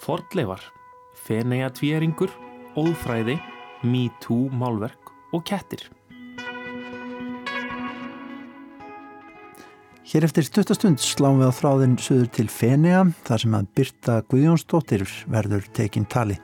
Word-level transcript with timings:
Fordleifar, 0.00 0.62
Fenea 1.14 1.70
tvíeringur, 1.74 2.32
Óðfræði, 2.78 3.36
Me 3.84 4.06
Too 4.22 4.48
málverk 4.54 5.12
og 5.32 5.44
kettir. 5.48 5.88
Hér 10.12 10.26
eftir 10.26 10.44
stuttastund 10.44 11.00
sláum 11.00 11.38
við 11.40 11.48
á 11.48 11.56
þráðin 11.56 11.94
söður 11.96 12.26
til 12.36 12.48
Fenea 12.52 13.04
þar 13.24 13.42
sem 13.44 13.54
að 13.56 13.68
Birta 13.78 14.16
Guðjónsdóttir 14.28 15.06
verður 15.32 15.68
tekinn 15.72 16.04
tali. 16.04 16.36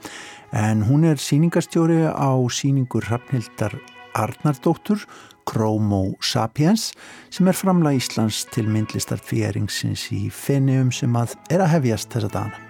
En 0.56 0.86
hún 0.88 1.04
er 1.04 1.20
síningastjóri 1.20 2.06
á 2.08 2.32
síningur 2.48 3.04
Rafnhildar 3.10 3.76
Arnardóttur, 4.16 5.04
Chromo 5.48 6.14
Sapiens, 6.20 6.94
sem 7.28 7.48
er 7.48 7.56
framlega 7.56 8.00
Íslands 8.00 8.44
til 8.52 8.64
myndlistar 8.68 9.20
fjeringsins 9.20 10.08
í 10.16 10.26
Feneum 10.32 10.88
sem 10.94 11.12
að 11.20 11.36
er 11.52 11.64
að 11.64 11.74
hefjast 11.76 12.16
þessa 12.16 12.32
dana. 12.38 12.67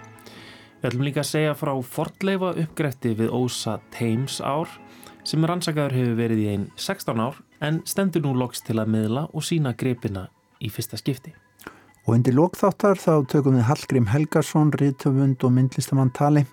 Við 0.79 0.93
ætlum 0.93 1.07
líka 1.09 1.25
að 1.25 1.31
segja 1.33 1.55
frá 1.59 1.73
fordleifa 1.83 2.53
uppgrætti 2.63 3.11
við 3.19 3.33
Ósa 3.35 3.81
Thames 3.91 4.37
ár 4.39 4.71
sem 5.27 5.43
rannsakaður 5.43 5.97
hefur 5.97 6.13
verið 6.21 6.43
í 6.45 6.45
einn 6.53 6.67
16 6.79 7.19
ár 7.19 7.41
en 7.67 7.81
stendur 7.83 8.23
nú 8.23 8.37
loks 8.39 8.63
til 8.63 8.77
að 8.79 8.93
miðla 8.95 9.25
og 9.33 9.43
sína 9.43 9.73
grepina 9.75 10.29
í 10.63 10.71
fyrsta 10.71 11.01
skipti. 11.01 11.33
Og 12.07 12.15
undir 12.15 12.37
lókþáttar 12.39 13.03
þá 13.03 13.27
tökum 13.27 13.59
við 13.59 13.67
Hallgrím 13.67 14.07
Helgarsson, 14.13 14.71
riðtöfund 14.79 15.43
og 15.43 15.53
myndlistamann 15.57 16.15
tali 16.15 16.45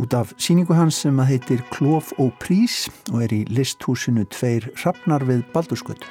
út 0.00 0.16
af 0.16 0.32
síningu 0.40 0.72
hans 0.72 1.02
sem 1.04 1.20
að 1.20 1.34
heitir 1.34 1.60
Klof 1.74 2.14
og 2.16 2.32
Prís 2.40 2.86
og 3.12 3.20
er 3.26 3.36
í 3.36 3.42
listhúsinu 3.52 4.24
Tveir 4.32 4.70
Hrafnar 4.78 5.28
við 5.28 5.44
Baldurskutt. 5.52 6.08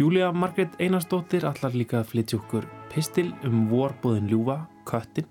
Júlia 0.00 0.32
Margret 0.32 0.72
Einarsdóttir 0.80 1.44
allar 1.44 1.76
líka 1.76 2.00
að 2.00 2.14
flytja 2.14 2.40
okkur 2.40 2.64
pistil 2.88 3.28
um 3.44 3.68
vorbúðin 3.68 4.32
ljúfa, 4.32 4.62
köttin 4.88 5.28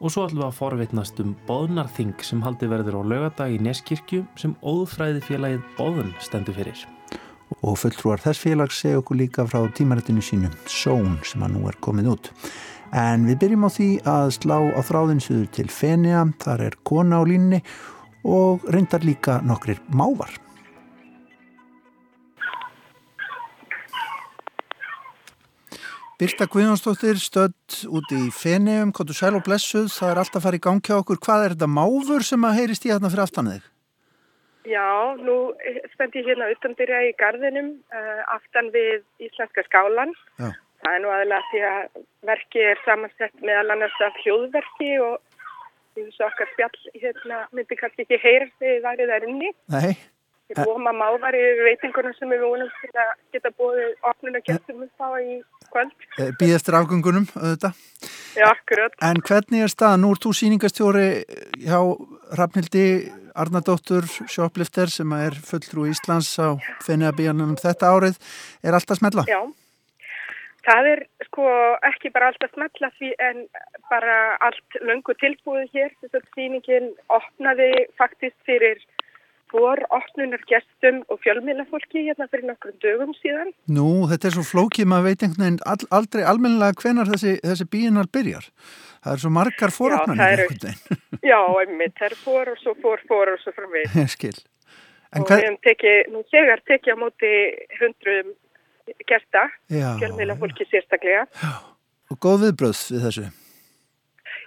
og 0.00 0.12
svo 0.12 0.24
ætlum 0.24 0.40
við 0.40 0.46
að 0.46 0.56
forvitnast 0.56 1.20
um 1.20 1.34
Bóðnarþing 1.48 2.24
sem 2.24 2.40
haldi 2.44 2.68
verður 2.70 3.00
á 3.00 3.02
lögadag 3.12 3.52
í 3.52 3.60
Neskirkju 3.60 4.24
sem 4.40 4.56
óðfræði 4.64 5.20
félagið 5.26 5.62
Bóðun 5.76 6.14
stendur 6.24 6.56
fyrir. 6.56 6.86
Og 7.60 7.76
fulltrúar 7.76 8.22
þess 8.22 8.40
félags 8.40 8.80
segja 8.80 9.02
okkur 9.02 9.20
líka 9.20 9.44
frá 9.48 9.66
tímarættinu 9.76 10.24
sínu 10.24 10.50
Són 10.70 11.18
sem 11.26 11.44
að 11.44 11.56
nú 11.56 11.66
er 11.68 11.76
komið 11.84 12.12
út. 12.14 12.32
En 12.96 13.26
við 13.28 13.42
byrjum 13.44 13.66
á 13.68 13.70
því 13.70 13.88
að 14.08 14.34
slá 14.38 14.56
á 14.72 14.80
þráðinsuður 14.82 15.50
til 15.54 15.68
Fenea, 15.70 16.24
þar 16.42 16.68
er 16.70 16.78
kona 16.82 17.20
á 17.20 17.24
línni 17.28 17.60
og 18.24 18.64
reyndar 18.72 19.04
líka 19.06 19.38
nokkrir 19.44 19.82
mávar. 19.92 20.32
Birta 26.20 26.44
Guðjónsdóttir 26.52 27.16
stödd 27.16 27.74
út 27.96 28.10
í 28.12 28.26
Feneum, 28.36 28.90
kontur 28.92 29.16
sæl 29.16 29.38
og 29.38 29.46
blessuð, 29.46 29.86
það 29.88 30.10
er 30.10 30.18
alltaf 30.20 30.36
að 30.36 30.42
fara 30.44 30.58
í 30.58 30.62
gangi 30.66 30.92
á 30.92 31.00
okkur. 31.00 31.16
Hvað 31.24 31.44
er 31.44 31.54
þetta 31.54 31.68
máfur 31.72 32.26
sem 32.28 32.42
að 32.44 32.58
heyrist 32.58 32.84
í 32.84 32.90
þarna 32.90 33.10
fyrir 33.14 33.22
aftan 33.24 33.48
þig? 33.48 33.70
Já, 34.68 34.90
nú 35.16 35.36
stend 35.94 36.18
ég 36.20 36.28
hérna 36.28 36.50
utanbyrja 36.52 36.98
í 37.06 37.14
gardinum 37.22 37.70
uh, 37.96 38.20
aftan 38.34 38.68
við 38.74 39.00
Íslenska 39.24 39.64
skálan. 39.70 40.12
Já. 40.36 40.50
Það 40.84 40.98
er 40.98 41.02
nú 41.06 41.14
aðlega 41.14 41.48
því 41.48 41.62
að 41.70 42.04
verki 42.28 42.66
er 42.68 42.84
samansett 42.84 43.40
meðal 43.40 43.72
annars 43.78 43.96
af 44.04 44.20
hljóðverki 44.20 44.90
og 45.06 45.16
því 45.94 46.04
þess 46.04 46.20
að 46.20 46.28
okkar 46.28 46.52
spjall 46.52 47.00
hérna, 47.00 47.40
myndi 47.56 47.80
kannski 47.80 48.04
ekki 48.04 48.20
heyrast 48.26 48.60
þegar 48.60 48.84
það 48.90 49.06
er 49.06 49.14
það 49.14 49.28
inni. 49.32 49.54
Nei. 49.72 49.96
Við 50.52 50.60
búum 50.68 50.92
að 50.92 51.00
mávar 51.00 51.36
í 51.38 51.42
veitingunum 51.64 52.12
sem 52.20 52.28
við 52.28 52.44
vonum 52.44 52.70
til 52.82 52.92
að 52.98 53.16
geta 53.32 53.56
búið 53.56 54.08
opnuna 54.12 54.44
gestum 54.44 54.84
upp 54.84 55.08
á 55.08 55.16
í 55.16 55.40
kvöld. 55.72 55.94
Eh, 56.18 56.32
Býð 56.40 56.56
eftir 56.58 56.76
afgöngunum, 56.78 57.26
auðvitað. 57.38 57.78
Já, 58.36 58.46
akkurat. 58.50 58.94
En 59.02 59.22
hvernig 59.26 59.64
er 59.64 59.72
staðan? 59.72 60.04
Nú 60.04 60.12
er 60.14 60.20
þú 60.22 60.34
síningastjóri 60.36 61.08
hjá 61.66 61.80
Rafnildi 62.38 62.84
Arnardóttur 63.34 64.06
Sjóplifter 64.30 64.90
sem 64.90 65.12
er 65.18 65.36
fulltrú 65.46 65.86
í 65.86 65.94
Íslands 65.94 66.32
á 66.38 66.58
fenniðabíjanum 66.84 67.56
þetta 67.60 67.90
árið. 67.94 68.20
Er 68.62 68.76
alltaf 68.76 69.00
smetla? 69.00 69.26
Já. 69.30 69.40
Það 70.66 70.88
er 70.90 71.02
sko 71.24 71.46
ekki 71.88 72.10
bara 72.12 72.30
alltaf 72.30 72.52
smetla 72.52 72.90
því 72.98 73.12
en 73.26 73.44
bara 73.90 74.16
allt 74.44 74.80
löngu 74.84 75.14
tilbúið 75.22 75.70
hér. 75.74 75.94
Þess 76.02 76.18
að 76.20 76.26
síningin 76.36 76.90
opnaði 77.08 77.70
faktist 77.98 78.36
fyrir 78.48 78.82
vor 79.52 79.80
opnunar 79.94 80.42
gestum 80.48 81.00
og 81.10 81.20
fjölmiðlafólki 81.24 82.04
hérna 82.06 82.28
fyrir 82.30 82.46
nokkrum 82.50 82.76
dögum 82.82 83.14
síðan. 83.18 83.50
Nú, 83.70 84.06
þetta 84.10 84.30
er 84.30 84.36
svo 84.36 84.44
flókið, 84.46 84.88
maður 84.90 85.08
veit 85.08 85.24
einhvern 85.24 85.44
veginn 85.46 85.58
all, 85.72 85.88
aldrei 85.98 86.22
almennilega 86.26 86.78
hvenar 86.82 87.10
þessi, 87.10 87.36
þessi 87.44 87.66
bíinar 87.72 88.10
byrjar. 88.14 88.46
Það 89.00 89.16
er 89.16 89.22
svo 89.24 89.32
margar 89.34 89.74
foröfnarnir 89.74 90.44
einhvern 90.44 90.62
veginn. 90.68 91.02
Já, 91.32 91.40
einmitt, 91.62 91.96
það 91.98 92.08
er 92.10 92.16
for 92.22 92.52
og 92.52 92.62
svo 92.62 92.76
for, 92.84 93.04
for 93.10 93.34
og 93.34 93.42
svo 93.42 93.54
fram 93.56 93.74
við. 93.74 93.98
Skil. 94.14 94.36
En 95.10 95.24
og 95.24 95.32
við 95.34 95.58
tekið, 95.66 96.00
nú 96.14 96.22
þegar 96.30 96.62
tekið 96.70 96.94
á 96.94 97.02
móti 97.02 97.34
hundruðum 97.80 98.34
gesta, 99.10 99.46
fjölmiðlafólki 99.70 100.66
sérstaklega. 100.70 101.26
Já, 101.40 101.54
og 102.10 102.20
góð 102.22 102.46
viðbröð 102.46 102.82
við 102.94 103.06
þessu? 103.08 103.30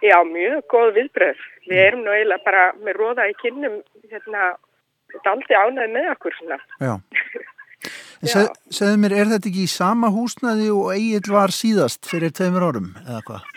Já, 0.04 0.18
mjög 0.28 0.64
góð 0.72 0.94
viðbröð. 0.98 1.44
Við 1.68 1.80
erum 1.80 2.04
nú 2.04 2.12
eiginlega 2.12 2.44
bara 2.44 2.64
með 2.84 2.98
róða 3.00 3.28
í 3.32 3.36
kynnum 3.40 3.78
hérna 4.12 4.54
aldrei 5.22 5.58
ánæði 5.58 5.90
með 5.96 6.12
okkur 6.16 6.38
svona. 6.40 6.60
Já. 6.84 6.94
Segð, 8.24 8.54
segðu 8.72 9.00
mér, 9.04 9.14
er 9.20 9.32
þetta 9.34 9.50
ekki 9.50 9.66
í 9.66 9.72
sama 9.72 10.08
húsnaði 10.14 10.70
og 10.72 10.94
eigið 10.94 11.26
var 11.34 11.52
síðast 11.52 12.08
fyrir 12.08 12.32
tveimur 12.32 12.64
árum, 12.70 12.94
eða 13.04 13.20
hvað? 13.28 13.50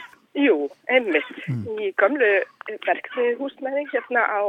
Jú, 0.43 0.56
einmitt. 0.91 1.28
Mm. 1.47 1.61
Í 1.78 1.93
gamlu 2.00 2.31
verknið 2.89 3.37
húsnaði 3.39 3.84
hérna 3.93 4.25
á 4.27 4.43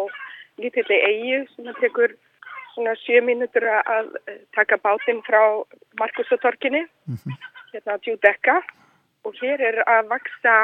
lítilli 0.58 0.98
eigið 1.12 1.46
sem 1.54 1.70
að 1.70 1.84
tekur 1.84 2.16
svona 2.74 2.96
sjö 3.04 3.22
mínutur 3.26 3.68
að 3.70 4.10
taka 4.58 4.82
bátinn 4.82 5.22
frá 5.28 5.42
Markusatorkinni, 6.02 6.84
mm 7.06 7.16
-hmm. 7.22 7.38
hérna 7.74 7.98
á 7.98 8.02
Djúdekka 8.02 8.58
og 9.26 9.34
hér 9.42 9.62
er 9.62 9.84
að 9.86 10.10
vaksa 10.10 10.56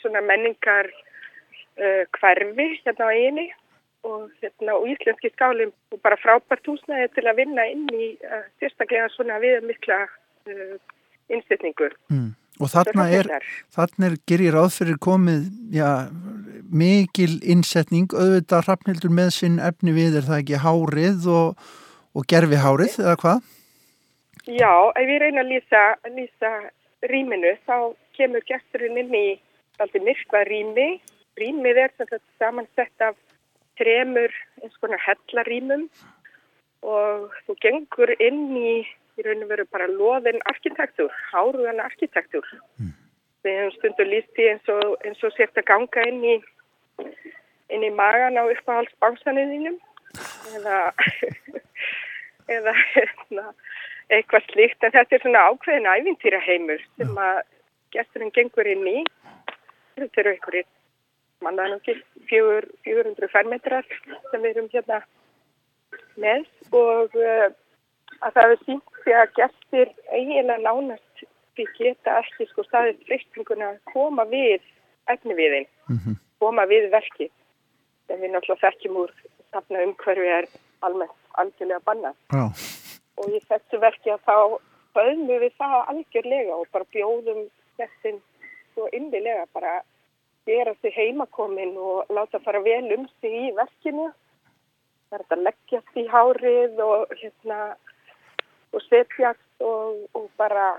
svona 0.00 0.20
menningar 0.20 0.88
uh, 0.88 2.04
hverfi 2.16 2.68
hérna 2.84 3.04
á 3.08 3.12
eiginni 3.12 3.50
og, 4.06 4.30
hérna, 4.40 4.76
og 4.78 4.88
íslenski 4.88 5.30
skálum 5.34 5.72
og 5.92 6.00
bara 6.04 6.18
frábært 6.20 6.68
húsnæði 6.68 7.10
til 7.16 7.26
að 7.28 7.40
vinna 7.42 7.66
inn 7.68 7.86
í 7.92 8.12
uh, 8.24 8.44
sérstaklega 8.60 9.08
svona 9.14 9.40
við 9.42 9.64
mikla 9.68 10.02
uh, 10.06 10.76
innsetningu. 11.32 11.90
Mm. 12.12 12.30
Og 12.60 12.68
þarna 12.68 13.06
er, 13.16 13.28
þarna 13.72 14.10
er 14.10 14.16
gerir 14.28 14.58
áþurir 14.60 14.98
komið, 15.00 15.46
já, 15.72 16.10
mikil 16.68 17.38
innsetning, 17.40 18.10
auðvitað 18.12 18.66
Hrafnildur 18.66 19.14
með 19.16 19.30
sinn 19.38 19.56
efni 19.64 19.94
við, 19.96 20.18
er 20.20 20.26
það 20.26 20.42
ekki 20.42 20.60
hárið 20.64 21.30
og, 21.32 21.70
og 22.12 22.26
gerfi 22.28 22.60
hárið, 22.60 22.98
eða 23.00 23.16
hvað? 23.22 23.48
Já, 24.50 24.72
ef 24.98 25.14
ég 25.14 25.22
reyna 25.22 25.44
að 25.44 25.54
lýsa, 25.54 25.84
lýsa 26.12 26.52
rýminu, 27.08 27.54
þá 27.64 27.76
kemur 28.18 28.44
gesturinn 28.48 29.00
inn 29.00 29.16
í 29.16 29.26
alltaf 29.80 30.04
myrkva 30.04 30.44
rými. 30.48 30.88
Rýmið 31.40 31.80
er 31.86 31.92
samansett 32.40 33.04
af 33.06 33.16
þremur 33.80 34.34
eins 34.62 34.80
konar 34.82 35.02
hellarýmum 35.08 35.88
og 36.86 37.34
þú 37.46 37.56
gengur 37.64 38.14
inn 38.20 38.50
í 38.56 38.74
í 39.20 39.26
raun 39.26 39.44
og 39.44 39.50
veru 39.52 39.66
bara 39.68 39.88
loðin 39.90 40.40
arkitektúr, 40.48 41.12
háruðan 41.32 41.82
arkitektúr. 41.84 42.46
Mm. 42.80 42.94
Við 43.44 43.58
hefum 43.58 43.74
stundu 43.76 44.06
lísti 44.08 44.48
eins 44.52 44.72
og, 44.72 44.96
eins 45.04 45.22
og 45.24 45.34
sért 45.36 45.60
að 45.60 45.68
ganga 45.70 46.04
inn 46.08 46.24
í, 46.24 46.34
inn 47.72 47.86
í 47.86 47.92
magan 47.96 48.38
á 48.40 48.44
uppáhaldsbánsanuðinum 48.44 49.78
eða, 50.56 50.80
eða 52.56 52.74
eða 53.00 53.46
eitthvað 54.10 54.48
slíkt. 54.50 54.84
En 54.84 54.94
þetta 54.96 55.16
er 55.16 55.24
svona 55.24 55.46
ákveðin 55.48 55.88
ævintýra 55.94 56.42
heimur 56.44 56.84
sem 56.98 57.16
að 57.28 57.40
gesturinn 57.94 58.34
gengur 58.36 58.68
inn 58.68 58.86
í. 58.88 58.98
Þetta 59.98 60.22
eru 60.22 60.36
einhverjir 60.36 60.68
mannaðan 61.44 61.78
og 61.78 61.84
til 61.88 61.98
400 62.30 63.32
fermetrar 63.32 63.88
sem 64.30 64.42
við 64.42 64.50
erum 64.50 64.70
hérna 64.72 65.00
með 66.20 66.46
og 66.76 67.16
uh, 67.16 67.48
að 68.20 68.34
það 68.34 68.42
hefur 68.44 68.64
sínt 68.66 69.02
því 69.04 69.16
að 69.16 69.34
gestir 69.38 69.92
eiginlega 70.12 70.64
nánast 70.64 71.24
því 71.56 71.66
geta 71.78 72.18
ekki 72.22 72.48
sko 72.50 72.64
staðið 72.68 73.04
fristringuna 73.08 73.72
að 73.72 73.78
koma 73.92 74.26
við 74.30 74.60
efni 75.10 75.34
við 75.34 75.56
einn, 75.58 75.70
mm 75.88 75.98
-hmm. 75.98 76.18
koma 76.38 76.66
við 76.70 76.90
verkið 76.92 77.30
sem 78.06 78.20
við 78.20 78.32
náttúrulega 78.34 78.66
þekkjum 78.66 79.00
úr 79.02 79.14
stafna 79.48 79.84
umhverfi 79.86 80.28
er 80.38 80.48
almennt 80.86 81.16
algjörlega 81.40 81.80
bannað 81.84 82.14
oh. 82.36 82.52
og 83.16 83.36
í 83.36 83.40
þessu 83.48 83.80
verki 83.80 84.12
að 84.14 84.24
þá 84.28 84.36
föðum 84.94 85.26
við 85.26 85.52
það 85.58 85.76
algjörlega 85.92 86.56
og 86.56 86.66
bara 86.72 86.92
bjóðum 86.94 87.42
gestin 87.78 88.20
svo 88.74 88.88
indilega 88.92 89.46
bara 89.54 89.80
gera 90.50 90.74
sig 90.80 90.94
heimakomin 90.96 91.76
og 91.78 92.10
láta 92.16 92.40
fara 92.44 92.62
vel 92.64 92.90
um 92.96 93.06
sig 93.20 93.36
í 93.44 93.52
verkinu. 93.56 94.10
Það 95.10 95.18
er 95.18 95.36
að 95.36 95.44
leggjast 95.46 95.98
í 95.98 96.06
hárið 96.10 96.82
og, 96.86 97.14
hérna, 97.22 97.60
og 98.74 98.84
setjast 98.86 99.64
og, 99.66 100.02
og 100.14 100.28
bara 100.38 100.72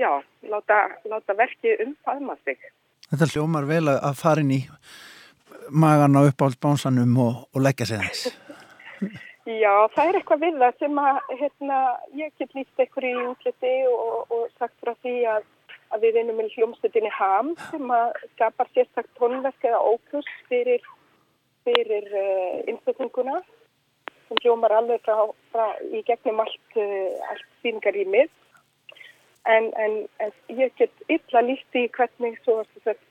já, 0.00 0.10
láta, 0.50 0.78
láta 1.10 1.36
verkið 1.38 1.84
umfæðma 1.86 2.38
sig. 2.44 2.58
Þetta 3.10 3.30
hljómar 3.34 3.68
vel 3.68 3.84
að 3.92 4.16
fara 4.18 4.42
inn 4.42 4.56
í 4.56 4.62
magan 5.70 6.18
á 6.18 6.22
uppáhaldsbánsanum 6.28 7.14
og, 7.20 7.44
og 7.54 7.62
leggja 7.62 7.86
sig 7.86 8.02
þess? 8.02 8.34
Já, 9.44 9.72
það 9.92 10.06
er 10.08 10.16
eitthvað 10.18 10.40
við 10.40 10.54
það 10.62 10.78
sem 10.80 11.00
að 11.02 11.16
hérna, 11.38 11.78
ég 12.16 12.30
get 12.40 12.54
líst 12.56 12.80
eitthvað 12.80 13.06
í 13.10 13.24
útliti 13.28 13.72
og, 13.90 14.30
og 14.32 14.46
sagt 14.56 14.72
frá 14.80 14.94
því 15.04 15.16
að, 15.34 15.44
að 15.94 16.06
við 16.06 16.16
vinnum 16.18 16.38
með 16.40 16.54
hljómsveitinni 16.56 17.10
HAM 17.14 17.52
sem 17.70 17.90
að 17.94 18.14
skapar 18.34 18.70
sérstaktt 18.74 19.12
tónverk 19.18 19.66
eða 19.68 19.82
ókus 19.82 20.30
fyrir, 20.50 20.82
fyrir 21.66 22.08
uh, 22.10 22.56
innsetninguna 22.70 23.40
sem 24.24 24.40
hljómar 24.42 24.74
alveg 24.74 25.04
frá, 25.06 25.28
frá 25.52 25.68
í 25.94 26.02
gegnum 26.08 26.42
allt, 26.42 26.64
uh, 26.74 27.30
allt 27.30 27.46
síningarýmið. 27.62 28.32
En, 29.44 29.68
en, 29.76 29.96
en 30.24 30.30
ég 30.56 30.72
get 30.80 31.02
illa 31.12 31.42
líst 31.44 31.76
í 31.76 31.84
hvernig 31.92 32.38
svo 32.42 32.62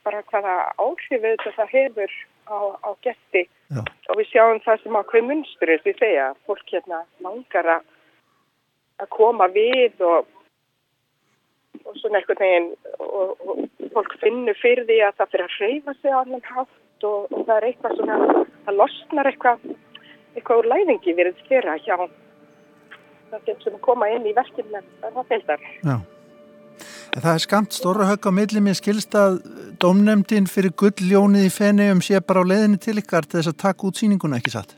bara 0.02 0.24
hvaða 0.32 0.54
áhrifið 0.82 1.44
þetta 1.44 1.66
hefur 1.70 2.16
á, 2.50 2.58
á 2.82 2.90
Já. 3.70 3.80
og 4.10 4.18
við 4.18 4.30
sjáum 4.32 4.60
það 4.64 4.80
sem 4.82 4.96
ákveð 4.98 5.28
munstur 5.28 5.70
við 5.86 6.00
segja, 6.00 6.26
fólk 6.46 6.66
hérna 6.74 7.04
langar 7.22 7.70
að 7.70 9.08
koma 9.14 9.48
við 9.54 10.02
og, 10.04 10.26
og 11.84 11.98
svona 12.00 12.20
eitthvað 12.20 12.42
neginn 12.44 12.70
og, 12.98 13.34
og 13.48 13.90
fólk 13.94 14.16
finnur 14.22 14.58
fyrir 14.60 14.86
því 14.88 15.00
að 15.06 15.18
það 15.20 15.32
fyrir 15.34 15.46
að 15.46 15.56
hreyfa 15.58 15.96
sig 15.98 16.14
á 16.14 16.18
annan 16.20 16.46
hátt 16.48 17.08
og, 17.08 17.32
og 17.32 17.46
það 17.46 17.56
er 17.56 17.68
eitthvað 17.70 17.96
svona 17.98 18.18
það 18.64 18.78
losnar 18.80 19.30
eitthvað 19.30 19.68
eitthvað 20.34 20.62
úr 20.62 20.70
læðingi 20.72 21.14
við 21.14 21.24
erum 21.26 21.38
styrra 21.42 21.76
hjá 21.84 21.96
það 23.34 23.54
sem 23.64 23.78
koma 23.84 24.10
inn 24.14 24.26
í 24.26 24.34
verkefni 24.36 24.82
það 25.02 25.24
feildar 25.30 25.70
Já. 25.82 25.96
Það 27.14 27.28
er 27.30 27.42
skamt 27.44 27.76
stóra 27.76 28.06
högg 28.08 28.26
á 28.26 28.32
milli. 28.34 28.58
Mér 28.58 28.74
skilst 28.74 29.14
að 29.14 29.36
domnemdin 29.78 30.48
fyrir 30.50 30.72
gulljónið 30.74 31.46
í 31.46 31.52
fenniðum 31.54 32.00
sé 32.02 32.18
bara 32.18 32.42
á 32.42 32.50
leiðinni 32.50 32.80
til 32.82 32.96
ykkar 32.98 33.28
til 33.28 33.38
þess 33.38 33.52
að 33.52 33.60
taka 33.62 33.86
út 33.86 34.00
síninguna 34.00 34.40
ekki 34.40 34.50
satt? 34.50 34.74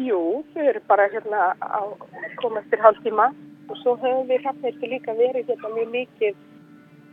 Jú, 0.00 0.44
þau 0.54 0.62
eru 0.70 0.80
bara 0.88 1.08
hérna 1.12 1.50
að 1.60 1.92
koma 2.40 2.62
eftir 2.62 2.80
hálf 2.80 3.02
tíma 3.04 3.28
og 3.68 3.78
svo 3.82 3.96
hefur 4.02 4.28
við 4.30 4.44
hrappneistu 4.44 4.90
líka 4.90 5.14
verið 5.18 5.50
hérna 5.50 5.72
mjög 5.74 5.90
mikið 5.94 6.44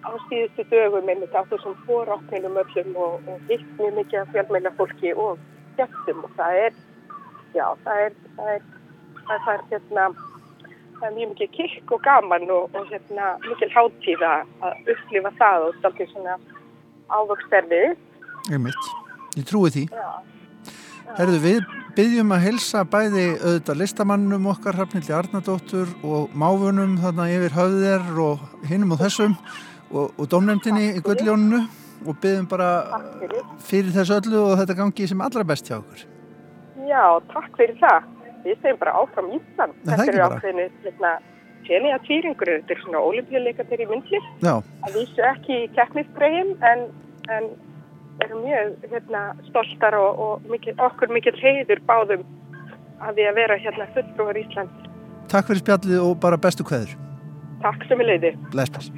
á 0.04 0.12
síðustu 0.28 0.66
dögum 0.72 1.10
einmitt 1.10 1.36
á 1.36 1.42
þessum 1.50 1.78
fóráknilum 1.88 2.60
öllum 2.64 2.98
og, 3.06 3.30
og 3.30 3.50
hitt 3.50 3.66
mjög 3.80 3.98
mikið 4.00 4.20
af 4.22 4.34
fjármæla 4.36 4.74
fólki 4.78 5.14
og 5.26 5.40
gestum 5.78 6.24
og 6.28 6.36
það 6.38 6.60
er, 6.66 6.78
já, 7.56 7.66
það 7.86 8.04
er, 8.06 8.18
það 8.38 8.54
er, 8.56 8.68
það 9.30 9.54
er 9.56 9.66
hérna 9.72 10.08
það 11.00 11.08
er 11.08 11.16
mjög 11.18 11.32
mikið 11.34 11.54
kikk 11.58 11.96
og 11.96 12.04
gaman 12.06 12.50
og, 12.58 12.76
og 12.76 12.92
hérna, 12.92 13.32
mikil 13.48 13.72
háttíð 13.74 14.28
að 14.28 14.94
upplifa 14.94 15.34
það 15.40 15.68
og 15.70 15.80
stálkið 15.80 16.14
svona 16.14 16.38
ávöxterfi. 17.14 17.82
Ég 18.52 18.62
mitt, 18.64 18.94
ég 19.40 19.48
trúi 19.50 19.72
því. 19.74 19.88
Já. 19.92 20.12
Herðu, 21.14 21.40
við 21.44 21.66
byggjum 21.98 22.32
að 22.34 22.44
helsa 22.48 22.82
bæði 22.90 23.26
auðvitað 23.38 23.80
listamannum 23.82 24.48
okkar, 24.54 24.78
Hrafnildi 24.80 25.14
Arnardóttur 25.14 25.92
og 26.02 26.32
máfunum 26.34 26.96
þarna 27.02 27.28
yfir 27.36 27.54
höfðir 27.58 28.22
og 28.24 28.48
hinnum 28.70 28.96
og 28.96 29.04
þessum 29.04 29.36
og, 29.92 30.14
og 30.18 30.26
domnefndinni 30.32 30.94
í 30.98 31.04
gulljónunu 31.06 31.60
og 32.08 32.18
byggjum 32.24 32.48
bara 32.50 32.72
fyrir 33.62 33.94
þessu 33.94 34.18
öllu 34.18 34.42
og 34.48 34.56
þetta 34.62 34.78
gangi 34.80 35.10
sem 35.12 35.22
allra 35.28 35.46
best 35.48 35.70
hjá 35.70 35.78
okkur. 35.78 36.08
Já, 36.88 37.04
takk 37.30 37.60
fyrir 37.60 37.78
það 37.84 38.10
við 38.48 38.58
segjum 38.64 38.82
bara 38.82 38.96
áfram 39.04 39.30
Ísland. 39.38 39.78
Þetta 39.86 40.08
eru 40.08 40.26
ákveðinu 40.28 40.66
hérna, 40.88 41.12
tjenja 41.68 42.00
týringur, 42.08 42.52
þetta 42.58 42.76
er 42.76 42.82
svona 42.84 43.04
olimpíuleikatir 43.12 43.86
í 43.86 43.90
myndli. 43.92 44.24
Það 44.42 44.98
vísu 44.98 45.28
ekki 45.30 45.60
í 45.62 45.70
keppnisbregin 45.78 46.56
en, 46.72 46.84
en 47.32 47.54
erum 48.26 48.44
mjög 48.46 48.88
hérna, 48.92 49.24
stoltar 49.50 49.98
og, 50.00 50.20
og 50.26 50.50
mikil, 50.52 50.76
okkur 50.88 51.14
mikil 51.14 51.36
heiður 51.40 51.84
báðum 51.90 52.26
að 53.04 53.20
við 53.20 53.30
að 53.30 53.40
vera 53.42 53.60
hérna 53.60 53.88
fullbrúar 53.96 54.40
Ísland. 54.40 54.92
Takk 55.32 55.50
fyrir 55.50 55.64
spjallið 55.64 56.04
og 56.04 56.20
bara 56.24 56.40
bestu 56.40 56.66
hverður. 56.68 56.94
Takk 57.64 57.88
sem 57.88 58.02
við 58.02 58.12
leiði. 58.12 58.36
Bless, 58.52 58.74
bless. 58.76 58.92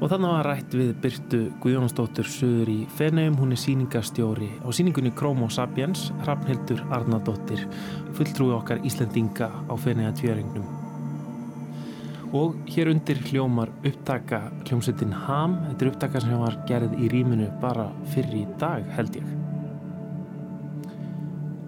Og 0.00 0.08
þannig 0.08 0.30
var 0.32 0.46
rætt 0.48 0.72
við 0.72 0.90
Byrtu 1.02 1.38
Guðjónsdóttur 1.60 2.28
söður 2.32 2.70
í 2.72 2.76
Feneum, 2.96 3.34
hún 3.36 3.52
er 3.52 3.60
síningastjóri 3.60 4.48
á 4.64 4.68
síningunni 4.72 5.12
Chrome 5.12 5.44
Sapiens, 5.52 6.06
Rafnhildur 6.24 6.80
Arnardóttir, 6.88 7.66
fulltrúi 8.16 8.54
okkar 8.56 8.80
Íslandinga 8.88 9.50
á 9.68 9.74
Fenea 9.76 10.14
tjöringnum. 10.16 10.64
Og 12.32 12.56
hér 12.72 12.88
undir 12.94 13.20
hljómar 13.26 13.68
upptaka 13.84 14.46
hljómsettin 14.62 15.12
Ham, 15.26 15.58
þetta 15.66 15.84
er 15.84 15.90
upptaka 15.92 16.22
sem 16.24 16.40
var 16.46 16.56
gerð 16.70 16.94
í 16.96 17.10
rýminu 17.12 17.50
bara 17.60 17.90
fyrir 18.14 18.38
í 18.40 18.46
dag 18.62 18.86
held 18.96 19.20
ég. 19.20 19.34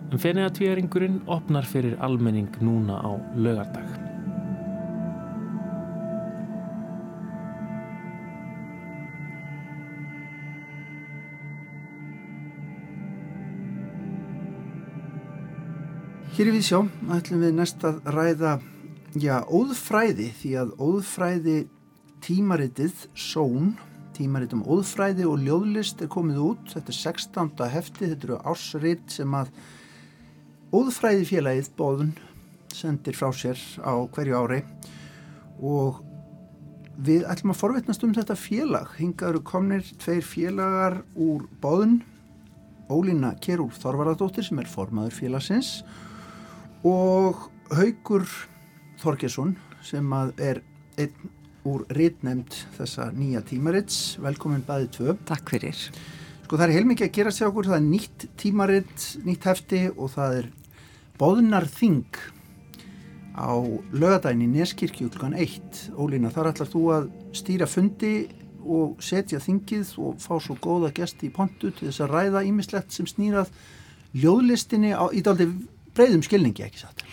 En 0.09 0.23
Fenea 0.25 0.49
tjöringurinn 0.57 1.21
opnar 1.29 1.69
fyrir 1.69 1.99
almenning 2.01 2.49
núna 2.65 2.97
á 2.97 3.13
lögardag. 3.37 4.02
Hér 16.33 16.49
í 16.49 16.53
Vísjó 16.55 16.79
ætlum 17.13 17.43
við 17.45 17.51
næst 17.59 17.83
að 17.85 17.99
ræða 18.09 18.55
já, 19.21 19.43
óðfræði 19.53 20.31
því 20.39 20.53
að 20.63 20.71
óðfræði 20.81 21.57
tímaritið 22.25 23.03
Són, 23.21 23.75
tímarit 24.17 24.55
um 24.57 24.63
óðfræði 24.65 25.27
og 25.29 25.43
ljóðlist 25.45 26.01
er 26.01 26.09
komið 26.15 26.39
út, 26.41 26.63
þetta 26.73 26.89
er 26.89 26.97
16. 26.97 27.51
hefti, 27.75 28.09
þetta 28.15 28.27
eru 28.31 28.39
ársrit 28.49 29.13
sem 29.13 29.37
að 29.37 29.51
óðfræði 30.73 31.27
félagið 31.29 31.69
bóðun 31.77 32.15
sendir 32.73 33.19
frá 33.19 33.29
sér 33.37 33.61
á 33.85 33.93
hverju 34.15 34.39
ári. 34.41 34.63
Og 35.61 35.99
við 36.97 37.27
ætlum 37.29 37.53
að 37.53 37.61
forvetnast 37.61 38.07
um 38.07 38.15
þetta 38.17 38.39
félag. 38.41 38.95
Hingaður 38.97 39.45
komnir 39.51 39.85
tveir 40.01 40.25
félagar 40.25 41.03
úr 41.13 41.45
bóðun 41.61 42.01
Ólína 42.89 43.35
Kjærúl 43.45 43.69
Þorvaradóttir 43.77 44.49
sem 44.49 44.65
er 44.65 44.73
formaður 44.73 45.19
félagsins 45.21 45.83
og 45.83 46.09
Haugur 46.83 48.25
Þorgesson 48.99 49.53
sem 49.87 50.09
er 50.43 50.59
einn 50.99 51.29
úr 51.69 51.85
rittnemnd 51.95 52.57
þessa 52.75 53.07
nýja 53.15 53.43
tímarits. 53.47 54.17
Velkomin 54.19 54.65
bæði 54.67 54.89
tvö. 54.97 55.15
Takk 55.29 55.53
fyrir. 55.55 55.79
Sko 56.43 56.59
það 56.59 56.65
er 56.67 56.75
heilmikið 56.75 57.07
að 57.07 57.13
gera 57.19 57.33
sér 57.35 57.53
okkur. 57.53 57.69
Það 57.71 57.79
er 57.79 57.87
nýtt 57.87 58.27
tímaritt, 58.41 59.05
nýtt 59.23 59.47
hefti 59.47 59.83
og 59.93 60.11
það 60.17 60.39
er 60.41 60.49
Bóðunar 61.23 61.69
Þing 61.71 62.19
á 63.39 63.55
lögadæni 63.95 64.49
Neskirkju 64.51 65.07
klukkan 65.13 65.37
1 65.39 65.95
Ólína 65.95 66.33
þar 66.35 66.51
ætlar 66.51 66.69
þú 66.73 66.83
að 66.97 67.07
stýra 67.37 67.69
fundi 67.71 68.27
og 68.63 68.99
setja 69.03 69.39
þingið 69.43 69.95
og 70.03 70.19
fá 70.23 70.35
svo 70.43 70.59
góða 70.59 70.91
gesti 70.99 71.31
í 71.31 71.35
pontu 71.35 71.71
til 71.71 71.89
þess 71.89 72.03
að 72.03 72.13
ræða 72.17 72.43
ímislegt 72.51 72.93
sem 72.93 73.07
snýrað 73.07 73.55
ljóðlistinni 74.19 74.93
á, 74.93 75.09
í 75.15 75.23
daldi 75.25 75.47
breyðum 75.97 76.25
skilningi 76.27 76.67
ekki 76.67 76.83
satt. 76.85 77.05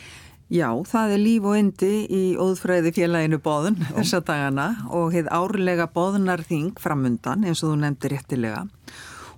Já, 0.50 0.72
það 0.90 1.12
er 1.14 1.22
líf 1.22 1.46
og 1.46 1.58
endi 1.60 1.92
í 2.10 2.24
óðfræði 2.42 2.92
félaginu 2.96 3.38
bóðun 3.46 3.78
þessa 3.92 4.24
dagana 4.26 4.70
og 4.90 5.12
heið 5.14 5.30
árlega 5.30 5.86
bóðunarþing 5.94 6.80
framundan 6.82 7.46
eins 7.46 7.62
og 7.62 7.76
þú 7.76 7.82
nefndi 7.84 8.10
réttilega 8.16 8.64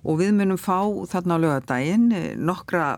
og 0.02 0.18
við 0.22 0.32
munum 0.38 0.58
fá 0.58 0.80
þarna 1.12 1.36
á 1.36 1.42
lögadaginn 1.44 2.06
eh, 2.16 2.32
nokkra 2.40 2.96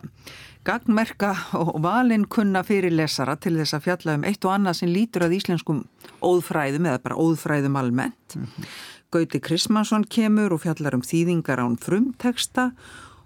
gagmerka 0.64 1.34
og 1.58 1.76
valinn 1.84 2.28
kunna 2.30 2.62
fyrir 2.64 2.94
lesara 2.94 3.34
til 3.36 3.58
þess 3.58 3.76
að 3.76 3.86
fjalla 3.88 4.16
um 4.20 4.28
eitt 4.30 4.46
og 4.46 4.54
annað 4.54 4.78
sem 4.80 4.92
lítur 4.94 5.26
að 5.26 5.34
íslenskum 5.40 5.82
óðfræðum 6.24 6.88
eða 6.88 7.02
bara 7.04 7.18
óðfræðum 7.20 7.76
almennt. 7.76 8.36
Mm 8.36 8.46
-hmm. 8.46 8.70
Gauti 9.10 9.40
Krismansson 9.40 10.04
kemur 10.04 10.52
og 10.52 10.62
fjallar 10.62 10.94
um 10.94 11.02
þýðingar 11.02 11.58
án 11.58 11.76
frumteksta 11.78 12.72
og 12.72 12.72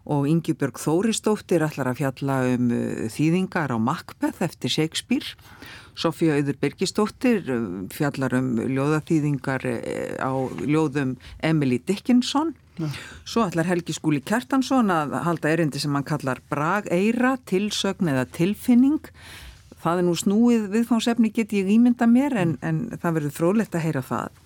Ingebjörg 0.09 0.79
Þóristóttir 0.81 1.65
ætlar 1.67 1.91
að 1.91 2.01
fjalla 2.01 2.39
um 2.55 2.71
uh, 2.73 3.09
þýðingar 3.13 3.75
á 3.75 3.77
Macbeth 3.77 4.41
eftir 4.45 4.73
Shakespeare. 4.73 5.35
Sofía 5.99 6.39
Auður 6.39 6.57
Birgistóttir 6.63 7.43
uh, 7.53 7.67
fjallar 7.93 8.39
um 8.39 8.55
ljóðaþýðingar 8.63 9.67
uh, 9.69 9.83
á 10.25 10.33
ljóðum 10.65 11.19
Emily 11.45 11.81
Dickinson. 11.85 12.55
Ja. 12.79 12.89
Svo 13.27 13.45
ætlar 13.45 13.69
Helgi 13.69 13.93
Skúli 13.97 14.23
Kjartansson 14.25 14.93
að 14.95 15.19
halda 15.27 15.53
erindi 15.53 15.83
sem 15.83 15.93
hann 15.93 16.07
kallar 16.07 16.41
brag 16.49 16.89
eira, 16.95 17.37
tilsögn 17.51 18.13
eða 18.15 18.25
tilfinning. 18.33 19.03
Það 19.83 20.01
er 20.01 20.07
nú 20.09 20.15
snúið 20.19 20.69
viðfáðsefni 20.73 21.33
get 21.35 21.53
ég 21.55 21.69
ímynda 21.77 22.09
mér 22.11 22.37
en, 22.39 22.59
en 22.63 22.87
það 22.97 23.19
verður 23.19 23.35
frólægt 23.35 23.77
að 23.77 23.91
heyra 23.91 24.07
það. 24.07 24.45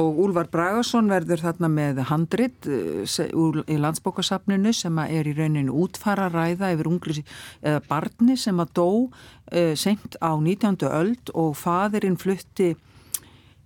Og 0.00 0.20
Úlvar 0.24 0.48
Bragason 0.48 1.10
verður 1.12 1.42
þarna 1.44 1.68
með 1.68 1.98
handrit 2.08 2.68
í 2.68 3.76
landsbókasafninu 3.82 4.72
sem 4.76 5.00
er 5.04 5.28
í 5.28 5.34
rauninu 5.36 5.74
útfara 5.84 6.30
ræða 6.32 6.72
yfir 6.72 6.88
ungri 6.88 7.24
eða 7.60 7.82
barni 7.90 8.38
sem 8.40 8.62
að 8.62 8.72
dó 8.78 8.88
seint 9.76 10.16
á 10.24 10.32
19. 10.32 10.80
öld 10.88 11.34
og 11.36 11.52
fadirinn 11.60 12.16
flutti 12.16 12.72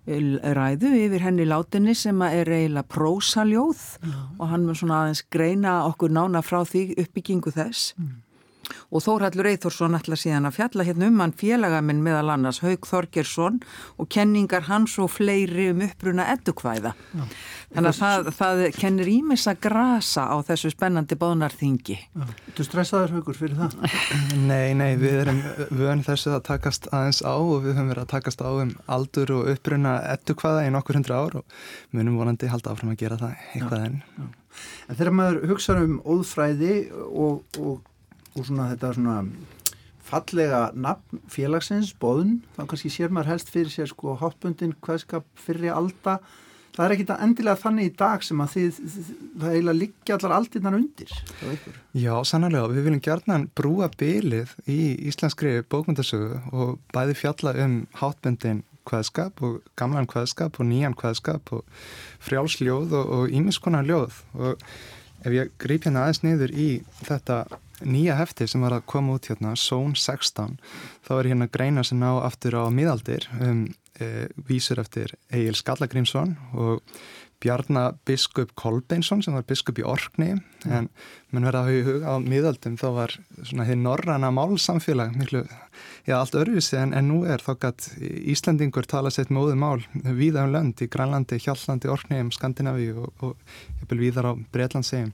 ræðu 0.06 0.92
yfir 0.98 1.22
henni 1.22 1.46
látinni 1.46 1.94
sem 1.98 2.20
er 2.26 2.50
eiginlega 2.50 2.86
prósaljóð 2.90 3.80
mm. 4.02 4.20
og 4.38 4.46
hann 4.50 4.66
mun 4.66 4.78
svona 4.78 5.02
aðeins 5.02 5.24
greina 5.30 5.80
okkur 5.88 6.14
nána 6.14 6.42
frá 6.46 6.62
því 6.66 6.92
uppbyggingu 7.02 7.54
þess. 7.54 7.94
Mm 7.98 8.25
og 8.90 9.02
Þórhallur 9.04 9.48
Eithórsson 9.50 9.96
ætla 9.98 10.18
síðan 10.18 10.48
að 10.48 10.56
fjalla 10.58 10.86
hérna 10.86 11.10
um 11.10 11.20
hann 11.22 11.34
félagaminn 11.36 12.02
meðal 12.04 12.32
annars 12.34 12.60
Haug 12.64 12.86
Þorgersson 12.88 13.60
og 14.00 14.08
kenningar 14.12 14.66
hans 14.70 14.96
og 15.02 15.10
fleiri 15.14 15.70
um 15.72 15.82
uppruna 15.86 16.28
eddukvæða. 16.34 16.92
Þannig 17.74 17.90
að 17.90 17.98
það, 18.00 18.30
það 18.38 18.62
kennir 18.76 19.10
ímis 19.10 19.46
að 19.50 19.60
grasa 19.66 20.26
á 20.30 20.36
þessu 20.46 20.70
spennandi 20.74 21.18
bónarþingi. 21.20 21.98
Þú 22.56 22.68
stressaður 22.68 23.16
Haugur 23.16 23.38
fyrir 23.38 23.58
það? 23.58 23.76
Nei, 24.50 24.74
nei, 24.78 24.94
við 25.00 25.20
erum 25.24 25.42
vön 25.74 26.04
þessu 26.06 26.36
að 26.36 26.44
takast 26.50 26.88
aðeins 26.94 27.22
á 27.26 27.34
og 27.34 27.64
við 27.64 27.76
höfum 27.76 27.90
verið 27.92 28.04
að 28.04 28.12
takast 28.14 28.42
á 28.44 28.50
um 28.50 28.72
aldur 28.92 29.32
og 29.36 29.50
uppruna 29.52 29.98
eddukvæða 30.14 30.66
í 30.66 30.72
nokkur 30.74 31.00
hundra 31.00 31.20
ár 31.24 31.38
og 31.40 31.60
munum 31.96 32.18
vonandi 32.20 32.50
halda 32.50 32.72
áfram 32.72 32.94
að 32.94 33.02
gera 33.02 33.20
það 33.20 33.46
eitthvað 33.54 33.86
enn. 33.88 34.00
En 34.86 34.96
þegar 34.96 35.16
maður 35.18 35.50
hugsa 35.50 35.76
um 35.82 35.98
óðfræði 36.06 36.74
og, 37.10 37.58
og 37.60 37.82
og 38.36 38.46
svona 38.46 38.70
þetta 38.74 38.94
svona 38.96 39.18
fallega 40.06 40.62
nafn 40.78 41.22
félagsins, 41.32 41.92
boðun, 41.98 42.40
þá 42.56 42.66
kannski 42.70 42.92
sér 42.94 43.14
maður 43.14 43.34
helst 43.34 43.48
fyrir 43.50 43.72
sér 43.72 43.90
sko 43.90 44.14
hátbundin, 44.20 44.76
hvaðskap, 44.84 45.26
fyrri 45.40 45.72
alda, 45.72 46.20
það 46.76 46.84
er 46.84 46.94
ekki 46.94 47.06
endilega 47.16 47.58
þannig 47.58 47.88
í 47.88 47.94
dag 47.98 48.22
sem 48.22 48.44
að 48.44 48.54
þið, 48.54 48.78
það 49.40 49.56
eiginlega 49.56 49.80
liggja 49.80 50.18
allar 50.18 50.36
aldinnar 50.36 50.76
undir 50.76 51.16
Já, 51.96 52.12
sannarlega, 52.28 52.70
við 52.76 52.86
viljum 52.86 53.04
gerna 53.08 53.40
brúa 53.58 53.90
bylið 53.98 54.54
í 54.70 54.80
íslenskri 55.10 55.58
bókmyndasögu 55.72 56.42
og 56.52 56.78
bæði 56.94 57.18
fjalla 57.18 57.56
um 57.64 57.78
hátbundin 57.98 58.62
hvaðskap 58.86 59.42
og 59.42 59.62
gamlan 59.78 60.08
hvaðskap 60.10 60.60
og 60.60 60.68
nýjan 60.68 60.96
hvaðskap 60.98 61.52
og 61.56 61.64
frjálsljóð 62.22 62.94
og 63.00 63.34
ímiskonar 63.34 63.86
ljóð. 63.86 64.20
Og 64.38 64.62
ef 65.26 65.34
ég 65.34 65.52
grýp 65.62 65.86
hérna 65.86 66.04
aðeins 66.04 66.22
niður 66.22 66.54
í 66.54 66.68
þetta 67.06 67.44
nýja 67.84 68.16
hefti 68.20 68.46
sem 68.48 68.62
var 68.64 68.76
að 68.76 68.86
koma 68.88 69.16
út 69.18 69.28
hérna, 69.30 69.56
Zone 69.58 69.98
16, 69.98 70.56
þá 71.06 71.12
er 71.18 71.30
hérna 71.32 71.50
greina 71.52 71.84
sem 71.84 72.00
ná 72.00 72.08
aftur 72.22 72.56
á 72.56 72.64
miðaldir 72.72 73.28
um 73.40 73.66
e, 74.00 74.26
vísur 74.48 74.80
eftir 74.80 75.16
Egil 75.34 75.56
Skallagrímsson 75.58 76.36
og 76.56 76.82
Bjarnabiskup 77.42 78.54
Kolbeinsson 78.56 79.20
sem 79.22 79.34
var 79.36 79.44
biskup 79.44 79.76
í 79.76 79.84
Orkni 79.84 80.30
en 80.64 80.86
mann 81.34 81.44
verða 81.44 81.60
að 81.60 81.66
hafa 81.66 81.74
í 81.74 81.82
hug 81.84 82.06
á 82.08 82.14
miðaldum 82.24 82.78
þá 82.80 82.86
var 82.96 83.14
svona 83.42 83.66
því 83.68 83.76
norrana 83.82 84.30
málsamfélag 84.32 85.12
miklu, 85.20 85.42
já 86.08 86.14
allt 86.16 86.38
örfisi 86.40 86.78
en, 86.80 86.94
en 86.96 87.10
nú 87.10 87.18
er 87.28 87.44
þá 87.44 87.52
gætt 87.66 87.90
Íslandingur 88.00 88.88
tala 88.88 89.12
sétt 89.12 89.34
móðu 89.34 89.58
mál 89.60 89.84
viða 89.92 90.46
um 90.46 90.54
lönd 90.54 90.80
í 90.80 90.88
Grænlandi, 90.88 91.36
Hjallandi, 91.44 91.92
Orkni, 91.92 92.22
Skandinavi 92.32 92.88
og, 92.96 93.12
og, 93.20 93.36
og 93.84 93.94
viðar 94.00 94.32
á 94.32 94.40
Breitlandsegjum. 94.56 95.12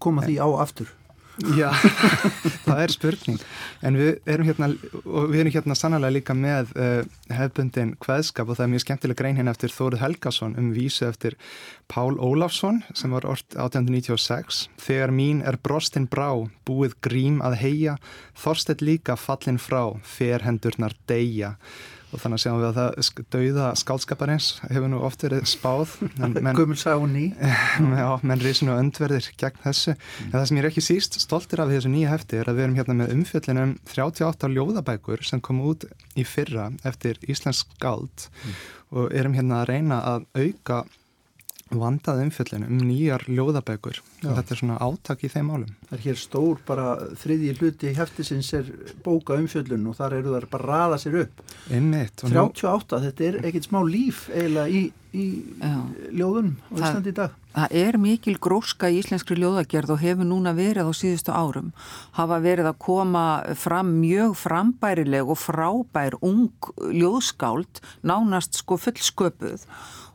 Koma 0.00 0.24
því 0.24 0.40
á 0.40 0.48
aftur? 0.64 0.96
Já, 1.56 1.70
það 2.66 2.80
er 2.84 2.92
spurning. 2.92 3.38
En 3.86 3.96
við 3.98 4.18
erum 4.28 4.48
hérna 4.48 4.68
og 5.04 5.30
við 5.32 5.42
erum 5.42 5.54
hérna 5.54 5.76
sannlega 5.78 6.14
líka 6.14 6.36
með 6.36 6.72
uh, 6.76 7.02
hefbundin 7.32 7.94
hveðskap 8.02 8.50
og 8.50 8.58
það 8.58 8.66
er 8.66 8.72
mjög 8.74 8.84
skemmtileg 8.84 9.20
grein 9.20 9.38
hérna 9.38 9.54
eftir 9.54 9.74
Þóruð 9.74 10.02
Helgason 10.04 10.56
um 10.60 10.72
vísu 10.76 11.06
eftir 11.08 11.38
Pál 11.90 12.18
Ólafsson 12.20 12.82
sem 12.94 13.12
var 13.14 13.28
orð 13.28 13.46
1896 13.56 14.66
Þegar 14.80 15.14
mín 15.14 15.40
er 15.46 15.58
brostinn 15.62 16.08
brá 16.10 16.28
búið 16.68 16.98
grím 17.04 17.40
að 17.46 17.60
heia 17.62 17.96
þorstett 18.38 18.84
líka 18.84 19.16
fallin 19.18 19.60
frá 19.60 19.96
fer 20.06 20.44
hendurnar 20.46 20.94
deyja 21.10 21.56
og 22.10 22.22
þannig 22.22 22.42
sjáum 22.42 22.60
við 22.60 22.68
að 22.68 22.78
það 22.78 23.24
dauða 23.34 23.66
skálskaparins 23.78 24.48
hefur 24.66 24.90
nú 24.90 25.00
oft 25.06 25.24
verið 25.24 25.46
spáð 25.50 25.94
Gummulsáni 26.58 27.26
Já, 28.00 28.08
menn 28.26 28.42
reysi 28.42 28.68
nú 28.68 28.76
öndverðir 28.76 29.30
gegn 29.40 29.62
þessu 29.64 29.94
en 29.94 30.34
það 30.34 30.46
sem 30.50 30.60
ég 30.60 30.64
er 30.64 30.70
ekki 30.70 30.84
síst 30.84 31.20
stoltir 31.22 31.62
af 31.62 31.72
þessu 31.72 31.92
nýja 31.92 32.14
hefti 32.14 32.40
er 32.40 32.50
að 32.50 32.60
við 32.60 32.66
erum 32.66 32.78
hérna 32.80 32.98
með 33.00 33.14
umfjöldinum 33.16 33.74
38 33.90 34.52
ljóðabækur 34.56 35.26
sem 35.26 35.42
kom 35.44 35.62
út 35.66 35.86
í 36.18 36.26
fyrra 36.26 36.70
eftir 36.88 37.20
Íslensk 37.30 37.70
skáld 37.76 38.26
mm. 38.28 38.56
og 38.98 39.14
erum 39.16 39.36
hérna 39.38 39.62
að 39.62 39.70
reyna 39.74 40.02
að 40.14 40.26
auka 40.38 40.84
vandað 41.70 42.24
umfjöllinu 42.24 42.66
um 42.66 42.80
nýjar 42.82 43.24
ljóðabækur. 43.30 44.00
Og 44.24 44.38
þetta 44.38 44.54
er 44.54 44.60
svona 44.60 44.78
átak 44.82 45.24
í 45.24 45.30
þeim 45.30 45.52
álum 45.54 45.74
Það 45.90 45.96
er 45.96 46.04
hér 46.04 46.18
stór 46.20 46.62
bara 46.66 46.86
þriðji 47.18 47.52
hluti 47.58 47.92
heftisins 47.96 48.52
er 48.54 48.70
bóka 49.04 49.38
umfjöllun 49.38 49.88
og 49.90 49.98
þar 49.98 50.16
eru 50.20 50.34
þar 50.36 50.46
bara 50.52 50.66
að 50.66 50.70
raða 50.70 50.98
sér 51.02 51.20
upp. 51.24 51.44
Einmitt, 51.70 52.24
38, 52.26 52.96
nú... 52.96 53.04
þetta 53.06 53.28
er 53.28 53.38
ekkert 53.48 53.68
smá 53.70 53.80
líf 53.86 54.24
eiginlega 54.30 54.70
í, 54.70 54.82
í 55.10 55.26
ljóðunum 56.14 56.56
á 56.70 56.74
Íslandi 56.78 57.10
í 57.10 57.18
dag. 57.18 57.38
Það 57.50 57.72
er 57.80 57.98
mikil 57.98 58.36
gróska 58.38 58.90
í 58.90 59.00
íslenskri 59.00 59.34
ljóðagerð 59.40 59.96
og 59.96 60.02
hefur 60.04 60.28
núna 60.30 60.54
verið 60.54 60.86
á 60.86 60.94
síðustu 60.94 61.34
árum. 61.34 61.72
Hafa 62.14 62.38
verið 62.44 62.70
að 62.70 62.78
koma 62.86 63.24
fram 63.58 63.96
mjög 63.98 64.36
frambærileg 64.38 65.26
og 65.26 65.42
frábær 65.42 66.18
ung 66.22 66.70
ljóðskáld 66.78 67.82
nánast 68.06 68.62
sko 68.62 68.78
fullsköpuð 68.78 69.66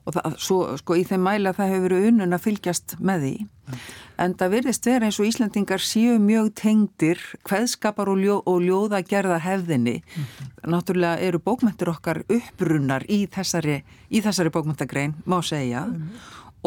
og 0.05 0.13
það, 0.13 0.37
svo, 0.41 0.59
sko, 0.79 0.97
í 0.99 1.03
þeim 1.07 1.25
mæla 1.25 1.53
það 1.57 1.71
hefur 1.73 1.85
verið 1.87 2.07
unnun 2.11 2.37
að 2.37 2.43
fylgjast 2.45 2.95
með 3.01 3.25
því 3.25 3.33
mm. 3.41 3.81
en 4.25 4.37
það 4.39 4.53
virðist 4.53 4.89
vera 4.89 5.09
eins 5.09 5.19
og 5.21 5.29
Íslandingar 5.29 5.83
séu 5.83 6.19
mjög 6.21 6.51
tengdir 6.61 7.23
hveðskapar 7.49 8.11
og, 8.13 8.21
ljó, 8.21 8.37
og 8.45 8.61
ljóða 8.65 9.01
gerða 9.07 9.41
hefðinni 9.43 9.97
mm. 10.03 10.31
náttúrulega 10.69 11.25
eru 11.25 11.41
bókmyndir 11.41 11.93
okkar 11.95 12.21
upprunnar 12.29 13.05
í 13.09 13.25
þessari, 13.33 13.81
í 14.13 14.21
þessari 14.25 14.53
bókmyndagrein, 14.53 15.17
má 15.25 15.39
segja 15.45 15.87
mm. 15.89 16.09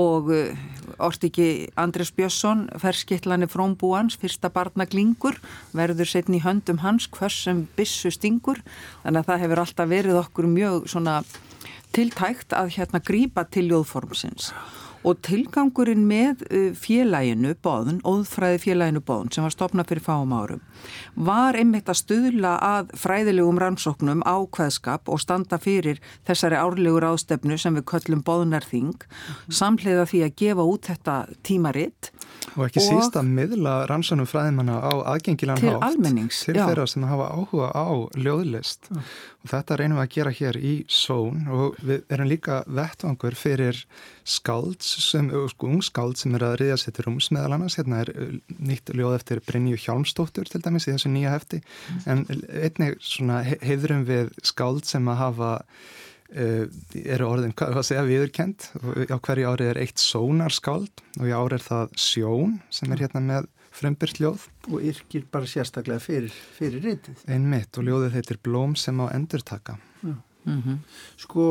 og 0.03 0.33
uh, 0.35 0.65
orti 1.07 1.31
ekki 1.31 1.49
Andres 1.79 2.11
Björnsson 2.17 2.67
ferskittlani 2.83 3.47
frómbúans, 3.51 4.19
fyrsta 4.19 4.51
barnaglingur 4.51 5.39
verður 5.79 6.11
setni 6.11 6.43
í 6.43 6.47
höndum 6.47 6.83
hans 6.83 7.07
hvers 7.15 7.45
sem 7.47 7.69
bissu 7.79 8.11
stingur 8.11 8.65
þannig 9.05 9.23
að 9.23 9.31
það 9.31 9.45
hefur 9.45 9.63
alltaf 9.63 9.95
verið 9.95 10.25
okkur 10.25 10.51
mjög 10.51 10.91
svona 10.91 11.21
tiltækt 11.97 12.55
að 12.57 12.75
hérna 12.77 13.03
grípa 13.05 13.47
til 13.49 13.69
ljóðformsins 13.71 14.53
og 15.07 15.21
tilgangurinn 15.25 16.05
með 16.09 16.43
uh, 16.49 16.71
félaginu 16.77 17.55
bóðun, 17.63 18.01
óðfræði 18.07 18.61
félaginu 18.65 19.03
bóðun 19.05 19.31
sem 19.35 19.47
var 19.47 19.55
stopnað 19.55 19.93
fyrir 19.93 20.05
fáum 20.05 20.35
árum 20.35 20.63
var 21.15 21.59
einmitt 21.59 21.91
að 21.91 22.01
stuðla 22.03 22.57
að 22.65 22.93
fræðilegum 22.99 23.61
rannsóknum 23.63 24.25
á 24.27 24.37
hvaðskap 24.43 25.11
og 25.11 25.23
standa 25.23 25.59
fyrir 25.63 26.03
þessari 26.29 26.59
árlegur 26.59 27.07
ástefnu 27.13 27.59
sem 27.61 27.79
við 27.79 27.87
köllum 27.93 28.25
bóðunarþing 28.27 28.95
mm. 28.99 29.57
samlega 29.61 30.07
því 30.09 30.25
að 30.27 30.37
gefa 30.43 30.69
út 30.75 30.91
þetta 30.91 31.19
tímaritt 31.47 32.13
og 32.57 32.67
ekki 32.67 32.83
og 32.83 32.87
síst 32.89 33.19
að 33.19 33.33
miðla 33.39 33.75
rannsóknum 33.91 34.29
fræðimanna 34.29 34.79
á 34.83 34.93
aðgengilan 35.15 35.61
til 35.63 35.75
hátt 35.75 35.99
til 35.99 36.57
já. 36.57 36.65
þeirra 36.65 36.87
sem 36.91 37.07
hafa 37.09 37.31
áhuga 37.35 37.71
á 37.75 37.87
ljóðlist 38.19 38.91
mm. 38.91 39.11
Þetta 39.51 39.77
reynum 39.79 39.99
við 39.99 40.05
að 40.05 40.15
gera 40.15 40.33
hér 40.39 40.59
í 40.61 40.73
són 40.93 41.47
og 41.55 41.79
við 41.85 42.03
erum 42.15 42.31
líka 42.31 42.61
vettvangur 42.67 43.37
fyrir 43.39 43.81
skáld 44.29 44.85
sem, 44.85 45.31
sko 45.53 45.71
ungskáld 45.73 46.19
sem 46.21 46.35
er 46.39 46.47
að 46.49 46.57
riðja 46.63 46.79
sér 46.83 46.97
til 46.97 47.07
rúms 47.09 47.31
meðal 47.35 47.57
annars, 47.57 47.79
hérna 47.81 48.03
er 48.05 48.13
uh, 48.15 48.35
nýtt 48.59 48.93
ljóð 48.95 49.19
eftir 49.19 49.43
Brynju 49.47 49.79
Hjálmstóttur 49.85 50.51
til 50.51 50.63
dæmis 50.65 50.89
í 50.89 50.95
þessu 50.95 51.13
nýja 51.13 51.35
hefti, 51.37 51.63
mm. 51.63 52.03
en 52.13 52.25
einnig 52.65 52.99
svona 53.05 53.43
hefðurum 53.47 54.05
við 54.09 54.35
skáld 54.47 54.89
sem 54.89 55.09
að 55.11 55.21
hafa 55.25 55.53
uh, 55.65 56.65
eru 57.05 57.29
orðin, 57.29 57.55
hvað 57.59 57.85
segja, 57.87 58.07
viðurkend 58.09 58.71
á 59.09 59.17
hverju 59.17 59.53
ári 59.53 59.71
er 59.73 59.83
eitt 59.85 60.03
sónarskáld 60.03 61.05
og 61.19 61.29
í 61.29 61.37
ári 61.37 61.59
er 61.59 61.65
það 61.65 61.95
sjón 62.09 62.59
sem 62.75 62.93
er 62.93 63.07
hérna 63.07 63.25
með 63.25 63.55
frömbyrt 63.79 64.21
ljóð 64.23 64.47
og 64.69 64.85
yrkir 64.85 65.27
bara 65.33 65.49
sérstaklega 65.49 66.03
fyrir, 66.03 66.35
fyrir 66.59 66.85
reytið 66.85 67.25
einmitt 67.31 67.79
og 67.79 67.89
ljóðið 67.89 68.17
heitir 68.19 68.41
Blóm 68.43 68.77
sem 68.77 68.99
á 69.01 69.07
endurtaka. 69.15 69.79
Mm 70.03 70.63
-hmm. 70.63 70.79
sko 71.17 71.45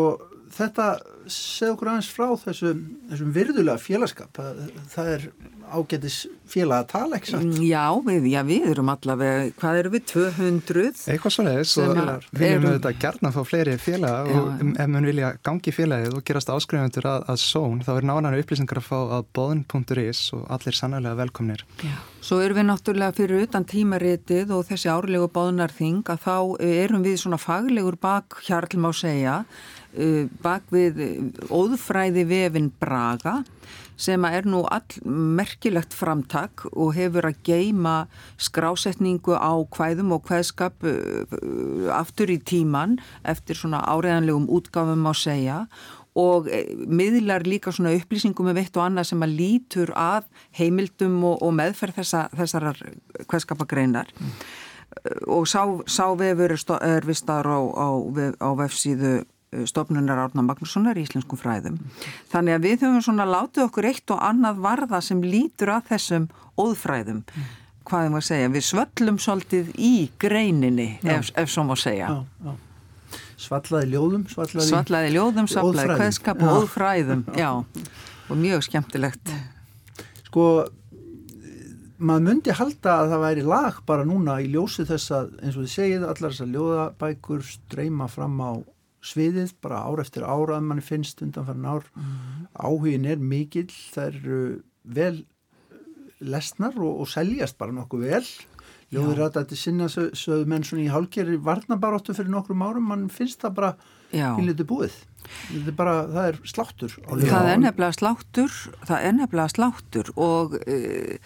þetta 0.52 1.00
segð 1.34 1.74
okkur 1.76 1.92
aðeins 1.94 2.10
frá 2.14 2.28
þessum, 2.46 2.82
þessum 3.12 3.32
virðulega 3.36 3.82
félagskap 3.82 4.38
það, 4.40 4.66
það 4.94 5.14
er 5.18 5.28
ágætis 5.68 6.18
félag 6.48 6.78
að 6.86 6.86
tala, 6.94 7.18
ekki 7.18 7.32
satt? 7.34 7.58
Já, 7.68 7.82
við, 8.06 8.28
já, 8.32 8.40
við 8.48 8.68
erum 8.72 8.92
allavega, 8.94 9.50
hvað 9.60 9.80
eru 9.82 9.90
við, 9.92 10.04
200? 10.14 11.02
Eitthvað 11.12 11.34
svo 11.36 11.44
leiðis 11.44 11.74
og 11.84 11.90
við 11.92 12.00
að 12.06 12.46
erum- 12.48 12.68
auðvitað 12.70 13.00
gerna 13.04 13.32
fá 13.36 13.40
fleiri 13.50 13.74
félaga 13.84 14.22
Já, 14.32 14.38
og 14.40 14.62
ef 14.80 14.88
mann 14.94 15.10
vilja 15.10 15.32
gangi 15.44 15.74
félagið 15.76 16.16
og 16.16 16.24
gerast 16.30 16.54
áskrifundur 16.54 17.10
að, 17.12 17.26
að 17.34 17.42
són 17.44 17.82
þá 17.84 17.92
er 17.98 18.08
nánari 18.08 18.44
upplýsingar 18.46 18.80
að 18.80 18.88
fá 18.88 18.98
að 19.18 19.28
boðn.is 19.36 20.22
og 20.38 20.46
allir 20.56 20.78
sannlega 20.80 21.18
velkomnir. 21.20 21.66
Já. 21.84 21.98
Svo 22.28 22.40
erum 22.44 22.58
við 22.62 22.70
náttúrulega 22.72 23.16
fyrir 23.20 23.44
utan 23.48 23.68
tímaritið 23.68 24.50
og 24.56 24.66
þessi 24.72 24.90
árlegu 24.92 25.28
báðnarþing 25.36 26.02
að 26.12 26.24
þá 26.24 26.34
eh, 26.64 26.78
erum 26.86 27.04
við 27.04 27.20
svona 27.22 27.40
faglegur 27.40 28.00
bak 28.00 28.40
hjarl 28.48 28.80
má 28.84 28.90
segja 28.96 29.42
eh, 29.96 30.26
bak 30.44 30.64
við 30.72 31.00
óðfræði 31.54 32.24
vefin 32.30 32.72
Braga 32.80 33.42
sem 33.98 34.26
er 34.30 34.46
nú 34.46 34.60
all 34.70 35.00
merkilegt 35.10 35.96
framtak 35.98 36.68
og 36.70 36.92
hefur 36.98 37.26
að 37.32 37.40
geima 37.48 37.96
skrásetningu 38.38 39.34
á 39.34 39.58
kvæðum 39.74 40.14
og 40.18 40.26
kvæðskap 40.30 40.86
uh, 40.86 41.96
aftur 41.98 42.30
í 42.30 42.38
tíman 42.38 43.00
eftir 43.26 43.58
svona 43.58 43.82
áreðanlegum 43.90 44.46
útgáfum 44.54 45.02
má 45.02 45.14
segja. 45.18 45.64
Og 46.18 46.48
eh, 46.50 46.72
miðlar 46.90 47.44
líka 47.46 47.70
svona 47.70 47.92
upplýsingum 47.94 48.48
með 48.50 48.56
veitt 48.64 48.78
og 48.80 48.88
annað 48.88 49.12
sem 49.12 49.22
að 49.22 49.36
lítur 49.38 49.92
að 49.94 50.26
heimildum 50.58 51.20
og, 51.30 51.44
og 51.46 51.52
meðferð 51.60 52.00
þessa, 52.00 52.24
þessarar 52.34 52.80
kvæðskapagreinar 53.30 54.10
og 55.30 55.46
sá, 55.46 55.62
sá 55.86 56.08
vefur 56.18 56.56
er, 56.56 56.64
er 56.88 57.06
vistar 57.06 57.46
á, 57.46 57.60
á, 57.62 57.88
vef- 58.18 58.38
á 58.42 58.50
vefsíðu 58.58 59.14
eh, 59.20 59.26
stofnunar 59.70 60.20
Árna 60.26 60.44
Magnússonar 60.44 60.98
í 61.00 61.06
Íslenskum 61.06 61.40
fræðum. 61.40 61.78
Þannig 62.32 62.58
að 62.58 62.68
við 62.68 62.84
höfum 62.84 63.04
svona 63.06 63.28
látið 63.30 63.68
okkur 63.68 63.88
eitt 63.88 64.12
og 64.12 64.22
annað 64.24 64.62
varða 64.66 65.02
sem 65.06 65.24
lítur 65.24 65.72
að 65.78 65.90
þessum 65.94 66.28
óðfræðum. 66.60 67.24
Hvað 67.88 68.06
er 68.06 68.12
maður 68.12 68.26
að 68.26 68.28
segja? 68.28 68.54
Við 68.54 68.66
svöllum 68.68 69.20
svolítið 69.24 69.70
í 69.80 69.94
greininni, 70.20 70.90
ef, 71.08 71.32
ef 71.40 71.52
svo 71.54 71.64
má 71.70 71.78
segja. 71.80 72.10
Já, 72.12 72.50
já. 72.50 72.56
Svallaði 73.38 73.92
ljóðum, 73.94 74.24
svallaði... 74.28 74.68
Svallaði 74.68 75.12
ljóðum, 75.14 75.48
svallaði 75.52 76.10
Já. 76.10 76.34
og 76.34 76.56
óðfræðum, 76.58 77.22
já. 77.38 77.52
Og 78.28 78.40
mjög 78.42 78.66
skemmtilegt. 78.66 79.32
Sko, 80.26 80.46
maður 81.98 82.26
myndi 82.26 82.56
halda 82.58 82.96
að 83.04 83.14
það 83.14 83.24
væri 83.24 83.46
lag 83.48 83.78
bara 83.88 84.08
núna 84.10 84.40
í 84.44 84.50
ljósi 84.52 84.84
þess 84.90 85.14
að, 85.16 85.30
eins 85.40 85.56
og 85.56 85.64
þið 85.64 85.76
segið, 85.76 86.08
allar 86.10 86.34
þessar 86.34 86.52
ljóðabækur 86.56 87.46
streyma 87.48 88.10
fram 88.12 88.42
á 88.42 88.52
sviðið, 89.06 89.54
bara 89.62 89.84
ár 89.86 90.02
eftir 90.04 90.26
ára 90.26 90.58
að 90.58 90.68
manni 90.70 90.84
finnst 90.86 91.22
undanfærin 91.22 91.68
ár. 91.70 91.88
Áhugin 92.58 93.06
er 93.06 93.18
mikill, 93.22 93.70
það 93.94 94.14
eru 94.14 94.40
vel 94.84 95.26
lesnar 96.20 96.78
og, 96.82 97.04
og 97.04 97.10
seljast 97.12 97.58
bara 97.60 97.76
nokkuð 97.76 98.08
vel. 98.10 98.24
Ljóðir 98.96 99.20
að 99.26 99.34
þetta 99.42 99.58
sinna 99.60 99.90
sö- 99.92 100.14
sögðu 100.16 100.48
menn 100.48 100.64
svona 100.64 100.86
í 100.86 100.92
hálgeri 100.92 101.36
varnabaróttu 101.44 102.14
fyrir 102.16 102.32
nokkrum 102.32 102.62
árum, 102.64 102.86
mann 102.88 103.10
finnst 103.12 103.42
það 103.44 103.56
bara 103.58 103.72
pínlítið 104.38 104.70
búið. 104.70 104.96
Þetta 105.52 105.68
er 105.74 105.76
bara, 105.76 105.96
það 106.08 106.28
er 106.30 106.38
sláttur 106.48 106.94
Það 107.28 107.50
er 107.52 107.58
nefnilega 107.60 107.98
sláttur, 107.98 108.54
það 108.88 109.08
er 109.10 109.16
nefnilega 109.18 109.52
sláttur 109.52 110.12
og, 110.16 110.56
e, 110.64 111.18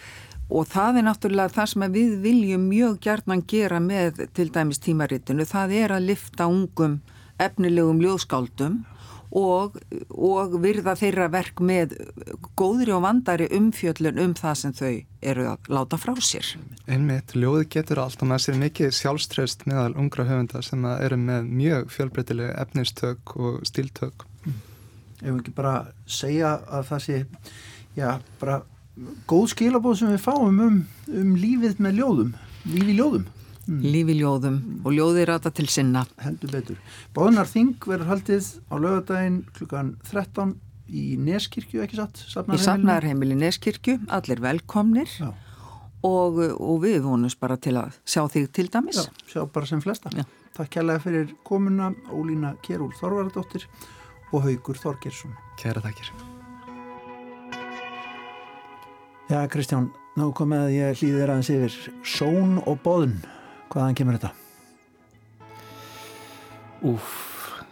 og 0.50 0.66
það 0.72 0.98
er 0.98 1.06
náttúrulega 1.06 1.54
það 1.54 1.70
sem 1.70 1.86
við 1.94 2.16
viljum 2.24 2.64
mjög 2.66 2.98
gjarnan 3.06 3.44
gera 3.46 3.78
með 3.78 4.24
til 4.34 4.48
dæmis 4.50 4.82
tímaritinu, 4.82 5.46
það 5.46 5.76
er 5.78 5.94
að 5.94 6.08
lifta 6.10 6.50
ungum 6.50 6.98
efnilegum 7.40 8.00
ljóðskáldum 8.02 8.82
og, 9.32 9.78
og 10.12 10.56
virða 10.60 10.94
þeirra 10.98 11.28
verk 11.32 11.62
með 11.64 11.94
góðri 12.58 12.92
og 12.92 13.04
vandari 13.06 13.48
umfjöllun 13.56 14.20
um 14.20 14.34
það 14.36 14.58
sem 14.60 14.74
þau 14.76 14.92
eru 15.32 15.46
að 15.54 15.70
láta 15.72 15.98
frá 16.00 16.12
sér. 16.20 16.50
Einmitt, 16.84 17.32
ljóði 17.38 17.68
getur 17.72 18.02
allt 18.02 18.20
og 18.20 18.28
maður 18.30 18.46
sér 18.46 18.60
mikið 18.60 18.92
sjálfströst 18.98 19.64
meðal 19.70 19.94
ungra 19.96 20.26
höfunda 20.28 20.62
sem 20.66 20.84
að 20.84 21.06
eru 21.08 21.20
með 21.22 21.48
mjög 21.62 21.90
fjölbreytileg 21.96 22.52
efnistök 22.60 23.36
og 23.38 23.62
stíltök. 23.68 24.26
ef 25.22 25.28
við 25.28 25.38
ekki 25.38 25.56
bara 25.56 25.76
segja 26.06 26.56
að 26.68 26.88
það 26.90 27.02
sé 27.06 27.18
já, 27.96 28.08
bara 28.40 28.62
góð 29.30 29.52
skilabóð 29.54 30.00
sem 30.00 30.10
við 30.12 30.24
fáum 30.24 30.58
um, 30.60 30.80
um 31.08 31.36
lífið 31.38 31.78
með 31.80 32.00
ljóðum 32.00 32.32
lífi 32.68 32.96
ljóðum, 32.96 33.24
Lífi 33.68 34.16
ljóðum 34.18 34.56
og 34.82 34.90
ljóði 34.96 35.24
rata 35.28 35.50
til 35.54 35.68
sinna. 35.70 36.02
heldur 36.18 36.50
betur 36.50 36.78
Bóðnar 37.14 37.46
Þing 37.46 37.76
verður 37.86 38.08
haldið 38.10 38.48
á 38.66 38.74
lögadaginn 38.74 39.36
klukkan 39.54 39.92
13 40.10 40.56
í 40.92 41.04
Neskirkju, 41.16 41.80
ekki 41.84 41.96
satt? 42.00 42.18
Í 42.26 42.32
Safnaðarheimilinu? 42.32 42.66
safnaðarheimili 42.66 43.36
Neskirkju, 43.38 43.94
allir 44.12 44.42
velkomnir 44.42 45.08
og, 46.02 46.40
og 46.58 46.82
við 46.82 46.98
vonumst 47.06 47.38
bara 47.40 47.56
til 47.56 47.76
að 47.78 47.94
sjá 48.04 48.24
þig 48.34 48.50
til 48.52 48.66
dæmis. 48.74 48.98
já, 48.98 49.06
sjá 49.30 49.46
bara 49.46 49.66
sem 49.70 49.80
flesta 49.80 50.10
Já. 50.16 50.24
Takk 50.52 50.68
kærlega 50.74 51.00
fyrir 51.00 51.30
komuna 51.46 51.92
Ólína 52.12 52.56
Kjerúl 52.66 52.90
Þorvaradóttir 52.98 53.64
og 54.32 54.42
Haugur 54.44 54.76
Þorgersson 54.76 55.32
Kæra 55.60 55.80
þakkir. 55.80 56.10
Já, 59.30 59.46
Kristján, 59.48 59.86
nú 60.18 60.32
komið 60.36 60.66
að 60.66 60.74
ég 60.76 60.98
hlýði 60.98 61.20
þér 61.22 61.30
aðeins 61.32 61.52
yfir 61.54 61.78
Són 62.04 62.58
og 62.66 62.82
Bóðun 62.84 63.14
Hvaðan 63.72 63.96
kemur 63.96 64.18
þetta? 64.18 64.32
Úf, 66.90 67.12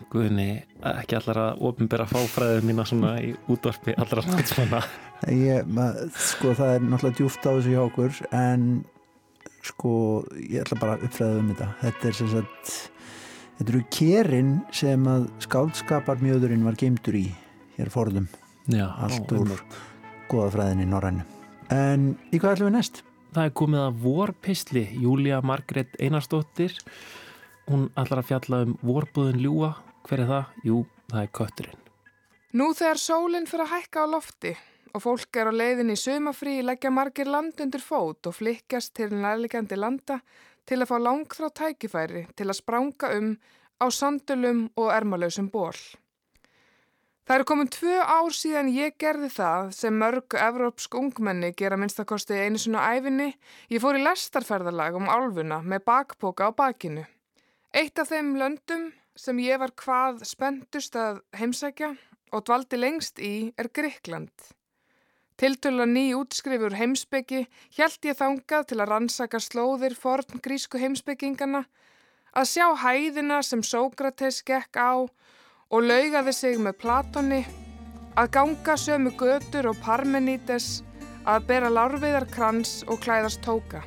guðni, 0.09 0.63
ekki 0.95 1.19
allar 1.19 1.41
að 1.43 1.65
ofinbera 1.69 2.07
fáfræðið 2.09 2.69
mína 2.71 2.87
svona 2.89 3.11
í 3.21 3.35
útvarpi 3.53 3.93
allra 4.01 4.25
mað, 5.69 5.99
sko 6.17 6.55
það 6.57 6.73
er 6.77 6.87
náttúrulega 6.87 7.19
djúft 7.19 7.45
á 7.45 7.51
þessu 7.51 7.75
hjá 7.75 7.83
okkur 7.83 8.23
en 8.39 8.65
sko 9.67 9.93
ég 10.39 10.63
ætla 10.63 10.81
bara 10.81 10.97
að 10.97 11.05
uppfræða 11.11 11.43
um 11.43 11.53
þetta. 11.53 11.69
Þetta 11.83 12.09
er 12.09 12.19
sem 12.21 12.33
sagt 12.33 12.73
þetta 13.59 13.75
eru 13.75 13.83
kérin 13.99 14.57
sem 14.81 15.05
að 15.13 15.29
skáldskapar 15.45 16.25
mjöðurinn 16.25 16.65
var 16.65 16.81
geimdur 16.81 17.21
í 17.21 17.27
hér 17.77 17.93
forðum, 17.93 18.31
allt 18.73 19.37
úr 19.37 19.53
goðafræðinni 20.33 20.89
norrænu. 20.89 21.29
En 21.75 22.15
í 22.33 22.41
hvað 22.41 22.57
ætlum 22.57 22.73
við 22.73 22.77
næst? 22.79 23.05
Það 23.31 23.45
er 23.47 23.53
komið 23.55 23.81
að 23.85 23.99
vorpistli, 24.03 24.81
Júlia 24.99 25.37
Margrét 25.47 25.93
Einarsdóttir. 26.03 26.73
Hún 27.71 27.85
ætlar 27.95 28.25
að 28.25 28.31
fjalla 28.33 28.59
um 28.67 28.73
vorbúðin 28.83 29.39
ljúa. 29.45 29.69
Hver 30.09 30.25
er 30.25 30.31
það? 30.33 30.57
Jú, 30.67 30.79
það 31.13 31.23
er 31.23 31.31
kötturinn. 31.39 31.85
Nú 32.59 32.67
þegar 32.75 32.99
sólinn 32.99 33.47
fyrir 33.47 33.69
að 33.69 33.73
hækka 33.77 34.03
á 34.03 34.07
lofti 34.11 34.55
og 34.91 35.05
fólk 35.05 35.39
er 35.39 35.51
á 35.51 35.55
leiðin 35.55 35.95
í 35.95 35.99
sumafrí 36.01 36.57
leggja 36.67 36.91
margir 36.91 37.31
land 37.31 37.63
undir 37.63 37.85
fót 37.85 38.27
og 38.27 38.35
flikkjast 38.35 38.97
til 38.99 39.13
nærlegjandi 39.15 39.79
landa 39.79 40.19
til 40.67 40.81
að 40.81 40.91
fá 40.91 40.97
langþrá 40.99 41.53
tækifæri 41.55 42.25
til 42.35 42.49
að 42.49 42.59
spranga 42.59 43.13
um 43.15 43.37
á 43.79 43.87
sandulum 43.95 44.67
og 44.75 44.91
ermalösum 44.91 45.47
ból. 45.55 45.79
Það 47.31 47.37
eru 47.39 47.47
komin 47.47 47.69
tvö 47.71 47.93
ár 48.03 48.35
síðan 48.35 48.69
ég 48.75 48.97
gerði 48.99 49.29
það 49.31 49.69
sem 49.77 49.95
mörg 49.95 50.35
evrópsk 50.35 50.97
ungmenni 50.99 51.53
gera 51.55 51.77
minnstakosti 51.79 52.35
einu 52.35 52.59
svona 52.59 52.89
æfinni. 52.91 53.29
Ég 53.71 53.79
fór 53.85 53.95
í 53.95 54.03
lestarferðalag 54.03 54.99
um 54.99 55.07
álfuna 55.07 55.61
með 55.63 55.85
bakpoka 55.87 56.49
á 56.49 56.59
bakinu. 56.59 57.05
Eitt 57.71 58.03
af 58.03 58.11
þeim 58.11 58.33
löndum 58.35 58.89
sem 59.15 59.39
ég 59.45 59.63
var 59.63 59.71
hvað 59.79 60.25
spenntust 60.27 60.99
að 60.99 61.23
heimsækja 61.39 61.93
og 62.35 62.45
dvaldi 62.51 62.83
lengst 62.83 63.23
í 63.23 63.33
er 63.55 63.71
Gríkland. 63.71 64.35
Tiltöla 65.39 65.87
ný 65.87 66.09
útskrifur 66.19 66.75
heimsbyggi 66.83 67.45
hjælt 67.79 68.11
ég 68.11 68.19
þangað 68.19 68.73
til 68.73 68.83
að 68.83 68.97
rannsaka 68.97 69.39
slóðir 69.39 69.95
forn 69.95 70.43
grísku 70.43 70.83
heimsbyggingana, 70.83 71.63
að 72.35 72.55
sjá 72.59 72.67
hæðina 72.83 73.39
sem 73.47 73.63
Sókrates 73.63 74.43
gekk 74.43 74.83
á 74.83 75.07
og 75.71 75.85
laugaði 75.87 76.33
sig 76.35 76.59
með 76.59 76.79
Platoni, 76.83 77.41
að 78.19 78.31
ganga 78.35 78.75
sömu 78.75 79.13
götur 79.19 79.71
og 79.71 79.79
Parmenides, 79.85 80.81
að 81.23 81.47
bera 81.47 81.71
lárviðar 81.71 82.27
krans 82.33 82.81
og 82.91 82.99
klæðast 83.05 83.43
tóka. 83.45 83.85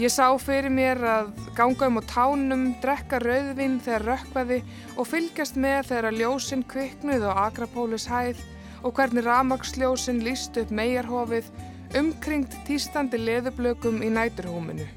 Ég 0.00 0.10
sá 0.10 0.26
fyrir 0.40 0.72
mér 0.74 0.98
að 1.06 1.28
ganga 1.54 1.86
um 1.90 2.00
á 2.00 2.02
tánum, 2.08 2.64
drekka 2.82 3.20
rauðvin 3.22 3.76
þegar 3.84 4.06
rökkvaði 4.08 4.58
og 4.96 5.06
fylgjast 5.06 5.60
með 5.60 5.92
þegar 5.92 6.18
ljósinn 6.18 6.64
kviknuð 6.72 7.28
á 7.28 7.32
Akrapólis 7.44 8.08
hæð 8.10 8.40
og 8.82 8.96
hvernig 8.96 9.28
ramagsljósinn 9.28 10.24
líst 10.24 10.56
upp 10.58 10.72
megarhofið 10.74 11.52
umkringt 12.00 12.56
týstandi 12.66 13.20
leðublökum 13.20 14.02
í 14.02 14.10
næturhúminu. 14.16 14.88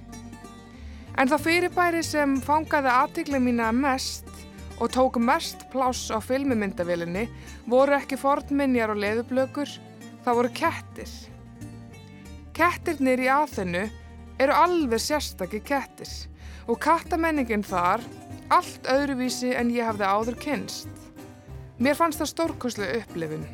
En 1.18 1.30
það 1.30 1.44
fyrirbæri 1.44 2.02
sem 2.06 2.40
fangaði 2.42 2.94
aðtikli 2.94 3.42
mína 3.42 3.70
mest 3.76 4.37
og 4.80 4.92
tók 4.94 5.18
mest 5.18 5.66
pláss 5.72 6.12
á 6.14 6.22
filmimyndavélinni 6.22 7.26
voru 7.70 7.98
ekki 7.98 8.18
fornminjar 8.20 8.94
og 8.94 9.02
leðublökur, 9.02 9.72
það 10.26 10.38
voru 10.40 10.52
kettir. 10.54 11.14
Kettirnir 12.58 13.22
í 13.22 13.30
aðhennu 13.32 13.88
eru 14.42 14.54
alveg 14.54 15.02
sérstakki 15.02 15.62
kettir 15.66 16.10
og 16.68 16.80
kattamenningin 16.84 17.66
þar 17.66 18.04
allt 18.54 18.88
öðruvísi 18.92 19.54
en 19.58 19.72
ég 19.74 19.88
hafði 19.88 20.08
áður 20.08 20.40
kynst. 20.42 20.92
Mér 21.78 21.98
fannst 21.98 22.22
það 22.22 22.32
stórkoslu 22.34 22.88
upplifin. 23.00 23.46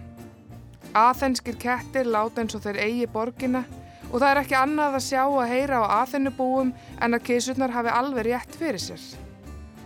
Aþenskir 0.94 1.58
kettir 1.60 2.08
láta 2.08 2.44
eins 2.44 2.56
og 2.56 2.64
þeir 2.66 2.84
eigi 2.84 3.10
borgina 3.10 3.64
og 4.12 4.20
það 4.20 4.30
er 4.30 4.42
ekki 4.44 4.58
annað 4.60 4.98
að 5.00 5.06
sjá 5.08 5.24
að 5.26 5.52
heyra 5.52 5.82
á 5.82 5.86
aðennubúum 6.04 6.74
en 7.02 7.18
að 7.18 7.26
kísurnar 7.32 7.74
hafi 7.74 7.94
alveg 7.94 8.30
rétt 8.30 8.58
fyrir 8.60 8.82
sér. 8.82 9.23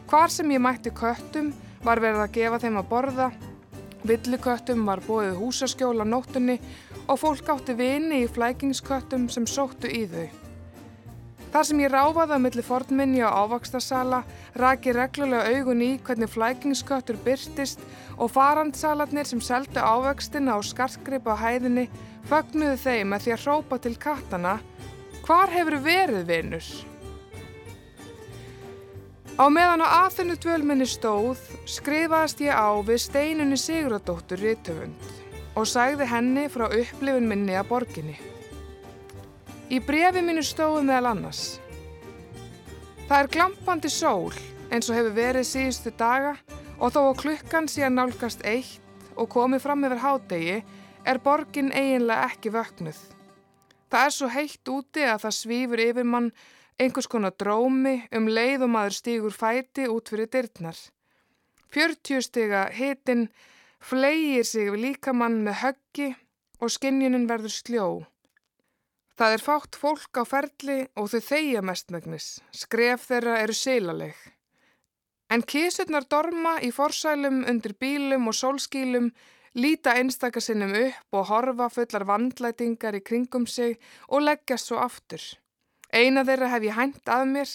Hvar 0.08 0.32
sem 0.32 0.52
ég 0.56 0.62
mætti 0.64 0.92
köttum 0.96 1.50
var 1.84 2.00
verið 2.00 2.22
að 2.24 2.36
gefa 2.38 2.58
þeim 2.64 2.78
að 2.80 2.86
borða, 2.88 3.26
villiköttum 4.08 4.86
var 4.88 5.02
bóðið 5.04 5.36
húsaskjóla 5.42 6.06
nóttunni 6.08 6.56
og 7.12 7.20
fólk 7.20 7.50
átti 7.52 7.76
vini 7.76 8.22
í 8.24 8.30
flækingsköttum 8.32 9.28
sem 9.28 9.48
sóttu 9.50 9.92
í 9.92 10.06
þau. 10.08 10.28
Þar 11.52 11.68
sem 11.68 11.84
ég 11.84 11.92
ráfaði 11.92 12.38
að 12.38 12.44
milli 12.46 12.64
fornminni 12.64 13.20
á 13.24 13.36
ávakstasala 13.36 14.24
raki 14.56 14.96
reglulega 14.96 15.52
augun 15.52 15.84
í 15.84 15.94
hvernig 16.00 16.32
flækingsköttur 16.32 17.20
byrtist 17.28 17.84
og 18.16 18.32
farandsalarnir 18.32 19.28
sem 19.28 19.44
seldu 19.44 19.84
ávakstina 19.84 20.56
á 20.56 20.60
skartgripa 20.64 21.36
á 21.36 21.44
hæðinni 21.44 21.90
fögnuðu 22.32 22.80
þeim 22.84 23.16
að 23.16 23.28
því 23.28 23.36
að 23.36 23.44
hrópa 23.46 23.84
til 23.84 23.98
kattana 24.00 24.60
Hvar 25.28 25.52
hefur 25.52 25.82
verið 25.84 26.30
vinnur? 26.30 26.68
Á 29.38 29.46
meðan 29.54 29.84
á 29.86 30.02
aðþennu 30.02 30.36
dvölminni 30.42 30.86
stóð 30.90 31.38
skrifaðist 31.70 32.40
ég 32.42 32.58
á 32.58 32.74
við 32.82 33.04
steinunni 33.04 33.60
Siguradóttur 33.62 34.42
Rítöfund 34.42 35.12
og 35.54 35.68
sagði 35.70 36.08
henni 36.10 36.48
frá 36.50 36.66
upplifun 36.66 37.28
minni 37.30 37.54
að 37.54 37.70
borginni. 37.70 38.16
Í 39.70 39.78
brefi 39.78 40.24
mínu 40.26 40.42
stóðu 40.42 40.82
meðal 40.88 41.12
annars. 41.12 41.44
Það 43.06 43.20
er 43.20 43.32
glampandi 43.38 43.94
sól 43.94 44.34
eins 44.74 44.90
og 44.90 44.98
hefur 44.98 45.14
verið 45.20 45.46
síðustu 45.52 45.94
daga 46.02 46.34
og 46.82 46.98
þó 46.98 47.02
að 47.04 47.22
klukkan 47.22 47.70
að 47.70 47.94
nálgast 47.94 48.42
eitt 48.42 48.82
og 49.14 49.30
komið 49.30 49.66
fram 49.68 49.86
yfir 49.86 50.02
hádegi 50.02 50.60
er 51.06 51.22
borgin 51.22 51.70
eiginlega 51.70 52.26
ekki 52.32 52.58
vöknuð. 52.58 52.98
Það 53.94 54.04
er 54.10 54.14
svo 54.18 54.34
heitt 54.34 54.66
úti 54.70 55.06
að 55.06 55.28
það 55.28 55.42
svífur 55.46 55.90
yfir 55.92 56.10
mann 56.10 56.34
einhvers 56.78 57.10
konar 57.10 57.34
drómi 57.34 57.96
um 58.16 58.30
leið 58.30 58.68
og 58.68 58.74
maður 58.74 58.98
stígur 59.00 59.34
fæti 59.34 59.88
út 59.90 60.10
fyrir 60.12 60.30
dyrtnar. 60.34 60.78
40 61.74 62.24
stiga 62.24 62.68
hitin 62.74 63.28
flegir 63.80 64.46
sig 64.46 64.70
við 64.72 64.84
líkamann 64.86 65.42
með 65.46 65.60
höggi 65.64 66.10
og 66.62 66.74
skinnjunin 66.74 67.28
verður 67.30 67.54
sljó. 67.54 67.88
Það 69.18 69.34
er 69.34 69.44
fátt 69.44 69.78
fólk 69.82 70.20
á 70.22 70.24
ferli 70.30 70.78
og 70.96 71.10
þau 71.10 71.22
þeigja 71.30 71.62
mestmægnis. 71.66 72.28
Skref 72.54 73.08
þeirra 73.10 73.40
eru 73.42 73.56
sílaleg. 73.58 74.14
En 75.34 75.42
kísurnar 75.42 76.06
dorma 76.08 76.60
í 76.64 76.70
forsælum 76.72 77.42
undir 77.50 77.74
bílum 77.82 78.30
og 78.30 78.38
sólskílum, 78.38 79.10
líta 79.58 79.98
einstakasinnum 79.98 80.76
upp 80.84 81.18
og 81.18 81.28
horfa 81.32 81.68
fullar 81.74 82.06
vandlætingar 82.08 82.96
í 82.96 83.04
kringum 83.04 83.50
sig 83.50 83.76
og 84.08 84.24
leggja 84.30 84.60
svo 84.62 84.78
aftur. 84.86 85.26
Eina 85.94 86.24
þeirra 86.28 86.52
hef 86.52 86.68
ég 86.68 86.78
hænt 86.78 87.10
að 87.10 87.26
mér. 87.32 87.52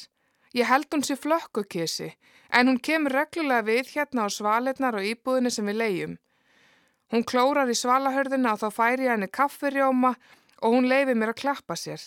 Ég 0.52 0.68
held 0.68 0.88
hún 0.92 1.04
sér 1.04 1.16
flökkukísi, 1.16 2.10
en 2.52 2.68
hún 2.68 2.80
kemur 2.80 3.14
reglulega 3.16 3.64
við 3.64 3.94
hérna 3.94 4.26
á 4.26 4.28
svaletnar 4.28 4.98
og 4.98 5.06
íbúðinni 5.08 5.52
sem 5.52 5.68
við 5.68 5.78
leiðjum. 5.80 6.18
Hún 7.12 7.24
klórar 7.28 7.68
í 7.72 7.76
svalahörðina 7.76 8.52
og 8.52 8.60
þá 8.60 8.68
færi 8.72 9.08
henni 9.08 9.28
kaffirjóma 9.28 10.14
og 10.62 10.74
hún 10.76 10.88
leiði 10.88 11.16
mér 11.16 11.32
að 11.32 11.40
klappa 11.42 11.76
sér. 11.76 12.00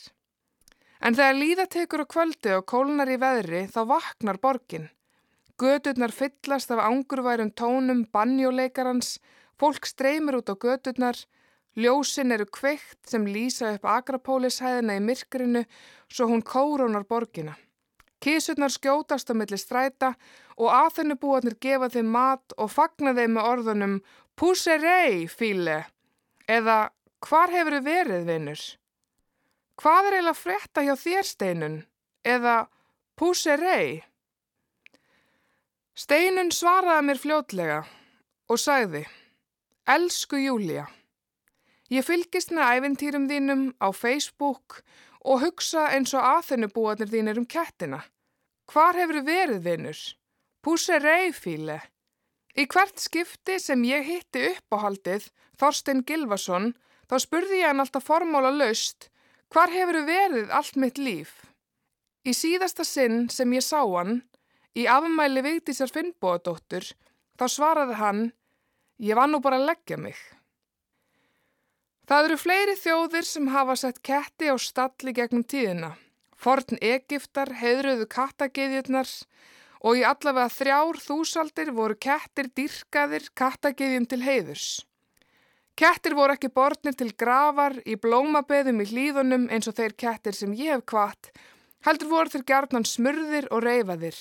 En 1.01 1.17
þegar 1.17 1.37
líðatekur 1.37 2.05
á 2.05 2.11
kvöldi 2.13 2.53
og 2.57 2.65
kólnar 2.69 3.11
í 3.13 3.17
veðri 3.21 3.65
þá 3.69 3.81
vaknar 3.89 4.39
borgin. 4.41 4.87
Göturnar 5.61 6.11
fyllast 6.11 6.73
af 6.73 6.81
angurværum 6.83 7.51
tónum 7.53 8.05
bannjóleikarans, 8.13 9.19
fólk 9.57 9.85
streymir 9.85 10.39
út 10.41 10.49
á 10.51 10.55
göturnar, 10.57 11.17
ljósin 11.75 12.31
eru 12.31 12.47
kveikt 12.47 13.09
sem 13.09 13.27
lýsa 13.27 13.75
upp 13.75 13.85
agrapólishæðina 13.91 14.97
í 14.97 15.03
myrkrinu 15.03 15.65
svo 16.07 16.29
hún 16.31 16.43
kórónar 16.43 17.07
borgina. 17.07 17.55
Kísurnar 18.23 18.71
skjótast 18.73 19.29
á 19.29 19.33
milli 19.37 19.57
stræta 19.59 20.15
og 20.57 20.71
aðþennubúarnir 20.71 21.59
gefa 21.61 21.91
þeim 21.93 22.11
mat 22.15 22.55
og 22.57 22.71
fagna 22.71 23.13
þeim 23.13 23.35
með 23.37 23.49
orðunum 23.51 23.97
Pusserei, 24.35 25.27
fíle, 25.31 25.85
eða 26.47 26.89
Hvar 27.25 27.49
hefur 27.49 27.79
þið 27.79 27.85
verið, 27.87 28.25
vinnur? 28.27 28.63
Hvað 29.81 30.07
er 30.07 30.15
eiginlega 30.17 30.37
frétta 30.37 30.83
hjá 30.85 30.93
þér, 30.99 31.25
Steinun? 31.25 31.77
Eða 32.21 32.55
Pusserei? 33.17 34.03
Steinun 35.95 36.51
svaraði 36.53 37.07
mér 37.07 37.21
fljótlega 37.21 37.79
og 38.51 38.61
sagði 38.61 39.05
Elsku 39.89 40.37
Júlia, 40.43 40.85
ég 41.93 42.05
fylgist 42.05 42.53
með 42.55 42.77
æfintýrum 42.77 43.27
þínum 43.29 43.65
á 43.81 43.89
Facebook 43.93 44.81
og 45.25 45.41
hugsa 45.41 45.89
eins 45.95 46.13
og 46.13 46.25
aðþennubúarnir 46.25 47.11
þínir 47.11 47.41
um 47.41 47.49
kettina. 47.49 48.03
Hvar 48.71 48.97
hefur 48.97 49.21
verið, 49.25 49.61
vinnur? 49.65 49.99
Pusserei, 50.65 51.33
fíle. 51.33 51.81
Í 52.57 52.65
hvert 52.71 52.97
skipti 53.01 53.59
sem 53.59 53.83
ég 53.85 54.07
hitti 54.07 54.47
uppáhaldið 54.53 55.29
Þorstein 55.59 56.01
Gilvason 56.07 56.73
Þá 57.05 57.17
spurði 57.21 57.59
ég 57.61 57.69
hann 57.69 57.83
alltaf 57.83 58.07
formála 58.07 58.51
laust, 58.53 59.09
hvar 59.53 59.69
hefur 59.69 60.01
verið 60.07 60.53
allt 60.53 60.77
mitt 60.81 60.97
líf? 60.97 61.35
Í 62.25 62.33
síðasta 62.33 62.85
sinn 62.87 63.27
sem 63.29 63.51
ég 63.53 63.61
sá 63.61 63.83
hann, 63.83 64.23
í 64.73 64.87
afmæli 64.89 65.43
Vigdísar 65.45 65.91
Finnbóðadóttur, 65.93 66.87
þá 67.37 67.45
svaraði 67.51 67.99
hann, 67.99 68.23
ég 68.97 69.19
var 69.19 69.29
nú 69.29 69.41
bara 69.43 69.61
að 69.61 69.69
leggja 69.69 69.99
mig. 70.01 70.17
Það 72.05 72.27
eru 72.27 72.35
fleiri 72.37 72.73
þjóðir 72.77 73.25
sem 73.25 73.47
hafa 73.49 73.75
sett 73.81 74.03
ketti 74.05 74.51
á 74.53 74.55
stalli 74.61 75.13
gegnum 75.17 75.41
tíðina. 75.41 75.95
Forn 76.37 76.77
Egiptar 76.77 77.49
heðruðu 77.57 78.05
kattageðjurnar 78.11 79.09
og 79.81 79.97
í 79.97 80.03
allavega 80.05 80.51
þrjár 80.53 80.99
þúsaldir 81.01 81.71
voru 81.73 81.97
kettir 81.97 82.51
dyrkaðir 82.53 83.25
kattageðjum 83.33 84.05
til 84.11 84.21
heiðurs. 84.21 84.67
Kettir 85.75 86.13
voru 86.15 86.37
ekki 86.37 86.53
borðnir 86.53 86.93
til 86.93 87.09
gravar 87.17 87.79
í 87.89 87.97
blómabeðum 87.97 88.85
í 88.85 88.87
hlýðunum 88.93 89.49
eins 89.49 89.67
og 89.67 89.75
þeir 89.81 89.97
kettir 90.05 90.37
sem 90.37 90.53
ég 90.53 90.77
hef 90.77 90.85
kvart, 90.85 91.33
heldur 91.89 92.13
voru 92.13 92.35
þeir 92.35 92.45
gerðnan 92.53 92.85
smurðir 92.85 93.49
og 93.49 93.65
reyfaðir. 93.65 94.19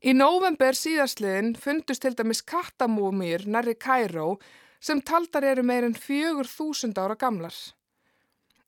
Í 0.00 0.14
nóvember 0.16 0.78
síðastliðin 0.78 1.56
fundust 1.60 2.06
til 2.06 2.14
dæmis 2.16 2.40
kattamúmýr 2.46 3.44
nærri 3.50 3.74
Kæró 3.74 4.38
sem 4.80 5.00
taldar 5.04 5.44
eru 5.44 5.64
meirinn 5.66 5.96
fjögur 5.96 6.48
þúsund 6.48 6.98
ára 6.98 7.16
gamlar. 7.20 7.54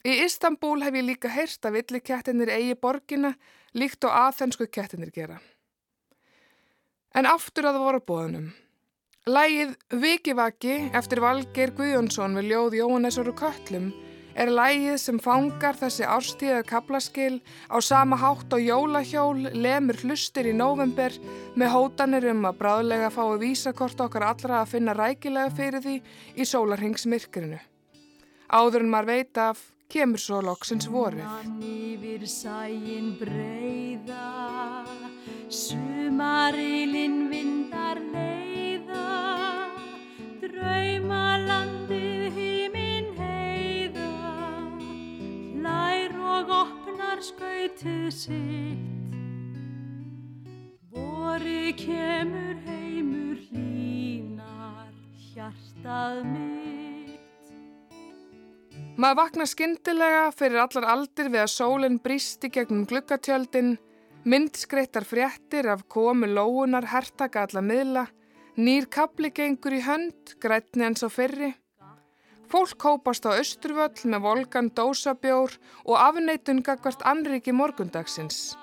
Í 0.05 0.19
Istanbul 0.25 0.83
hef 0.83 0.97
ég 0.99 1.07
líka 1.07 1.31
heyrst 1.31 1.65
að 1.65 1.79
villikettinir 1.79 2.51
eigi 2.51 2.75
borgina 2.75 3.35
líkt 3.79 4.05
og 4.05 4.15
aðþensku 4.19 4.67
kettinir 4.69 5.13
gera. 5.15 5.39
En 7.15 7.29
aftur 7.29 7.69
að 7.69 7.79
það 7.79 7.87
voru 7.87 8.05
bóðunum. 8.09 8.49
Lægið 9.31 9.77
Vikivaki 10.03 10.79
eftir 10.99 11.21
Valgeir 11.23 11.71
Guðjónsson 11.77 12.35
við 12.41 12.49
ljóð 12.51 12.79
Jóhannesur 12.81 13.31
og 13.31 13.39
Köllum 13.39 13.93
er 14.35 14.51
lægið 14.53 14.97
sem 15.01 15.19
fangar 15.23 15.77
þessi 15.79 16.07
árstíðar 16.09 16.65
kaplaskil 16.69 17.41
á 17.69 17.77
sama 17.85 18.17
hátt 18.21 18.53
og 18.53 18.63
jólahjól 18.63 19.51
lemur 19.53 19.99
hlustir 20.03 20.49
í 20.51 20.55
november 20.57 21.15
með 21.59 21.75
hótanir 21.75 22.29
um 22.33 22.47
að 22.49 22.59
bráðlega 22.63 23.11
fái 23.13 23.39
vísakort 23.43 24.01
okkar 24.07 24.29
allra 24.31 24.63
að 24.63 24.73
finna 24.77 24.97
rækilega 24.97 25.53
fyrir 25.57 25.85
því 25.85 25.99
í 26.37 26.49
sólarhengsmyrkrinu. 26.49 27.61
Áður 28.53 28.85
en 28.85 28.93
maður 28.93 29.13
veit 29.13 29.41
af 29.41 29.67
kemur 29.93 30.21
svo 30.21 30.41
loksins 30.45 30.89
vorið. 30.89 31.27
Sumarilinn 35.53 37.29
vindar 37.29 38.01
leið 38.13 38.52
og 46.43 46.53
opnar 46.57 47.21
skautið 47.23 48.09
sitt 48.15 49.15
voru 50.93 51.73
kemur 51.79 52.57
heimur 52.67 53.39
hlínar 53.51 54.91
hjartað 55.33 56.23
mitt 56.27 57.51
Maður 58.99 59.19
vaknar 59.23 59.49
skindilega 59.49 60.25
fyrir 60.37 60.63
allar 60.65 60.89
aldir 60.97 61.31
við 61.33 61.45
að 61.45 61.55
sólinn 61.55 62.01
brísti 62.03 62.51
gegnum 62.53 62.85
glukkatjöldin 62.91 63.77
myndskreittar 64.29 65.07
fréttir 65.09 65.71
af 65.73 65.87
komu 65.91 66.29
lóunar 66.29 66.91
hertaka 66.93 67.47
alla 67.47 67.63
miðla 67.65 68.05
Nýr 68.53 68.85
kapli 68.93 69.31
gengur 69.33 69.73
í 69.73 69.79
hönd, 69.81 70.35
grætni 70.37 70.85
eins 70.85 71.01
og 71.07 71.15
fyrri. 71.15 71.55
Fólk 72.53 72.85
hópast 72.85 73.25
á 73.25 73.33
Östruvöll 73.33 74.11
með 74.13 74.21
volgan 74.27 74.67
dósabjór 74.77 75.55
og 75.89 75.95
afneitun 75.97 76.59
gagvart 76.61 77.01
anriki 77.09 77.53
morgundagsins. 77.57 78.59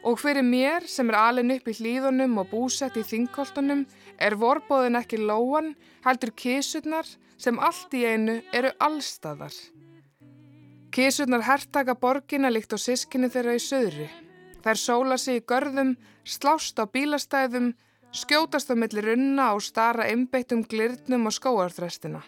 Og 0.00 0.16
fyrir 0.22 0.46
mér 0.46 0.86
sem 0.88 1.10
er 1.12 1.18
alin 1.20 1.52
upp 1.52 1.66
í 1.68 1.74
hlýðunum 1.76 2.38
og 2.40 2.46
búsett 2.54 2.94
í 2.96 3.02
þingkoltunum 3.04 3.82
er 4.16 4.36
vorbóðin 4.40 4.96
ekki 4.96 5.18
lóan, 5.20 5.74
heldur 6.06 6.32
kísurnar 6.40 7.10
sem 7.36 7.58
allt 7.60 7.92
í 7.92 8.06
einu 8.08 8.38
eru 8.56 8.70
allstaðar. 8.80 9.52
Kísurnar 10.88 11.44
herrtaka 11.44 11.98
borgina 12.00 12.48
líkt 12.48 12.72
á 12.72 12.80
sískinni 12.80 13.28
þeirra 13.28 13.58
í 13.58 13.60
söðri. 13.60 14.06
Þær 14.64 14.80
sóla 14.80 15.18
sig 15.20 15.42
í 15.42 15.44
görðum, 15.44 15.98
slást 16.24 16.80
á 16.80 16.88
bílastæðum, 16.88 17.74
skjótast 18.16 18.72
á 18.72 18.74
millir 18.74 19.12
unna 19.18 19.50
og 19.52 19.60
stara 19.68 20.08
einbeittum 20.08 20.64
glirnum 20.64 21.28
og 21.28 21.36
skóarþrestina. 21.36 22.24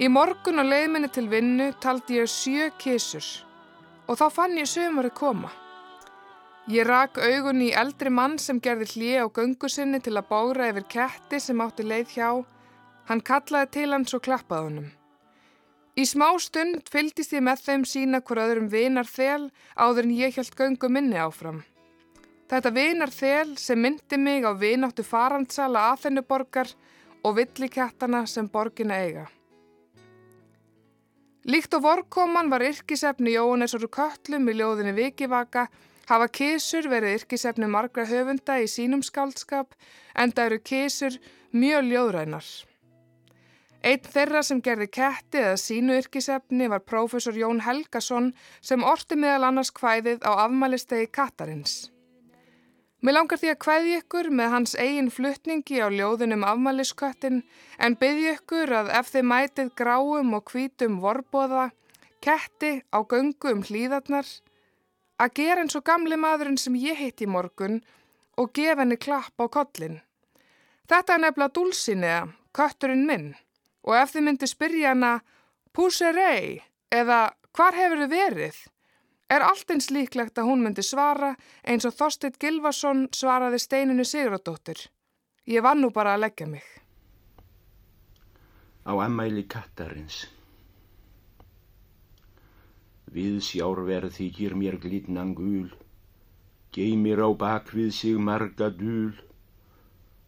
Í 0.00 0.06
morgun 0.08 0.62
og 0.62 0.64
leiðminni 0.64 1.10
til 1.12 1.26
vinnu 1.28 1.66
taldi 1.84 2.16
ég 2.16 2.28
sjö 2.32 2.70
kísur 2.80 3.26
og 4.08 4.16
þá 4.16 4.22
fann 4.32 4.54
ég 4.56 4.68
sömari 4.70 5.10
koma. 5.12 5.50
Ég 6.72 6.86
rak 6.88 7.18
augun 7.20 7.60
í 7.60 7.66
eldri 7.76 8.08
mann 8.08 8.38
sem 8.40 8.62
gerði 8.64 8.86
hlið 8.94 9.18
á 9.20 9.26
göngu 9.36 9.68
sinni 9.68 9.98
til 10.00 10.14
að 10.16 10.30
bóra 10.30 10.70
yfir 10.70 10.86
ketti 10.94 11.40
sem 11.44 11.60
átti 11.60 11.84
leið 11.84 12.14
hjá. 12.14 12.28
Hann 13.10 13.20
kallaði 13.20 13.68
til 13.74 13.90
hans 13.92 14.16
og 14.16 14.22
klappaði 14.24 14.68
honum. 14.70 14.86
Í 16.00 16.06
smá 16.08 16.30
stund 16.40 16.88
fyldist 16.88 17.34
ég 17.36 17.44
með 17.44 17.64
þeim 17.66 17.84
sína 17.90 18.20
hver 18.24 18.40
öðrum 18.46 18.70
vinar 18.72 19.10
þel 19.10 19.50
áður 19.76 20.08
en 20.08 20.14
ég 20.16 20.38
held 20.38 20.54
göngu 20.56 20.88
minni 20.88 21.18
áfram. 21.20 21.58
Þetta 22.48 22.72
vinar 22.72 23.12
þel 23.12 23.58
sem 23.60 23.76
myndi 23.84 24.16
mig 24.16 24.48
á 24.48 24.56
vináttu 24.56 25.04
farandsala 25.04 25.90
aðfennuborgar 25.90 26.72
og 27.20 27.36
villikættana 27.36 28.24
sem 28.24 28.48
borgina 28.48 28.96
eiga. 29.04 29.26
Líkt 31.48 31.72
og 31.72 31.86
vorkoman 31.86 32.50
var 32.52 32.60
yrkisefni 32.60 33.32
Jóhannesur 33.32 33.86
Köllum 33.88 34.48
í 34.52 34.54
ljóðinni 34.58 34.92
Vikivaka 34.92 35.68
hafa 36.10 36.26
kísur 36.28 36.88
verið 36.92 37.20
yrkisefni 37.20 37.68
margra 37.70 38.04
höfunda 38.04 38.58
í 38.60 38.66
sínum 38.68 39.00
skáldskap 39.00 39.72
en 40.14 40.34
það 40.36 40.50
eru 40.50 40.58
kísur 40.70 41.16
mjög 41.56 41.88
ljóðrænar. 41.88 42.50
Einn 43.80 44.10
þeirra 44.12 44.42
sem 44.44 44.60
gerði 44.60 44.90
ketti 44.92 45.40
eða 45.40 45.56
sínu 45.56 45.96
yrkisefni 46.02 46.68
var 46.68 46.84
prófessor 46.84 47.38
Jón 47.40 47.62
Helgason 47.64 48.34
sem 48.60 48.84
orti 48.84 49.16
meðal 49.16 49.48
annars 49.48 49.72
kvæðið 49.72 50.20
á 50.28 50.44
afmælistegi 50.44 51.08
Katarins. 51.08 51.88
Mér 53.00 53.16
langar 53.16 53.40
því 53.40 53.48
að 53.54 53.60
kvæði 53.64 53.92
ykkur 53.96 54.26
með 54.36 54.50
hans 54.52 54.74
eigin 54.76 55.06
fluttningi 55.08 55.78
á 55.80 55.88
ljóðunum 55.88 56.42
afmælisköttin 56.44 57.38
en 57.80 57.96
byrji 57.96 58.34
ykkur 58.34 58.72
að 58.76 58.90
ef 58.98 59.08
þið 59.14 59.24
mætið 59.30 59.70
gráum 59.80 60.34
og 60.36 60.52
hvítum 60.52 60.98
vorbóða, 61.00 61.70
ketti 62.20 62.82
á 62.92 62.98
göngu 63.00 63.54
um 63.54 63.62
hlýðarnar, 63.64 64.28
að 65.16 65.32
gera 65.40 65.64
eins 65.64 65.78
og 65.80 65.86
gamli 65.88 66.18
maðurinn 66.20 66.60
sem 66.60 66.76
ég 66.76 67.00
hitt 67.00 67.24
í 67.24 67.28
morgun 67.28 67.80
og 68.36 68.52
gefa 68.52 68.82
henni 68.82 69.00
klapp 69.00 69.40
á 69.40 69.48
kollin. 69.48 70.02
Þetta 70.84 71.16
er 71.16 71.22
nefnilega 71.24 71.54
dúlsinniða, 71.56 72.20
kötturinn 72.52 73.06
minn. 73.08 73.30
Og 73.88 73.96
ef 73.96 74.12
þið 74.12 74.26
myndi 74.26 74.48
spyrja 74.50 74.92
hana 74.92 75.12
Púserei 75.72 76.60
eða 76.92 77.30
hvar 77.56 77.76
hefur 77.78 78.02
þið 78.04 78.12
verið? 78.12 78.56
Er 79.30 79.44
allt 79.46 79.70
eins 79.70 79.92
líklegt 79.94 80.40
að 80.42 80.48
hún 80.50 80.64
myndi 80.64 80.82
svara 80.82 81.34
eins 81.62 81.86
og 81.86 81.94
Þorstedt 81.94 82.40
Gilvason 82.42 83.04
svaraði 83.14 83.60
steininu 83.62 84.02
Sigurðardóttir. 84.02 84.88
Ég 85.46 85.62
var 85.62 85.78
nú 85.78 85.92
bara 85.94 86.16
að 86.16 86.24
leggja 86.24 86.48
mig. 86.50 86.66
Á 88.82 88.92
emmæli 89.06 89.44
kattarins. 89.46 90.24
Við 93.14 93.38
sjárverð 93.46 94.16
þykir 94.18 94.56
mér 94.58 94.78
glitnan 94.82 95.30
gul, 95.38 95.70
geymir 96.74 97.22
á 97.22 97.30
bakvið 97.30 97.90
sig 97.94 98.18
marga 98.18 98.70
dúl, 98.70 99.14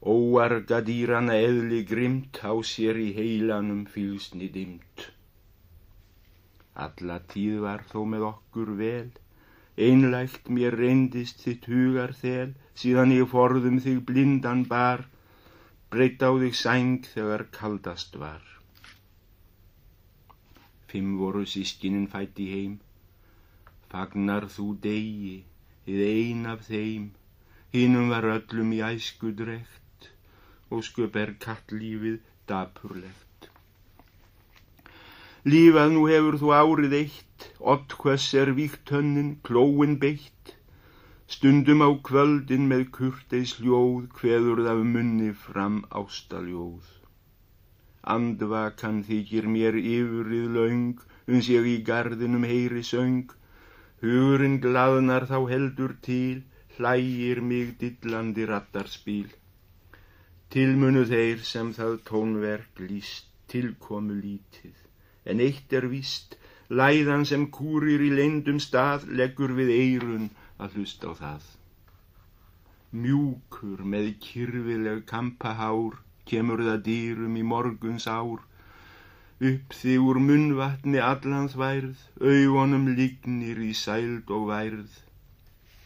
Óarga 0.03 0.81
dýrana 0.83 1.37
eðli 1.38 1.85
grimt 1.87 2.41
á 2.43 2.51
sér 2.67 2.99
í 2.99 3.12
heilanum 3.15 3.85
fylsni 3.87 4.49
dimt. 4.51 5.11
Alla 6.75 7.19
tíð 7.33 7.59
var 7.67 7.83
þó 7.91 8.01
með 8.09 8.23
okkur 8.29 8.71
vel, 8.79 9.11
einlægt 9.77 10.49
mér 10.49 10.77
reyndist 10.81 11.43
þitt 11.45 11.69
hugar 11.69 12.15
þel, 12.17 12.55
síðan 12.83 13.13
ég 13.13 13.29
forðum 13.33 13.79
þig 13.85 14.01
blindan 14.09 14.65
bar, 14.71 15.05
breytt 15.93 16.25
á 16.25 16.33
þig 16.43 16.57
sæng 16.57 17.05
þegar 17.05 17.45
kaldast 17.53 18.17
var. 18.23 18.41
Fimm 20.89 21.19
voru 21.21 21.45
sískinin 21.49 22.09
fætt 22.15 22.41
í 22.41 22.49
heim, 22.55 22.79
fagnar 23.93 24.49
þú 24.55 24.69
degi, 24.87 25.37
þið 25.85 26.01
ein 26.09 26.47
af 26.55 26.65
þeim, 26.69 27.11
hinnum 27.77 28.09
var 28.13 28.29
öllum 28.37 28.73
í 28.77 28.81
æsku 28.89 29.35
drekt, 29.37 30.09
ósköp 30.73 31.21
er 31.21 31.37
kattlífið 31.45 32.21
dapurlegt. 32.49 33.32
Lífað 35.42 35.88
nú 35.90 36.02
hefur 36.07 36.37
þú 36.38 36.50
árið 36.55 36.92
eitt, 36.94 37.44
ott 37.72 37.94
hvers 37.98 38.26
er 38.38 38.52
víkt 38.55 38.90
hönnin, 38.94 39.31
klóin 39.42 39.96
beitt, 40.02 40.52
stundum 41.26 41.83
á 41.83 41.90
kvöldin 42.09 42.68
með 42.70 42.85
kurteis 42.94 43.57
ljóð, 43.59 44.05
hveður 44.18 44.62
það 44.66 44.83
munni 44.92 45.31
fram 45.46 45.81
ástaljóð. 46.00 46.87
Andvakan 48.14 49.02
þykir 49.09 49.48
mér 49.57 49.81
yfirrið 49.81 50.46
laung, 50.59 51.02
uns 51.26 51.50
ég 51.50 51.66
í 51.72 51.76
gardinum 51.90 52.46
heyri 52.46 52.85
söng, 52.87 53.35
hugurinn 54.05 54.61
glaðnar 54.62 55.26
þá 55.33 55.38
heldur 55.50 55.96
til, 56.07 56.44
hlægir 56.76 57.42
mig 57.50 57.74
dillandi 57.83 58.46
rattarspíl. 58.46 59.26
Tilmunu 60.55 61.02
þeir 61.11 61.42
sem 61.50 61.74
það 61.74 61.98
tónverk 62.12 62.87
líst 62.87 63.26
tilkomu 63.50 64.14
lítið, 64.22 64.82
en 65.25 65.43
eitt 65.47 65.73
er 65.79 65.87
víst, 65.93 66.37
læðan 66.81 67.27
sem 67.31 67.49
kúrir 67.57 68.03
í 68.07 68.11
leindum 68.19 68.61
stað 68.65 69.07
leggur 69.21 69.53
við 69.59 69.73
eirun 69.77 70.31
að 70.63 70.79
hlust 70.79 71.05
á 71.09 71.11
það. 71.21 71.45
Mjúkur 73.03 73.85
með 73.95 74.09
kyrfileg 74.27 75.05
kampahár 75.13 76.01
kemur 76.29 76.65
það 76.67 76.83
dýrum 76.89 77.39
í 77.41 77.45
morguns 77.53 78.09
ár, 78.09 78.43
upp 79.53 79.79
þig 79.79 80.09
úr 80.09 80.21
munnvatni 80.27 81.01
allan 81.13 81.49
þværð, 81.55 81.97
augunum 82.21 82.93
lignir 82.99 83.63
í 83.71 83.73
sæld 83.85 84.31
og 84.37 84.51
værð. 84.53 85.01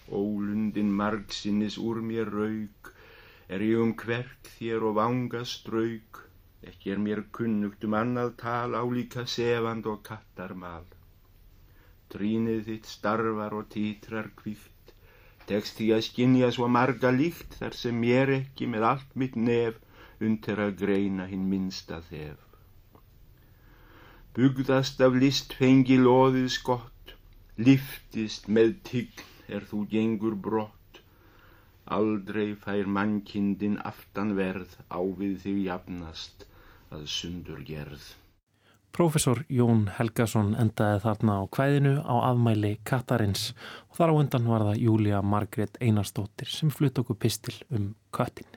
Ólundin 0.07 0.93
margsinnis 0.99 1.79
úr 1.83 2.03
mér 2.05 2.29
raug, 2.31 2.93
Er 3.47 3.63
ég 3.63 3.79
um 3.79 3.93
kverk 3.95 4.49
þér 4.57 4.85
og 4.89 4.97
vanga 4.97 5.45
strauk, 5.47 6.26
ekki 6.71 6.93
er 6.95 7.01
mér 7.07 7.23
kunnugt 7.39 7.85
um 7.89 7.97
annað 8.01 8.31
tal 8.43 8.77
álíka 8.81 9.27
sefand 9.35 9.87
og 9.93 10.03
kattarmal. 10.09 10.87
Trínið 12.13 12.63
þitt 12.69 12.89
starfar 12.93 13.57
og 13.59 13.69
títrar 13.75 14.31
kvíkt, 14.41 14.95
tekst 15.51 15.79
því 15.79 15.89
að 15.97 16.07
skinja 16.09 16.51
svo 16.55 16.69
marga 16.79 17.11
líkt 17.21 17.59
þar 17.61 17.77
sem 17.83 18.01
mér 18.07 18.33
ekki 18.41 18.71
með 18.73 18.89
allt 18.93 19.17
mitt 19.23 19.37
nef 19.49 19.79
undir 20.29 20.63
að 20.65 20.77
greina 20.83 21.27
hinn 21.31 21.47
minsta 21.51 22.01
þef. 22.11 22.39
Bugðast 24.37 25.01
af 25.05 25.15
list 25.23 25.55
fengi 25.59 25.97
loðið 26.01 26.49
skott, 26.59 27.15
liftist 27.57 28.49
með 28.53 28.75
tign 28.89 29.25
er 29.49 29.65
þú 29.71 29.85
gengur 29.93 30.35
brott, 30.47 30.86
Aldrei 31.87 32.55
fær 32.59 32.89
mannkindin 32.91 33.77
aftanverð 33.87 34.73
á 34.91 34.99
við 35.19 35.37
þig 35.45 35.59
jafnast 35.69 36.47
að 36.91 37.05
sundur 37.11 37.61
gerð. 37.67 38.03
Profesor 38.97 39.43
Jón 39.53 39.85
Helgason 39.93 40.55
endaði 40.57 41.03
þarna 41.05 41.35
á 41.39 41.45
kvæðinu 41.53 41.95
á 42.01 42.15
afmæli 42.33 42.73
Katarins 42.89 43.51
og 43.91 43.99
þar 43.99 44.13
á 44.13 44.19
undan 44.23 44.47
var 44.49 44.65
það 44.71 44.83
Júlia 44.87 45.21
Margret 45.23 45.77
Einarstóttir 45.85 46.49
sem 46.49 46.71
flutt 46.73 46.99
okkur 47.03 47.19
pistil 47.21 47.55
um 47.69 47.91
köttin. 48.17 48.49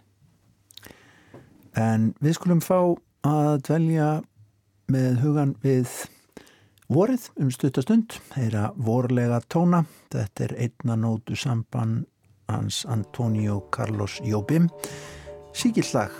En 1.75 2.13
við 2.23 2.37
skulum 2.39 2.63
fá 2.63 2.95
að 3.27 3.51
dvelja 3.67 4.07
með 4.89 5.19
hugan 5.25 5.51
við 5.61 5.91
vorið 6.89 7.27
um 7.37 7.51
stuttastund, 7.53 8.15
þeirra 8.31 8.71
vorlega 8.79 9.41
tóna, 9.51 9.83
þetta 10.09 10.47
er 10.47 10.55
einna 10.65 10.95
nótu 10.97 11.35
samband 11.37 12.07
hans 12.49 12.85
Antonio 12.89 13.61
Carlos 13.69 14.19
Jobim. 14.25 14.67
Síkillag 15.53 16.11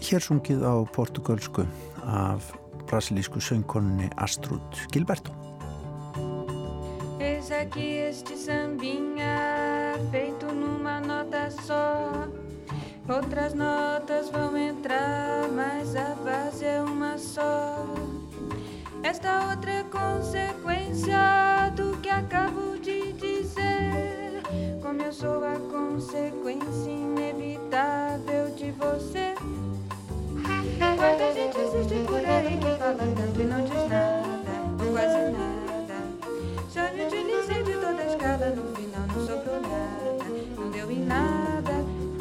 hér 0.00 0.22
sungið 0.24 0.64
á 0.64 0.74
portugalsku 0.92 1.66
af 2.04 2.52
brasilísku 2.86 3.40
söngkonunni 3.40 4.08
Astrud 4.16 4.64
Gilberto. 4.92 5.32
Eis 7.20 7.50
aqui 7.50 8.08
este 8.08 8.36
sambinha 8.36 9.96
feito 10.10 10.46
numa 10.52 11.00
nota 11.00 11.50
só. 11.50 12.26
Outras 13.08 13.54
notas 13.54 14.30
vão 14.30 14.56
entrar, 14.56 15.48
mas 15.50 15.94
a 15.94 16.14
base 16.24 16.64
é 16.64 16.82
uma 16.82 17.16
só. 17.18 17.84
Esta 19.02 19.48
outra 19.48 19.70
é 19.70 19.84
consequência 19.84 21.70
do 21.76 21.96
que 21.98 22.08
acabo 22.08 22.76
de 22.82 23.12
dizer 23.12 24.25
como 24.86 25.02
eu 25.02 25.12
sou 25.12 25.44
a 25.44 25.56
consequência 25.68 26.88
inevitável 26.88 28.54
de 28.54 28.70
você. 28.70 29.34
Quanta 30.78 31.32
gente 31.34 31.58
existe 31.58 32.06
por 32.06 32.24
aí 32.24 32.56
que 32.56 32.78
fala 32.78 32.94
tanto 32.94 33.40
e 33.40 33.44
não 33.44 33.64
diz 33.64 33.88
nada, 33.88 34.92
quase 34.92 35.32
nada. 35.32 35.56
nada, 38.22 38.50
no 38.50 38.76
final 38.76 39.06
não 39.08 39.26
sobrou 39.26 39.60
nada, 39.60 40.16
não 40.56 40.70
deu 40.70 40.88
em 40.88 41.04
nada. 41.04 41.72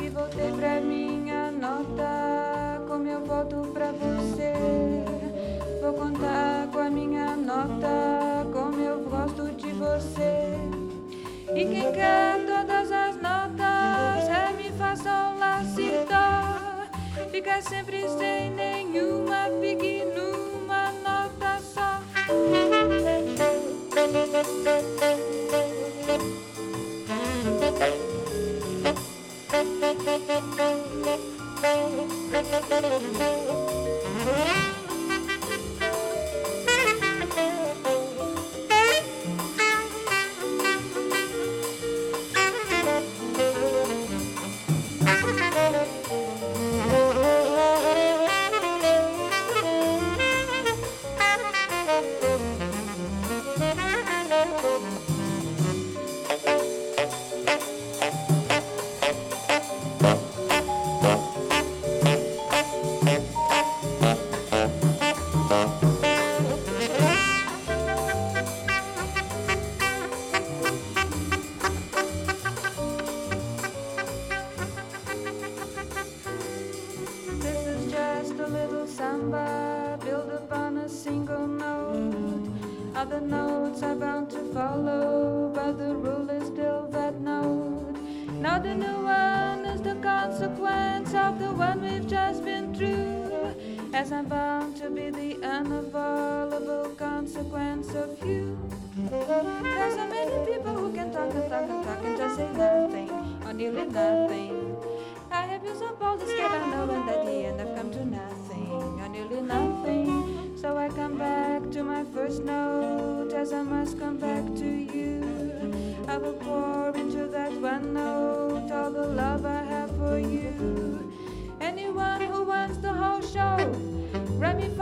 E 0.01 0.09
voltei 0.09 0.51
pra 0.51 0.81
minha 0.81 1.51
nota, 1.51 2.81
como 2.87 3.07
eu 3.07 3.23
volto 3.25 3.71
pra 3.73 3.91
você. 3.91 4.53
Vou 5.83 5.93
contar 5.93 6.67
com 6.71 6.79
a 6.79 6.89
minha 6.89 7.35
nota, 7.35 8.47
como 8.51 8.81
eu 8.81 9.03
gosto 9.07 9.51
de 9.51 9.71
você. 9.73 10.55
E 11.55 11.63
quem 11.63 11.89
quer 11.93 12.54
ficar 17.35 17.61
sempre 17.61 18.07
sem 18.17 18.49
nenhuma 18.51 19.49
pequena. 19.59 20.14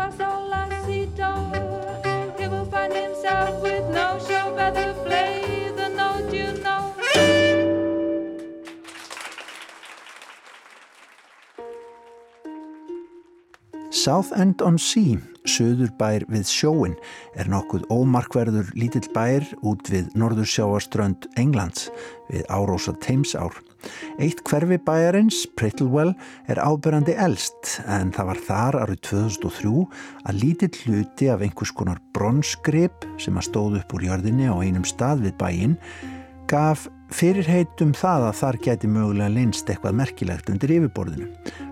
Remy 0.04 0.18
fa 0.18 0.26
sol 0.26 0.50
la 0.50 0.68
si 0.86 1.06
do. 1.16 1.32
He 2.38 2.48
will 2.48 2.66
find 2.66 2.94
himself 2.94 3.62
with 3.62 3.86
no 3.89 4.20
show, 4.20 4.54
better 4.56 4.94
play 5.06 5.72
the 5.76 5.89
note 5.89 6.34
you 6.34 6.52
know. 6.63 6.94
Southend-on-Sea, 13.92 15.20
söðurbær 15.48 16.26
við 16.28 16.50
sjóin, 16.52 16.96
er 17.39 17.48
nokkuð 17.48 17.88
ómarkverður 17.94 18.74
lítill 18.76 19.08
bær 19.13 19.46
út 19.63 19.88
við 19.88 20.12
norðursjáaströnd 20.20 21.30
Englands 21.38 21.89
við 22.30 22.44
árósa 22.50 22.96
Thamesár. 23.00 23.56
Eitt 24.22 24.41
hverfi 24.48 24.78
bæjarins, 24.86 25.43
Prittlewell, 25.58 26.13
er 26.48 26.62
ábyrrandi 26.62 27.15
elst 27.19 27.78
en 27.88 28.12
það 28.15 28.30
var 28.32 28.41
þar 28.48 28.80
árið 28.84 29.00
2003 29.10 29.86
að 30.30 30.41
lítill 30.41 30.74
hluti 30.84 31.30
af 31.34 31.46
einhvers 31.46 31.74
konar 31.76 32.02
bronsgrip 32.15 33.08
sem 33.22 33.38
að 33.39 33.50
stóð 33.50 33.80
upp 33.82 33.96
úr 33.98 34.08
jörðinni 34.10 34.50
á 34.50 34.56
einum 34.60 34.86
stað 34.88 35.26
við 35.28 35.38
bæin 35.41 35.78
gaf 36.52 36.88
fyrirheitum 37.13 37.93
það 37.98 38.28
að 38.30 38.38
þar 38.41 38.60
geti 38.67 38.89
mögulega 38.91 39.34
linst 39.34 39.69
eitthvað 39.69 39.98
merkilegt 40.02 40.52
undir 40.54 40.76
yfirborðinu. 40.78 41.30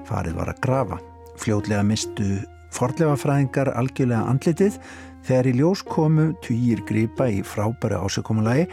Farið 0.10 0.38
var 0.38 0.52
að 0.52 0.62
grafa. 0.66 1.00
Fljótlega 1.42 1.86
mistu 1.86 2.28
forleifafræðingar 2.76 3.74
algjörlega 3.76 4.28
andlitið 4.32 4.78
þegar 5.26 5.50
í 5.50 5.54
ljós 5.60 5.84
komu 5.86 6.32
týjir 6.46 6.82
gripa 6.88 7.28
í 7.30 7.42
frábæri 7.46 8.00
ásökumulagi 8.00 8.68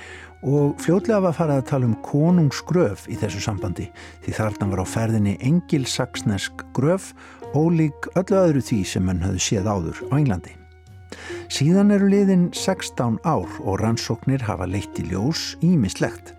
og 0.47 0.77
fljótlega 0.83 1.23
var 1.25 1.35
farið 1.35 1.61
að 1.61 1.67
tala 1.71 1.89
um 1.89 1.97
konungsgröf 2.07 3.09
í 3.11 3.17
þessu 3.19 3.43
sambandi 3.43 3.89
því 4.25 4.37
þarna 4.37 4.71
var 4.71 4.85
á 4.85 4.87
ferðinni 4.87 5.35
engilsaksnesk 5.43 6.63
gröf 6.77 7.11
ólík 7.57 8.11
öllu 8.19 8.39
öðru 8.45 8.63
því 8.63 8.79
sem 8.87 9.07
mann 9.09 9.25
höfðu 9.25 9.43
séð 9.43 9.69
áður 9.73 10.01
á 10.09 10.15
Englandi. 10.21 10.55
Síðan 11.49 11.93
eru 11.95 12.11
liðin 12.13 12.49
16 12.53 13.19
ár 13.25 13.49
og 13.65 13.81
rannsóknir 13.81 14.45
hafa 14.45 14.69
leitt 14.69 14.99
í 15.01 15.07
ljós 15.09 15.55
ímislegt. 15.65 16.35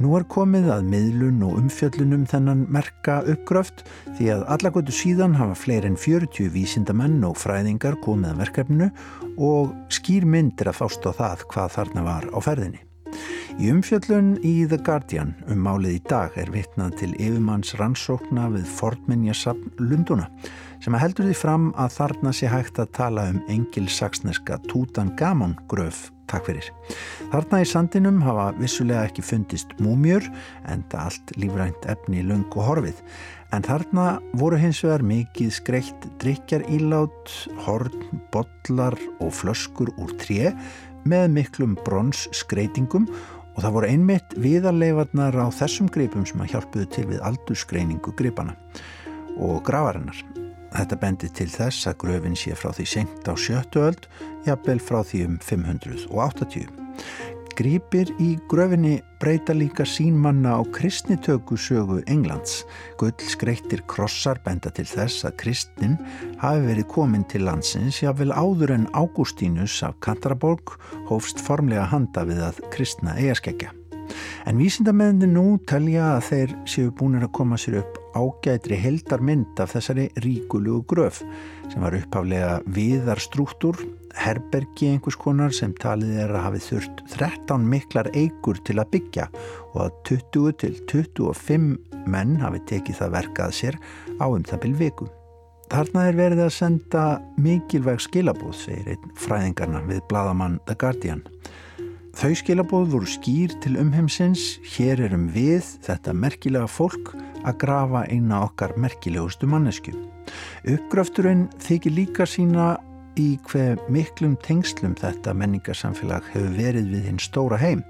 Nú 0.00 0.14
er 0.16 0.24
komið 0.32 0.70
að 0.72 0.86
miðlun 0.88 1.42
og 1.44 1.58
umfjöllunum 1.60 2.24
þennan 2.28 2.64
merka 2.72 3.18
uppgröft 3.28 3.84
því 4.16 4.30
að 4.32 4.46
allakvöldu 4.56 4.96
síðan 4.96 5.36
hafa 5.36 5.58
fleir 5.60 5.84
en 5.84 6.00
40 6.00 6.48
vísindamenn 6.56 7.20
og 7.28 7.36
fræðingar 7.36 8.00
komið 8.00 8.32
að 8.32 8.44
verkefninu 8.46 8.92
og 9.36 9.74
skýr 9.92 10.24
myndir 10.24 10.72
að 10.72 10.80
fást 10.80 11.04
á 11.04 11.12
það 11.12 11.50
hvað 11.52 11.74
þarna 11.76 12.06
var 12.08 12.32
á 12.32 12.38
ferðinni. 12.40 12.89
Í 13.60 13.70
umfjöllun 13.72 14.36
í 14.46 14.54
The 14.70 14.78
Guardian 14.86 15.34
um 15.50 15.64
málið 15.66 15.98
í 15.98 16.02
dag 16.08 16.36
er 16.40 16.52
vitnað 16.54 16.96
til 17.02 17.10
yfirmanns 17.16 17.74
rannsókna 17.80 18.48
við 18.54 18.68
Fortminjasafn 18.78 19.74
Lunduna 19.82 20.30
sem 20.80 20.96
heldur 20.96 21.28
því 21.28 21.36
fram 21.36 21.66
að 21.76 21.96
þarna 21.98 22.32
sé 22.32 22.48
hægt 22.48 22.80
að 22.80 22.94
tala 22.96 23.26
um 23.34 23.42
engilsaksneska 23.52 24.62
Tutangamon 24.70 25.58
gröf 25.68 26.08
takk 26.30 26.46
fyrir. 26.46 26.70
Þarna 27.32 27.60
í 27.62 27.66
sandinum 27.68 28.22
hafa 28.24 28.50
vissulega 28.60 29.08
ekki 29.08 29.24
fundist 29.26 29.74
múmjör 29.82 30.26
en 30.70 30.84
það 30.92 31.10
allt 31.10 31.34
lífrænt 31.42 31.90
efni 31.90 32.24
lung 32.26 32.46
og 32.54 32.66
horfið 32.68 33.02
en 33.54 33.66
þarna 33.66 34.06
voru 34.38 34.58
hins 34.60 34.82
vegar 34.84 35.02
mikið 35.02 35.50
skreitt 35.56 36.06
drikjar 36.22 36.62
ílát, 36.70 37.34
horn, 37.66 38.22
bollar 38.30 38.96
og 39.18 39.34
flöskur 39.34 39.90
úr 39.98 40.14
tré 40.22 40.52
með 41.08 41.28
miklum 41.36 41.76
brons 41.84 42.26
skreitingum 42.36 43.06
og 43.54 43.62
það 43.62 43.74
voru 43.76 43.90
einmitt 43.90 44.36
viðarleifarnar 44.40 45.36
á 45.36 45.46
þessum 45.52 45.90
gripum 45.92 46.26
sem 46.28 46.42
að 46.42 46.54
hjálpuðu 46.54 46.90
til 46.94 47.06
við 47.10 47.24
aldurskreiningu 47.28 48.14
gripana 48.18 48.56
og 49.40 49.62
gravarinnar. 49.66 50.18
Þetta 50.70 51.00
bendir 51.02 51.32
til 51.34 51.48
þess 51.50 51.88
að 51.90 51.98
gröfin 52.04 52.36
sé 52.38 52.54
frá 52.54 52.70
því 52.76 52.86
senkt 52.86 53.26
á 53.26 53.34
sjöttu 53.34 53.82
öld, 53.88 54.06
jafnvel 54.46 54.78
frá 54.78 55.00
því 55.02 55.24
um 55.26 55.38
580. 55.42 56.68
Gripir 57.60 58.08
í 58.16 58.38
gröfinni 58.48 59.02
breyta 59.20 59.52
líka 59.52 59.84
sínmanna 59.84 60.54
á 60.56 60.64
kristnitöku 60.72 61.58
sögu 61.60 61.98
Englands. 62.08 62.62
Gull 62.96 63.12
skreittir 63.28 63.82
krossar 63.84 64.40
benda 64.46 64.72
til 64.72 64.86
þess 64.88 65.26
að 65.28 65.36
kristnin 65.42 65.98
hafi 66.40 66.62
verið 66.70 66.88
komin 66.94 67.26
til 67.28 67.44
landsins 67.44 68.00
jáfnvel 68.00 68.32
áður 68.32 68.72
en 68.78 68.88
Ágústínus 68.96 69.76
af 69.84 69.98
Kantraborg 70.00 70.72
hófst 71.10 71.44
formlega 71.44 71.84
handa 71.92 72.24
við 72.24 72.40
að 72.48 72.64
kristna 72.72 73.18
eigaskeggja. 73.20 73.74
En 74.48 74.56
vísindamenni 74.56 75.28
nú 75.28 75.58
telja 75.68 76.14
að 76.16 76.26
þeir 76.30 76.58
séu 76.64 76.96
búinir 76.96 77.28
að 77.28 77.34
koma 77.42 77.60
sér 77.60 77.82
upp 77.84 78.00
ágætri 78.16 78.80
heldarmynd 78.80 79.60
af 79.60 79.76
þessari 79.76 80.08
ríkulugu 80.24 80.86
gröf 80.88 81.20
sem 81.68 81.84
var 81.84 82.00
upphaflega 82.00 82.62
viðarstrúktur, 82.72 83.76
herbergi 84.18 84.90
einhvers 84.90 85.18
konar 85.20 85.54
sem 85.54 85.72
talið 85.78 86.18
er 86.24 86.34
að 86.34 86.44
hafi 86.48 86.64
þurft 86.66 87.04
13 87.14 87.68
miklar 87.70 88.10
eigur 88.16 88.58
til 88.66 88.78
að 88.80 88.90
byggja 88.96 89.28
og 89.74 89.80
að 89.86 89.96
20 90.10 90.58
til 90.62 90.74
25 90.90 91.70
menn 92.10 92.36
hafi 92.40 92.62
tekið 92.70 93.00
það 93.00 93.16
verkað 93.16 93.56
sér 93.60 93.80
á 94.18 94.26
um 94.26 94.44
það 94.46 94.62
byrj 94.64 94.78
viku. 94.82 95.08
Þarna 95.70 96.04
er 96.10 96.16
verið 96.18 96.40
að 96.42 96.54
senda 96.56 97.02
mikilvæg 97.38 98.00
skilabóð, 98.02 98.54
segir 98.58 98.88
einn 98.96 99.12
fræðingarna 99.14 99.84
við 99.86 100.00
bladamann 100.10 100.58
The 100.66 100.74
Guardian. 100.74 101.22
Þau 102.18 102.32
skilabóð 102.34 102.88
voru 102.90 103.06
skýr 103.06 103.54
til 103.62 103.76
umheimsins, 103.78 104.58
hér 104.74 105.04
erum 105.06 105.28
við, 105.30 105.62
þetta 105.86 106.14
merkilega 106.18 106.66
fólk, 106.66 107.12
að 107.46 107.60
grafa 107.62 108.02
eina 108.10 108.42
okkar 108.48 108.74
merkilegustu 108.82 109.46
mannesku. 109.46 109.94
Uppgröfturinn 110.66 111.46
þykir 111.62 111.94
líka 111.94 112.26
sína 112.26 112.72
í 113.18 113.38
hver 113.50 113.80
miklum 113.92 114.36
tengslum 114.44 114.94
þetta 114.98 115.34
menningarsamfélag 115.34 116.26
hefur 116.34 116.52
verið 116.56 116.90
við 116.94 117.08
hinn 117.08 117.22
stóra 117.22 117.58
heim. 117.60 117.84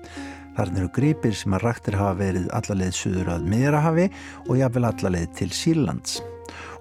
Þar 0.56 0.72
eru 0.76 0.90
gripir 0.96 1.36
sem 1.36 1.54
að 1.56 1.64
rættir 1.66 1.96
hafa 1.98 2.18
verið 2.18 2.48
allarleið 2.56 2.96
suður 2.96 3.30
að 3.36 3.46
miðrahafi 3.52 4.08
og 4.48 4.58
jáfnvel 4.60 4.88
allarleið 4.90 5.30
til 5.38 5.50
Sílands. 5.54 6.18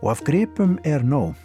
Og 0.01 0.11
af 0.15 0.23
gripum 0.27 0.77
er 0.87 1.05
nóg. 1.05 1.37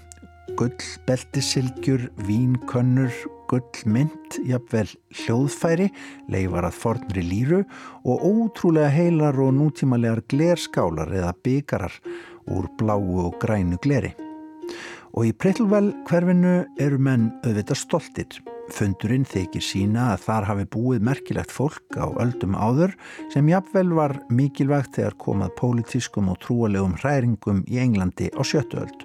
Gull, 0.58 0.74
beltisilgjur, 1.08 2.08
vínkönnur, 2.28 3.14
gullmynd, 3.50 4.38
jafnvel 4.46 4.90
hljóðfæri, 5.24 5.88
leifar 6.30 6.68
að 6.68 6.78
fornri 6.78 7.24
líru 7.26 7.62
og 8.04 8.26
ótrúlega 8.28 8.92
heilar 8.94 9.40
og 9.42 9.54
nútímalegar 9.58 10.22
glerskálar 10.30 11.10
eða 11.14 11.34
byggarar 11.44 11.98
úr 12.50 12.70
bláu 12.78 13.26
og 13.26 13.40
grænu 13.42 13.80
gleri. 13.82 14.14
Og 15.14 15.28
í 15.28 15.32
Prittlvel 15.38 15.92
hverfinu 16.08 16.64
eru 16.82 16.98
menn 16.98 17.28
auðvitað 17.46 17.78
stoltir. 17.78 18.40
Fundurinn 18.74 19.26
þykir 19.28 19.62
sína 19.62 20.02
að 20.14 20.22
þar 20.24 20.44
hafi 20.48 20.64
búið 20.72 21.02
merkilegt 21.04 21.52
fólk 21.52 21.98
á 22.00 22.08
öldum 22.22 22.54
áður 22.56 22.94
sem 23.32 23.48
jafnvel 23.50 23.90
var 23.94 24.12
mikilvægt 24.32 24.94
þegar 24.96 25.14
komað 25.20 25.56
pólitískum 25.60 26.30
og 26.32 26.38
trúalegum 26.42 26.94
hræringum 26.98 27.58
í 27.68 27.74
Englandi 27.82 28.26
á 28.32 28.42
sjöttu 28.42 28.76
öld. 28.82 29.00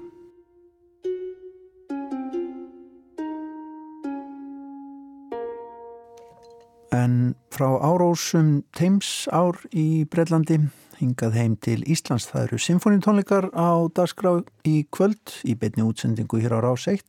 En 6.90 7.36
frá 7.54 7.68
árósum 7.78 8.64
Teims 8.74 9.28
ár 9.30 9.54
í 9.70 10.02
Breitlandi 10.10 10.56
hingað 10.98 11.36
heim 11.38 11.52
til 11.62 11.84
Íslands. 11.86 12.26
Það 12.26 12.48
eru 12.48 12.58
symfónitónleikar 12.64 13.46
á 13.54 13.86
dagskrá 13.94 14.40
í 14.66 14.82
kvöld 14.90 15.36
í 15.46 15.54
beitni 15.54 15.86
útsendingu 15.86 16.40
hér 16.42 16.56
á 16.58 16.60
Rás 16.66 16.88
1. 16.90 17.06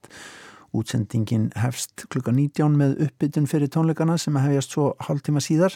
Útsendingin 0.78 1.50
hefst 1.58 2.06
klukka 2.14 2.30
19 2.30 2.78
með 2.78 2.96
uppbytun 3.08 3.50
fyrir 3.50 3.74
tónleikana 3.74 4.20
sem 4.22 4.38
hefjast 4.38 4.78
svo 4.78 4.92
hálf 5.02 5.26
tíma 5.26 5.42
síðar. 5.42 5.74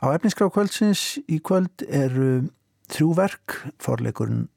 Á 0.00 0.08
efniskrá 0.16 0.48
kvöldsins 0.48 1.20
í 1.28 1.42
kvöld 1.44 1.84
eru 1.84 2.48
þrjúverk, 2.96 3.60
forleikurinn 3.76 4.48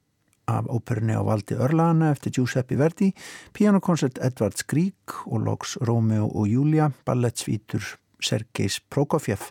af 0.48 0.64
óperunni 0.72 1.12
á 1.12 1.20
valdi 1.20 1.60
Örlana 1.60 2.14
eftir 2.16 2.32
Giuseppe 2.40 2.80
Verdi, 2.80 3.12
pianokoncert 3.52 4.16
Edvard 4.24 4.56
Skrík 4.56 5.20
og 5.28 5.44
loks 5.44 5.76
Rómeo 5.84 6.32
og 6.32 6.48
Júlia, 6.48 6.88
ballettsvítur 7.04 7.98
Sergejs 8.22 8.80
Prokofjev. 8.90 9.50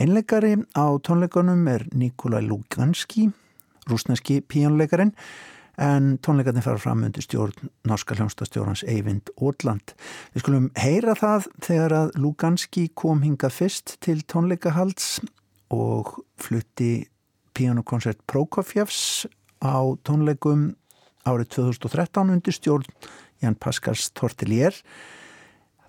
Einleikari 0.00 0.56
á 0.74 0.86
tónleikunum 1.04 1.66
er 1.70 1.86
Nikolaj 1.94 2.44
Luganski, 2.46 3.28
rúsneski 3.90 4.40
píjónleikarin, 4.42 5.14
en 5.80 6.18
tónleikarnir 6.20 6.64
fara 6.64 6.80
fram 6.80 7.04
undir 7.06 7.24
stjórn 7.24 7.70
norska 7.88 8.16
hljómsdastjórnans 8.18 8.82
Eyvind 8.84 9.32
Ótland. 9.40 9.94
Við 10.34 10.44
skulum 10.44 10.68
heyra 10.76 11.14
það 11.16 11.48
þegar 11.64 11.96
að 12.00 12.10
Luganski 12.20 12.88
kom 12.94 13.22
hingað 13.24 13.56
fyrst 13.56 13.96
til 14.04 14.20
tónleikahalds 14.28 15.20
og 15.72 16.18
flutti 16.40 17.06
píjónukonsert 17.56 18.20
Prokofjevs 18.28 19.26
á 19.64 19.80
tónleikum 20.04 20.74
árið 21.28 21.54
2013 21.56 22.34
undir 22.36 22.56
stjórn 22.56 22.86
Jan 23.40 23.56
Paskars 23.56 24.10
Tortelier 24.12 24.76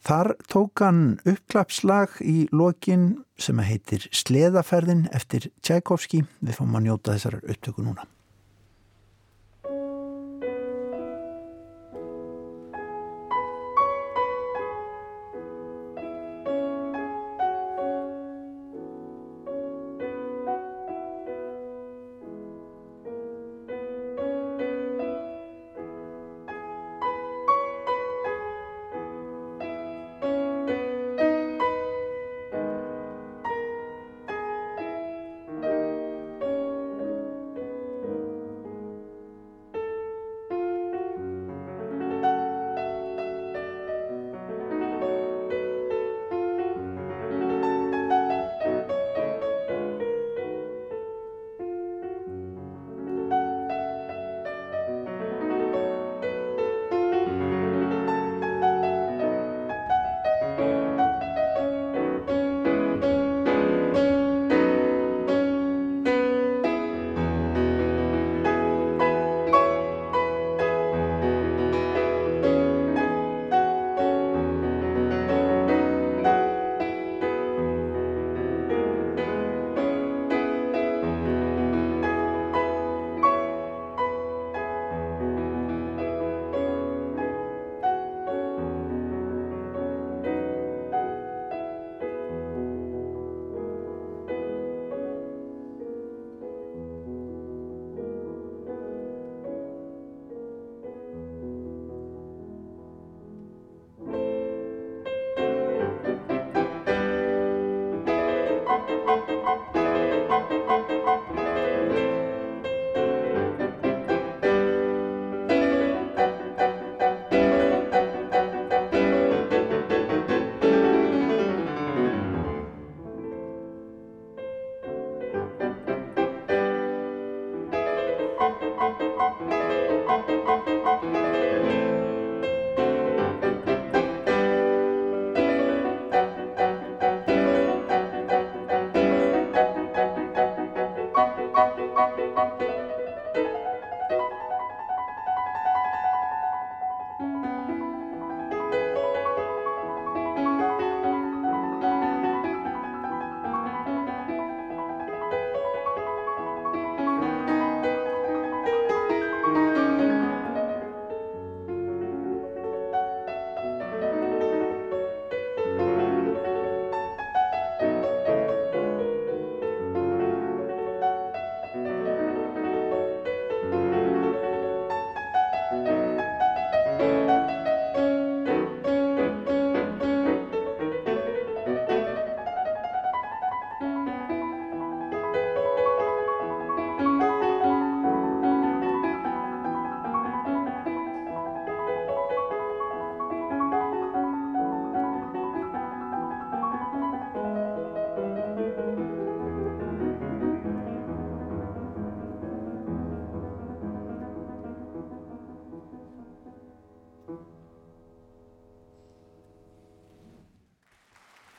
Þar 0.02 0.32
tók 0.50 0.82
hann 0.82 1.02
uppklapslag 1.30 2.16
í 2.26 2.48
lokin 2.50 3.22
sem 3.38 3.60
heitir 3.62 4.08
Sleðaferðin 4.10 5.06
eftir 5.14 5.52
Tchaikovski. 5.62 6.24
Við 6.42 6.58
fáum 6.58 6.80
að 6.80 6.88
njóta 6.88 7.14
þessar 7.14 7.38
upptöku 7.44 7.86
núna. 7.86 8.08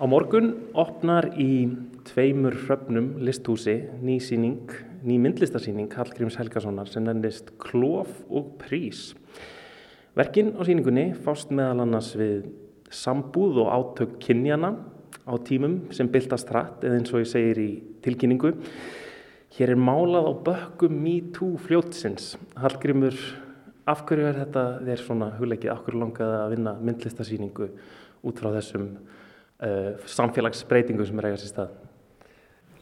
Á 0.03 0.07
morgun 0.11 0.49
opnar 0.75 1.29
í 1.39 1.63
tveimur 2.09 2.57
hröfnum 2.65 3.21
listhúsi 3.23 3.77
ný 4.03 4.17
síning, 4.19 4.67
ný 5.07 5.15
myndlistarsýning 5.23 5.93
Hallgríms 5.95 6.35
Helgasonar 6.41 6.91
sem 6.91 7.05
nefnist 7.07 7.53
Klof 7.63 8.11
og 8.27 8.57
Prís. 8.59 9.13
Verkin 10.19 10.57
á 10.59 10.67
síningunni 10.67 11.13
fást 11.15 11.55
meðal 11.55 11.85
annars 11.85 12.11
við 12.19 12.51
sambúð 12.91 13.63
og 13.63 13.71
átök 13.77 14.19
kynjana 14.27 14.73
á 15.23 15.39
tímum 15.39 15.79
sem 15.95 16.11
byltast 16.11 16.51
hratt 16.51 16.83
eða 16.83 16.99
eins 16.99 17.15
og 17.15 17.23
ég 17.23 17.31
segir 17.37 17.63
í 17.63 17.71
tilkynningu. 18.03 18.57
Hér 19.55 19.77
er 19.77 19.87
málað 19.87 20.27
á 20.27 20.33
bökkum 20.51 20.99
MeToo 20.99 21.55
fljótsins. 21.63 22.33
Hallgrímur, 22.59 23.15
af 23.87 24.03
hverju 24.03 24.33
er 24.35 24.43
þetta 24.49 24.69
þér 24.83 25.07
svona 25.07 25.35
hugleikið? 25.39 25.77
Af 25.79 25.87
hverju 25.87 26.03
langaði 26.03 26.41
að 26.43 26.55
vinna 26.57 26.79
myndlistarsýningu 26.91 27.75
út 28.27 28.43
frá 28.43 28.51
þessum 28.59 28.97
uh, 29.63 29.93
samfélagsbreytingu 30.11 31.07
sem 31.07 31.19
er 31.23 31.31
eigast 31.31 31.49
í 31.49 31.53
stað? 31.53 31.75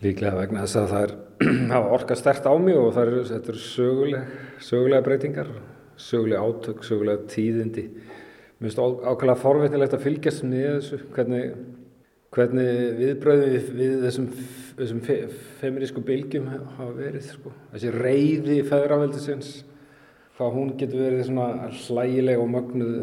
Líklega 0.01 0.39
vegna 0.39 0.65
þess 0.65 0.79
að 0.81 0.93
það 0.95 1.03
er 1.05 1.17
hafa 1.75 1.93
orka 1.97 2.17
stert 2.17 2.47
á 2.49 2.55
mig 2.61 2.79
og 2.81 2.97
eru, 3.01 3.25
þetta 3.29 3.53
eru 3.53 3.63
söguleg, 3.65 4.31
sögulega 4.65 5.05
breytingar, 5.05 5.51
sögulega 6.01 6.45
átök, 6.47 6.85
sögulega 6.87 7.27
tíðindi. 7.29 7.85
Mér 8.61 8.69
finnst 8.69 8.81
ákveðlega 8.81 9.41
forveitnilegt 9.41 9.97
að 9.97 10.07
fylgjast 10.07 10.45
með 10.45 10.67
þessu, 10.69 11.01
hvernig, 11.15 11.53
hvernig 12.37 12.73
viðbröðum 12.99 13.53
við, 13.55 13.69
við 13.77 13.95
þessum, 14.07 14.31
þessum 14.81 15.03
fe, 15.05 15.19
feminísku 15.61 16.05
bylgjum 16.05 16.49
hafa 16.53 16.91
verið. 16.97 17.29
Sko. 17.37 17.53
Þessi 17.75 17.93
reyði 17.97 18.59
feðraveldisins, 18.69 19.53
hvað 20.37 20.57
hún 20.57 20.75
getur 20.81 21.05
verið 21.07 21.27
svona 21.29 21.71
hlægileg 21.77 22.41
og 22.41 22.53
mögnuð 22.57 22.99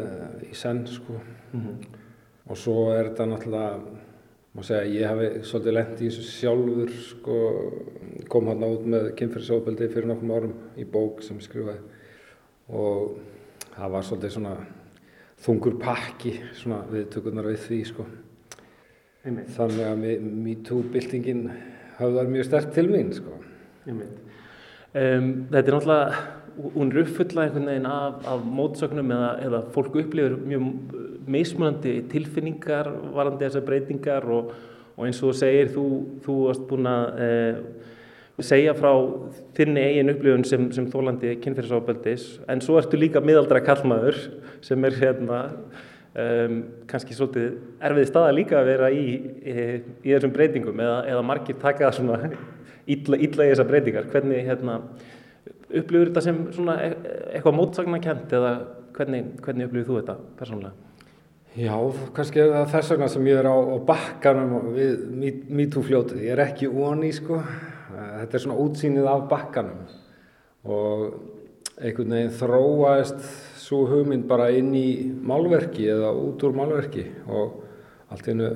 í 0.46 0.52
senn. 0.58 0.84
Sko. 0.90 1.18
Mm 1.52 1.62
-hmm. 1.62 2.06
Og 2.48 2.56
svo 2.56 2.88
er 2.94 3.10
þetta 3.10 3.26
náttúrulega, 3.28 3.96
má 4.56 4.64
segja, 4.64 4.88
ég 4.88 5.10
hafi 5.10 5.28
svolítið 5.44 5.76
lengt 5.76 6.00
í 6.00 6.08
þessu 6.08 6.24
sjálfur, 6.24 6.92
sko, 7.10 7.38
kom 8.32 8.48
hann 8.48 8.64
át 8.64 8.86
með 8.94 9.08
kynferðsófbeldi 9.18 9.90
fyrir 9.92 10.08
nokkrum 10.08 10.32
árum 10.32 10.54
í 10.80 10.86
bók 10.88 11.20
sem 11.24 11.40
skrifaði 11.44 11.84
og 12.68 13.18
það 13.74 13.92
var 13.94 14.06
svolítið 14.08 14.32
svona 14.34 14.54
þungur 15.44 15.76
pakki 15.80 16.34
svona 16.58 16.80
viðtökurnar 16.90 17.48
við 17.48 17.60
því, 17.66 17.82
sko. 17.92 18.08
Einmitt. 19.26 19.52
Þannig 19.54 19.84
að 19.84 20.02
MeToo-byltingin 20.46 21.44
hafði 21.98 22.26
mjög 22.32 22.48
sterkt 22.48 22.74
til 22.76 22.88
mín, 22.90 23.12
sko. 23.16 23.38
Um, 23.88 24.08
þetta 24.94 25.62
er 25.62 25.76
náttúrulega, 25.76 26.20
hún 26.74 26.92
er 26.92 27.02
uppfullað 27.04 27.48
einhvern 27.48 27.70
veginn 27.70 27.88
af, 27.90 28.22
af 28.28 28.46
mótsögnum 28.58 29.12
eða, 29.14 29.30
eða 29.46 29.60
fólk 29.74 29.98
upplifir 30.02 30.36
mjög 30.42 30.66
mismunandi 31.28 31.94
tilfinningar 32.12 32.90
varandi 33.14 33.46
þessar 33.46 33.66
breytingar 33.66 34.26
og, 34.32 34.52
og 34.96 35.06
eins 35.06 35.20
og 35.22 35.30
þú 35.30 35.38
segir, 35.40 35.72
þú, 35.74 35.86
þú 36.24 36.38
varst 36.46 36.64
búin 36.70 36.88
að 36.90 37.22
eh, 37.26 37.60
segja 38.48 38.74
frá 38.78 38.90
þinni 39.58 39.84
eigin 39.84 40.12
upplifun 40.14 40.46
sem, 40.46 40.68
sem 40.74 40.86
þólandi 40.90 41.36
kynferðisofbeldis 41.42 42.28
en 42.50 42.62
svo 42.64 42.78
ertu 42.80 43.00
líka 43.00 43.22
miðaldra 43.24 43.62
kallmaður 43.66 44.20
sem 44.64 44.84
er 44.86 44.98
hérna 44.98 45.40
um, 46.18 46.60
kannski 46.90 47.16
svolítið 47.16 47.58
erfið 47.88 48.08
staða 48.10 48.36
líka 48.36 48.60
að 48.60 48.70
vera 48.72 48.92
í, 48.94 49.08
í, 49.18 49.66
í 50.06 50.14
þessum 50.14 50.34
breytingum 50.34 50.84
eða, 50.84 51.02
eða 51.10 51.26
margir 51.26 51.58
taka 51.62 51.88
það 51.88 51.98
svona 51.98 52.32
illa, 52.88 53.18
illa 53.18 53.46
í 53.46 53.52
þessar 53.52 53.68
breytingar. 53.68 54.08
Hvernig 54.12 54.46
hérna, 54.48 54.78
upplifur 55.68 56.10
þetta 56.10 56.24
sem 56.24 56.42
svona 56.56 56.76
eitthvað 56.82 57.56
mótsagnakent 57.58 58.34
eða 58.38 58.52
hvernig, 58.96 59.32
hvernig 59.44 59.68
upplifur 59.68 59.88
þú 59.88 59.98
þetta 60.00 60.18
persónulega? 60.38 60.84
Já, 61.58 61.74
kannski 62.14 62.42
er 62.42 62.52
það 62.52 62.72
þess 62.74 62.92
vegna 62.92 63.08
sem 63.10 63.26
ég 63.26 63.40
er 63.40 63.48
á, 63.50 63.56
á 63.56 63.76
bakkanum 63.88 64.68
við 64.76 65.00
MeToo-fljótið. 65.58 66.20
Ég 66.28 66.34
er 66.36 66.42
ekki 66.44 66.68
onni, 66.68 67.10
sko. 67.16 67.40
Þetta 67.98 68.36
er 68.36 68.44
svona 68.44 68.58
útsýnið 68.62 69.08
af 69.10 69.24
bakkanum 69.30 69.80
og 70.68 71.04
einhvern 71.78 72.14
veginn 72.14 72.34
þróaðist 72.36 73.22
svo 73.62 73.84
hugmynd 73.90 74.26
bara 74.28 74.48
inn 74.54 74.70
í 74.76 74.88
málverki 75.26 75.88
eða 75.92 76.12
út 76.16 76.42
úr 76.46 76.54
málverki 76.56 77.04
og 77.30 77.58
allt 78.12 78.28
einu 78.30 78.50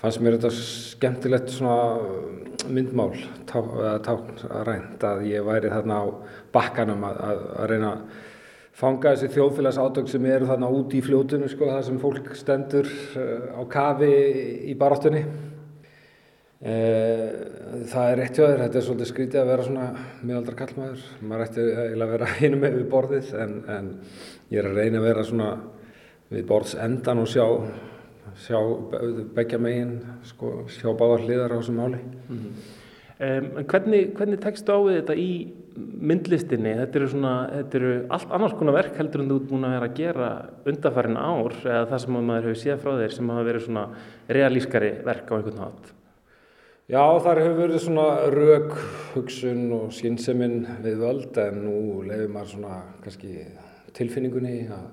fannst 0.00 0.22
mér 0.22 0.38
þetta 0.38 0.50
skemmtilegt 0.56 1.52
svona 1.54 1.76
myndmál, 2.68 3.12
tákn 3.48 4.42
að 5.06 5.22
ég 5.28 5.46
væri 5.46 5.70
þarna 5.72 6.02
á 6.02 6.06
bakkanum 6.52 7.06
að, 7.08 7.22
að, 7.28 7.46
að 7.56 7.70
reyna 7.70 7.92
að 7.94 8.26
fanga 8.80 9.12
þessi 9.14 9.34
þjóðfélags 9.34 9.78
átök 9.80 10.10
sem 10.10 10.26
eru 10.30 10.48
þarna 10.48 10.72
út 10.72 10.94
í 10.96 11.02
fljótunum 11.04 11.50
sko, 11.52 11.68
það 11.68 11.86
sem 11.88 12.00
fólk 12.00 12.32
stendur 12.38 12.90
á 13.52 13.62
kafi 13.70 14.12
í 14.70 14.76
baráttunni. 14.80 15.24
Það 16.60 18.06
er 18.06 18.18
rétt 18.20 18.36
hjá 18.36 18.44
þér, 18.44 18.62
þetta 18.66 18.78
er 18.78 18.84
svolítið 18.84 19.08
skrítið 19.08 19.40
að 19.40 19.50
vera 19.50 19.64
svona 19.64 19.84
miðaldra 20.20 20.56
kallmaður, 20.58 21.04
maður 21.24 21.44
ætti 21.46 21.62
eiginlega 21.70 22.08
að 22.08 22.14
vera 22.16 22.32
hinum 22.40 22.64
með 22.64 22.74
við 22.76 22.88
borðið 22.92 23.30
en, 23.40 23.54
en 23.76 23.92
ég 24.52 24.60
er 24.60 24.68
að 24.68 24.80
reyna 24.80 25.00
að 25.00 25.06
vera 25.08 25.28
svona 25.28 25.52
við 26.30 26.44
borðs 26.50 26.76
endan 26.84 27.22
og 27.22 27.30
sjá, 27.32 27.46
sjá 28.38 28.58
begja 29.36 29.58
megin, 29.58 29.98
sko, 30.28 30.66
sjá 30.68 30.90
báðar 30.96 31.24
hliðar 31.26 31.54
á 31.54 31.58
þessu 31.58 31.74
máli. 31.76 32.00
Mm 32.28 32.38
-hmm. 32.38 32.68
um, 33.26 33.64
hvernig, 33.64 34.14
hvernig 34.14 34.40
tekstu 34.40 34.72
á 34.72 34.78
þetta 34.88 35.14
í 35.14 35.32
myndlistinni, 35.76 36.74
þetta 36.80 36.98
eru, 36.98 37.08
svona, 37.08 37.34
þetta 37.54 37.78
eru 37.78 37.92
allt 38.10 38.34
annars 38.36 38.56
konar 38.58 38.74
verk 38.74 38.98
heldur 38.98 39.22
en 39.22 39.30
þú 39.30 39.36
ert 39.40 39.48
búin 39.50 39.64
að 39.64 39.74
vera 39.76 39.88
að 39.88 39.96
gera 40.00 40.28
undarfærin 40.66 41.16
ár 41.16 41.54
eða 41.64 41.86
það 41.90 42.02
sem 42.04 42.18
maður 42.18 42.48
hefur 42.48 42.60
séð 42.62 42.82
frá 42.82 42.92
þeir 42.98 43.16
sem 43.16 43.32
hafa 43.32 43.48
verið 43.48 43.66
svona 43.66 43.88
realískari 44.28 44.92
verk 45.04 45.30
á 45.30 45.36
einhvern 45.36 45.60
nátt. 45.60 45.92
Já, 46.90 47.04
þar 47.22 47.38
hefur 47.38 47.58
verið 47.60 47.82
svona 47.84 48.06
rauk, 48.34 48.72
hugsun 49.14 49.60
og 49.76 49.92
skynnseminn 49.94 50.64
við 50.82 50.96
völd 51.04 51.36
en 51.38 51.60
nú 51.62 51.76
lefur 52.02 52.32
maður 52.34 52.48
svona 52.56 52.78
kannski 53.04 53.34
tilfinningunni 53.94 54.56
að, 54.74 54.88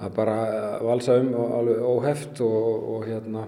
að 0.00 0.14
bara 0.16 0.36
valsa 0.80 1.18
um 1.20 1.34
alveg 1.36 1.82
óheft 1.84 2.40
og, 2.44 2.88
og 2.94 3.06
hérna 3.08 3.44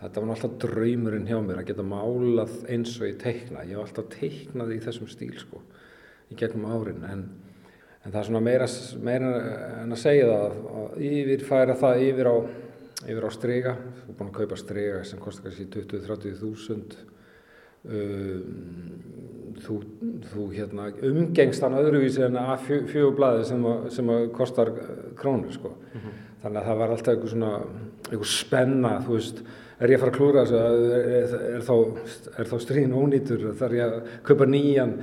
þetta 0.00 0.22
var 0.22 0.32
alltaf 0.34 0.56
draumurinn 0.64 1.28
hjá 1.28 1.38
mér 1.44 1.60
að 1.60 1.70
geta 1.70 1.84
málað 1.84 2.56
eins 2.72 2.96
og 3.00 3.06
ég 3.08 3.20
teikna. 3.20 3.66
Ég 3.68 3.76
hef 3.76 3.84
alltaf 3.84 4.10
teiknað 4.14 4.74
í 4.76 4.80
þessum 4.84 5.10
stíl 5.10 5.36
sko 5.40 5.62
í 6.30 6.38
gegnum 6.40 6.68
árin. 6.70 7.04
En, 7.04 7.24
en 8.04 8.12
það 8.12 8.20
er 8.22 8.28
svona 8.30 8.44
meira, 8.44 8.68
meira 9.04 9.30
en 9.82 9.96
að 9.96 10.02
segja 10.02 10.28
það 10.30 10.58
að 10.80 11.06
yfirfæra 11.10 11.78
það 11.80 12.04
yfir 12.08 12.32
á, 12.32 12.36
yfir 13.06 13.28
á 13.28 13.30
strega 13.36 13.76
þú 13.80 14.06
er 14.06 14.18
búin 14.18 14.30
að 14.30 14.38
kaupa 14.40 14.60
strega 14.60 15.02
sem 15.08 15.22
kostar 15.22 15.48
kannski 15.48 15.68
20-30 15.76 16.38
þúsund 16.40 16.96
þú, 19.60 19.76
þú 20.32 20.46
hérna, 20.52 20.90
umgengst 21.08 21.64
hann 21.64 21.78
öðruvísi 21.80 22.26
en 22.26 22.36
að 22.40 22.66
fjögublaði 22.90 23.46
sem, 23.48 23.64
sem 23.94 24.12
að 24.12 24.26
kostar 24.36 24.72
krónu 25.16 25.52
sko. 25.52 25.68
mm 25.68 26.00
-hmm. 26.00 26.18
þannig 26.42 26.60
að 26.60 26.66
það 26.66 26.78
var 26.78 26.90
alltaf 26.90 27.14
eitthvað 27.14 27.30
svona 27.30 27.52
eitthvað 28.10 28.26
spenna 28.26 28.92
þú 29.06 29.12
veist 29.12 29.42
er 29.80 29.90
ég 29.90 29.96
að 29.96 30.00
fara 30.00 30.12
að 30.12 30.18
klúra 30.18 30.44
þessu 30.44 30.56
er, 30.56 31.08
er, 31.08 31.28
er 31.56 31.60
þá, 31.60 31.76
þá 32.50 32.56
stríðin 32.60 32.98
ónýtur 33.00 33.54
þarf 33.56 33.72
ég 33.72 33.84
að 33.84 34.02
kaupa 34.22 34.46
nýjan 34.46 34.94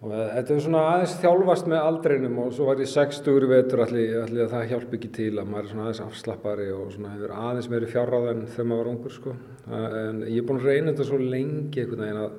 og 0.00 0.12
þetta 0.14 0.54
er 0.54 0.62
svona 0.64 0.82
aðeins 0.94 1.14
þjálfast 1.20 1.66
með 1.68 1.82
aldreinum 1.84 2.38
og 2.40 2.52
svo 2.56 2.68
var 2.70 2.78
ég 2.80 2.88
60 2.88 3.48
vetur 3.50 3.82
allir, 3.84 4.14
allir 4.22 4.46
að 4.46 4.54
það 4.54 4.70
hjálp 4.70 4.94
ekki 4.96 5.10
til 5.18 5.32
að 5.34 5.50
maður 5.50 5.66
er 5.66 5.72
svona 5.72 5.82
aðeins 5.86 6.04
afslappari 6.06 6.68
og 6.72 6.86
svona 6.94 7.10
hefur 7.12 7.34
aðeins 7.36 7.68
meiri 7.68 7.90
fjárráð 7.90 8.28
en 8.30 8.40
þegar 8.46 8.70
maður 8.70 8.80
var 8.80 8.92
ungur 8.94 9.16
sko. 9.16 9.34
En 9.68 10.22
ég 10.24 10.38
er 10.40 10.46
búin 10.48 10.62
að 10.62 10.70
reyna 10.70 10.94
þetta 10.94 11.08
svo 11.10 11.18
lengi 11.20 11.82
einhvern 11.82 12.04
veginn 12.06 12.22
að 12.22 12.38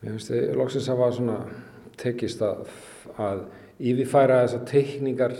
mér 0.00 0.14
finnst 0.14 0.30
þið 0.30 0.54
loksins 0.60 0.92
að 0.92 1.02
var 1.02 1.16
svona 1.16 1.40
tekist 2.00 2.44
að, 2.46 2.62
að 3.18 3.42
yfirfæra 3.90 4.44
þessar 4.44 4.62
teikningar 4.70 5.34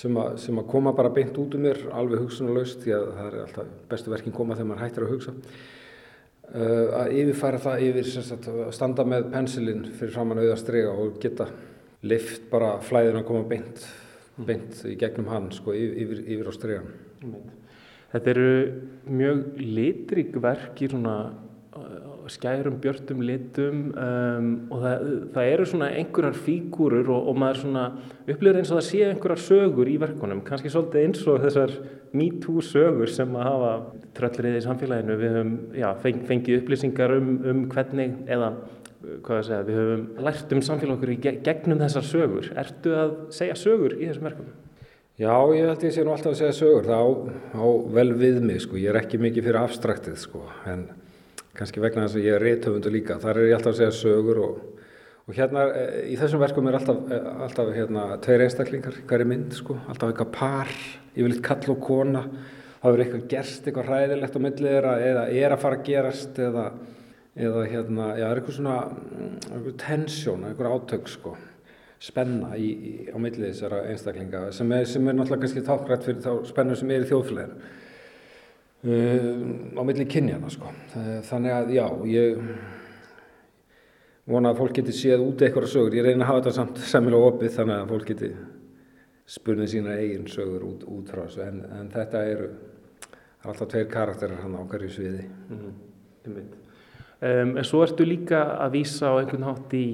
sem 0.00 0.16
að, 0.22 0.38
sem 0.40 0.62
að 0.62 0.70
koma 0.70 0.94
bara 0.96 1.12
beint 1.12 1.36
út 1.42 1.58
um 1.58 1.66
mér 1.66 1.82
alveg 1.92 2.24
hugsunarlaust 2.24 2.80
því 2.86 2.96
að 2.96 3.06
það 3.18 3.28
er 3.28 3.38
alltaf 3.44 3.76
bestu 3.90 4.14
verkin 4.14 4.34
koma 4.34 4.56
þegar 4.56 4.70
maður 4.70 4.84
hættir 4.86 5.06
að 5.06 5.14
hugsa 5.16 5.36
að 6.50 7.12
yfirfæra 7.14 7.60
það 7.62 7.84
yfir 7.86 8.08
sagt, 8.10 8.48
að 8.50 8.72
standa 8.74 9.04
með 9.06 9.28
pensilinn 9.34 9.84
fyrir 9.94 10.14
framann 10.14 10.40
auðvitað 10.40 10.62
strega 10.64 10.94
og 10.98 11.20
geta 11.22 11.46
lift 12.10 12.48
bara 12.50 12.72
flæðin 12.82 13.20
að 13.20 13.26
koma 13.28 13.44
beint, 13.50 13.84
beint 14.40 14.82
í 14.88 14.96
gegnum 14.98 15.30
hann 15.30 15.50
sko, 15.54 15.74
yfir, 15.76 16.24
yfir 16.24 16.50
á 16.50 16.52
stregan. 16.56 16.90
Þetta 18.10 18.32
eru 18.32 18.50
mjög 19.06 19.42
litrík 19.62 20.34
verk 20.42 20.80
í 20.82 20.90
svona 20.90 21.16
skærum, 22.30 22.78
björtum 22.82 23.22
litum 23.26 23.80
um, 23.92 24.50
og 24.70 24.84
það, 24.84 25.06
það 25.34 25.52
eru 25.54 25.66
svona 25.68 25.88
einhverjar 25.98 26.38
fígúrur 26.46 27.10
og, 27.10 27.30
og 27.30 27.40
maður 27.42 27.62
svona 27.64 27.84
upplifir 28.24 28.60
eins 28.60 28.72
og 28.72 28.80
það 28.80 28.86
sé 28.88 29.02
einhverjar 29.08 29.42
sögur 29.44 29.90
í 29.90 29.96
verkunum, 30.00 30.42
kannski 30.46 30.72
svolítið 30.72 31.06
eins 31.06 31.24
og 31.26 31.40
þessar 31.44 31.74
MeToo 32.16 32.64
sögur 32.64 33.10
sem 33.12 33.36
að 33.38 33.46
hafa 33.46 33.72
tröllriðið 34.18 34.58
í 34.58 34.64
samfélaginu. 34.64 35.18
Við 35.20 35.36
höfum 35.36 35.52
já, 35.78 35.88
feng, 36.02 36.24
fengið 36.26 36.62
upplýsingar 36.62 37.14
um, 37.18 37.30
um 37.52 37.60
hvernig, 37.70 38.16
eða 38.30 38.54
að 39.00 39.44
segja, 39.46 39.60
við 39.68 39.78
höfum 39.80 40.08
lært 40.26 40.56
um 40.56 40.64
samfélag 40.64 40.98
okkur 40.98 41.14
í 41.14 41.20
gegnum 41.44 41.80
þessar 41.80 42.08
sögur. 42.08 42.50
Ertu 42.60 42.96
að 42.98 43.14
segja 43.36 43.58
sögur 43.58 43.96
í 43.96 44.08
þessum 44.08 44.28
verkunum? 44.30 44.58
Já, 45.20 45.34
ég 45.52 45.66
held 45.68 45.82
ég 45.84 45.92
sé 45.92 46.02
nú 46.04 46.14
alltaf 46.14 46.32
að 46.32 46.38
segja 46.38 46.56
sögur, 46.56 46.86
það 46.88 47.00
á, 47.04 47.08
á 47.60 47.64
vel 47.92 48.08
við 48.16 48.38
mig 48.40 48.62
sko, 48.64 48.78
ég 48.80 48.88
er 48.88 49.02
ekki 49.02 49.20
mikið 49.20 49.50
fyrir 49.50 49.58
abstraktið 49.60 50.16
sko, 50.16 50.46
en 50.64 50.86
kannski 51.60 51.82
vegna 51.82 52.06
þess 52.06 52.16
að 52.16 52.26
ég 52.26 52.36
er 52.36 52.44
reythöfundu 52.46 52.92
líka, 52.92 53.18
þar 53.20 53.42
er 53.42 53.50
ég 53.50 53.58
alltaf 53.58 53.74
að 53.74 53.80
segja 53.82 53.96
sögur 53.98 54.38
og, 54.46 54.60
og 55.28 55.34
hérna 55.36 55.66
eh, 55.76 55.98
í 56.14 56.16
þessum 56.20 56.40
verkum 56.40 56.70
er 56.70 56.78
alltaf, 56.78 57.02
eh, 57.12 57.26
alltaf 57.46 57.74
hérna 57.76 58.06
tveir 58.24 58.46
einstaklingar, 58.46 58.96
hverju 59.10 59.28
mynd 59.28 59.58
sko, 59.58 59.76
alltaf 59.92 60.14
eitthvað 60.14 60.32
par, 60.38 60.72
eitthvað 61.12 61.42
kall 61.50 61.74
og 61.74 61.82
kona, 61.84 62.22
það 62.80 62.94
verður 62.94 63.04
eitthvað 63.04 63.28
gerst, 63.34 63.66
eitthvað 63.66 63.90
hræðilegt 63.90 64.40
á 64.40 64.44
millið 64.46 64.70
þeirra 64.70 64.94
eða 65.10 65.26
er 65.42 65.54
að 65.54 65.62
fara 65.66 65.78
að 65.78 65.84
gerast 65.90 66.40
eða, 66.46 66.64
eða 67.36 67.66
hérna, 67.74 68.08
já, 68.16 68.26
er 68.30 68.40
eitthvað 68.40 68.56
svona, 68.56 68.78
mm, 68.88 69.36
eitthvað 69.50 69.76
tensjón, 69.84 70.48
eitthvað 70.48 70.78
átök 70.78 71.12
sko 71.12 71.36
spenna 72.00 72.54
í, 72.56 72.70
í, 72.72 72.92
á 73.12 73.16
millið 73.20 73.50
þessara 73.50 73.82
einstaklinga 73.90 74.46
sem 74.56 74.72
er, 74.72 74.86
sem 74.88 75.04
er 75.04 75.18
náttúrulega 75.18 75.44
kannski 75.44 75.66
tákrætt 75.66 76.06
fyrir 76.06 76.22
þá 76.24 76.48
spennu 76.48 76.78
sem 76.80 76.92
er 76.94 77.04
í 77.04 77.10
þjóðfélaginu. 77.10 77.58
uh, 77.60 77.79
á 78.80 79.82
millið 79.84 80.06
kynjana 80.08 80.50
sko. 80.52 80.70
þannig 81.28 81.52
að 81.52 81.72
já, 81.76 81.84
ég 82.08 82.38
vona 84.30 84.52
að 84.52 84.62
fólk 84.62 84.78
geti 84.78 84.94
séð 84.96 85.24
út 85.26 85.42
eitthvað 85.42 85.68
sögur, 85.68 85.98
ég 85.98 86.06
reyna 86.06 86.24
að 86.24 86.30
hafa 86.30 86.40
þetta 86.40 86.54
samt 86.56 86.80
samilega 86.88 87.32
opið 87.32 87.54
þannig 87.58 87.76
að 87.76 87.92
fólk 87.92 88.08
geti 88.12 88.30
spurnið 89.30 89.72
sína 89.74 89.98
eigin 89.98 90.26
sögur 90.30 90.64
út, 90.70 90.86
út 90.88 91.12
frá 91.12 91.26
þessu 91.26 91.44
en, 91.44 91.60
en 91.76 91.92
þetta 91.92 92.24
eru 92.30 92.48
alltaf 93.44 93.68
tveir 93.68 93.90
karakterar 93.90 94.40
hann 94.42 94.56
á 94.56 94.62
hverju 94.64 94.90
sviði 94.94 95.26
mm 95.28 95.60
-hmm. 95.60 96.40
um, 97.20 97.56
En 97.58 97.64
svo 97.64 97.82
ertu 97.84 98.04
líka 98.04 98.42
að 98.64 98.72
vísa 98.78 99.12
á 99.12 99.20
einhvern 99.20 99.48
hátt 99.48 99.74
í 99.76 99.86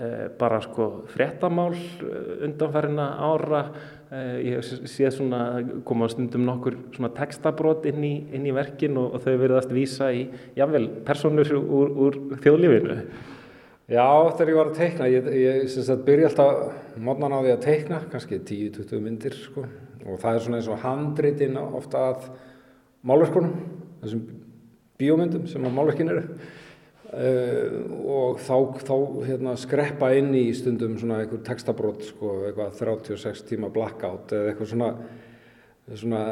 Eh, 0.00 0.30
bara 0.38 0.62
sko 0.64 1.02
frettamál 1.12 1.74
eh, 1.76 2.44
undanferðina 2.46 3.06
ára 3.20 3.58
eh, 3.68 3.99
ég 4.10 4.64
sé 4.90 5.10
svona 5.14 5.60
koma 5.86 6.08
stundum 6.10 6.42
nokkur 6.42 6.74
textabrót 7.14 7.84
inn 7.86 8.02
inn 8.34 8.46
í 8.48 8.54
verkin 8.54 8.98
og, 8.98 9.14
og 9.14 9.22
þau 9.22 9.36
verðast 9.38 9.74
vísa 9.74 10.08
í 10.10 10.24
jável 10.58 10.88
personur 11.06 11.52
úr, 11.54 11.92
úr 11.94 12.18
þjóðlífinu. 12.42 12.96
Já 13.90 14.06
þegar 14.34 14.50
ég 14.50 14.58
var 14.58 14.68
að 14.70 14.80
teikna 14.80 15.06
ég, 15.10 15.28
ég 15.34 15.78
að 15.94 16.02
byrja 16.06 16.30
alltaf 16.30 16.98
mótnan 16.98 17.34
á 17.34 17.42
því 17.42 17.54
að 17.54 17.64
teikna 17.64 18.02
kannski 18.10 18.40
10-20 18.50 19.02
myndir 19.02 19.34
sko. 19.38 19.64
Og 20.06 20.18
það 20.18 20.34
er 20.34 20.44
svona 20.44 20.60
eins 20.60 20.70
og 20.70 20.82
handritin 20.82 21.58
ofta 21.60 22.04
að 22.10 22.28
málverkunum 23.06 23.54
þessum 24.02 24.26
bíómyndum 25.00 25.46
sem 25.50 25.64
að 25.66 25.76
málverkin 25.76 26.12
eru 26.12 26.26
og 27.10 28.38
þá, 28.38 28.56
þá 28.86 28.94
hérna, 29.26 29.56
skreppa 29.58 30.12
inn 30.14 30.30
í 30.38 30.44
stundum 30.54 30.94
svona 31.00 31.22
einhver 31.24 31.42
textabrót 31.46 32.04
sko, 32.06 32.36
eitthvað 32.46 32.76
36 32.78 33.42
tíma 33.48 33.70
blackout 33.74 34.30
eða 34.36 34.52
eitthvað 34.52 34.70
svona, 34.70 34.90
svona 35.90 36.22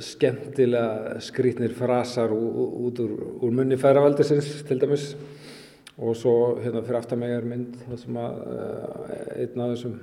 skemmtilega 0.00 1.20
skrítnir 1.24 1.76
frasar 1.76 2.32
út 2.32 3.02
úr, 3.04 3.14
úr 3.44 3.52
munni 3.52 3.76
færaveldisins 3.80 4.62
til 4.68 4.80
dæmis. 4.80 5.12
Og 5.94 6.16
svo 6.18 6.34
hérna 6.58 6.80
fyrir 6.82 6.98
aftamægar 6.98 7.44
mynd 7.46 7.76
sem 8.00 8.16
að 8.18 8.38
uh, 8.50 9.12
einn 9.36 9.60
af 9.62 9.74
þessum 9.76 9.98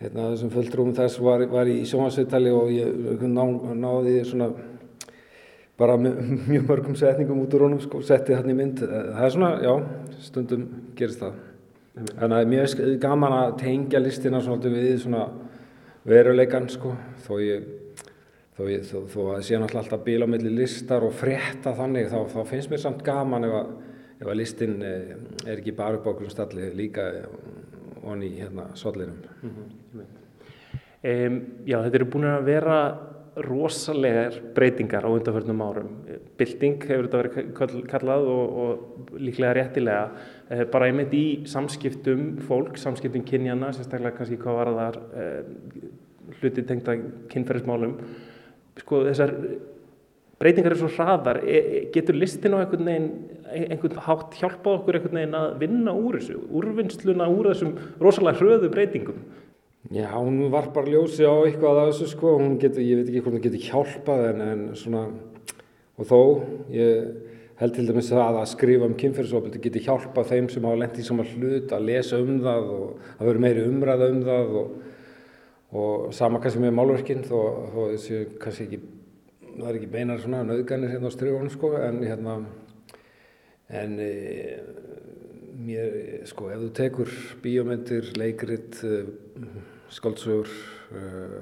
einn 0.00 0.18
af 0.20 0.34
þessum 0.34 0.50
fulltrúum 0.52 0.92
þess 0.96 1.20
var, 1.20 1.46
var 1.48 1.68
í 1.68 1.78
sjónasveitali 1.88 2.52
og 2.56 2.70
ég 2.72 3.24
ná, 3.28 3.42
náði 3.76 4.18
svona 4.28 4.50
bara 5.80 5.96
mjög 6.52 6.68
mörgum 6.68 6.96
setningum 6.98 7.42
út 7.42 7.56
úr 7.56 7.66
honum 7.66 7.82
sko, 7.82 8.02
setti 8.06 8.36
hann 8.36 8.52
í 8.52 8.56
mynd. 8.56 8.84
Það 8.84 9.26
er 9.26 9.36
svona, 9.36 9.52
já, 9.64 9.74
stundum 10.28 10.66
gerist 10.98 11.24
það. 11.24 11.38
Þannig 12.00 12.36
að 12.38 12.50
mér 12.54 12.66
er 12.68 12.96
gaman 13.02 13.36
að 13.36 13.54
tengja 13.64 14.00
listina 14.00 14.40
svona 14.44 14.72
við 14.72 14.96
svona 15.02 15.26
veruleikan 16.08 16.68
sko, 16.70 16.94
þó 17.26 17.34
ég 17.42 17.68
þó, 18.60 18.66
ég, 18.68 18.84
þó, 18.86 18.98
þó 19.08 19.20
að 19.34 19.44
sé 19.46 19.58
náttúrulega 19.58 19.82
alltaf 19.84 20.04
bíl 20.04 20.24
á 20.24 20.28
milli 20.30 20.52
listar 20.52 21.06
og 21.06 21.14
frétta 21.16 21.72
þannig 21.76 22.10
þá, 22.12 22.18
þá 22.32 22.40
finnst 22.50 22.72
mér 22.72 22.82
samt 22.82 23.04
gaman 23.06 23.46
ef 23.48 23.56
að, 23.56 23.70
ef 24.20 24.30
að 24.30 24.40
listin 24.40 24.76
eh, 24.84 25.12
er 25.46 25.58
ekki 25.58 25.76
bara 25.76 26.00
upp 26.00 26.08
á 26.08 26.12
okkur 26.12 26.32
stalli 26.32 26.70
líka 26.76 27.06
onni 28.00 28.32
hérna 28.38 28.70
sollinum. 28.74 29.20
Mm 29.42 29.50
-hmm. 29.54 30.04
um, 31.04 31.40
Já, 31.66 31.82
þetta 31.84 31.96
eru 32.00 32.10
búin 32.12 32.28
að 32.28 32.44
vera 32.44 32.78
rosalegar 33.36 34.40
breytingar 34.54 35.06
á 35.06 35.10
undanförnum 35.10 35.62
árum. 35.62 35.90
Bilding 36.38 36.82
hefur 36.82 37.06
þetta 37.06 37.20
verið 37.22 37.82
kallað 37.90 38.28
og, 38.32 38.56
og 38.62 39.16
líklega 39.22 39.54
réttilega 39.58 40.04
eh, 40.50 40.64
bara 40.70 40.90
einmitt 40.90 41.14
í 41.14 41.24
samskiptum 41.50 42.40
fólk, 42.48 42.78
samskiptum 42.80 43.24
kynjana, 43.26 43.70
sérstaklega 43.76 44.16
kannski 44.18 44.38
hvað 44.40 44.60
var 44.60 44.72
þar 44.80 45.00
eh, 45.14 45.90
hluti 46.40 46.64
tengta 46.66 46.96
kynferðismálum. 47.30 47.94
Sko 48.80 49.04
þessar 49.06 49.34
breytingar 50.40 50.74
er 50.74 50.80
svo 50.80 50.88
hraðar, 50.94 51.42
e, 51.44 51.58
e, 51.60 51.80
getur 51.94 52.16
listin 52.16 52.56
á 52.56 52.62
einhvern 52.62 52.88
veginn, 52.88 53.10
einhvern 53.50 54.02
hátt 54.06 54.38
hjálpa 54.40 54.78
okkur 54.78 54.96
einhvern 54.96 55.18
veginn 55.20 55.36
að 55.36 55.50
vinna 55.60 55.94
úr 55.94 56.16
þessu, 56.16 56.38
úrvinnsluna 56.56 57.28
úr 57.28 57.50
þessum 57.52 57.74
rosalega 58.00 58.40
hröðu 58.40 58.70
breytingum? 58.72 59.20
Já, 59.88 60.12
hún 60.12 60.50
varpar 60.52 60.84
ljósi 60.84 61.24
á 61.24 61.32
eitthvað 61.40 61.78
af 61.80 61.86
þessu 61.88 62.10
sko, 62.12 62.34
hún 62.36 62.58
getur, 62.60 62.84
ég 62.84 62.98
veit 63.00 63.08
ekki 63.08 63.22
hvort 63.24 63.38
hún 63.38 63.44
getur 63.46 63.62
hjálpað 63.64 64.24
en, 64.28 64.42
en 64.44 64.60
svona, 64.76 65.06
og 65.96 66.06
þó, 66.10 66.18
ég 66.68 67.30
held 67.62 67.74
til 67.78 67.86
dæmis 67.88 68.10
það 68.12 68.42
að 68.42 68.50
skrifa 68.52 68.90
um 68.90 68.98
kynferðsofbildi 69.00 69.62
getur 69.64 69.86
hjálpað 69.88 70.28
þeim 70.34 70.50
sem 70.52 70.68
hafa 70.68 70.80
lendið 70.82 71.00
í 71.00 71.06
sama 71.08 71.26
hlut 71.30 71.72
að 71.72 71.88
lesa 71.88 72.20
um 72.20 72.38
það 72.44 72.68
og 72.76 73.08
að 73.16 73.30
vera 73.30 73.42
meiri 73.46 73.64
umræða 73.70 74.10
um 74.12 74.22
það 74.28 74.54
og, 74.60 74.70
og 75.80 76.06
sama 76.16 76.42
kannski 76.44 76.62
með 76.66 76.76
málverkinn 76.76 77.24
þó, 77.24 77.38
þó 77.72 77.80
þessu 77.94 78.22
kannski 78.44 78.68
ekki, 78.68 78.82
það 79.56 79.66
er 79.72 79.80
ekki 79.80 79.92
beinar 79.96 80.20
svona 80.20 80.44
nöðganir 80.44 80.92
hérna 80.92 81.08
á 81.08 81.16
strygunum 81.16 81.52
sko, 81.56 81.72
en 81.80 82.04
hérna, 82.04 82.36
en 83.80 83.96
e, 83.96 84.10
mér, 85.60 85.94
sko, 86.28 86.50
ef 86.52 86.60
þú 86.62 86.68
tekur 86.76 87.16
bíómyndir, 87.44 88.12
leikrit, 88.18 88.78
skáldsögur 89.90 90.50
uh, 90.94 91.40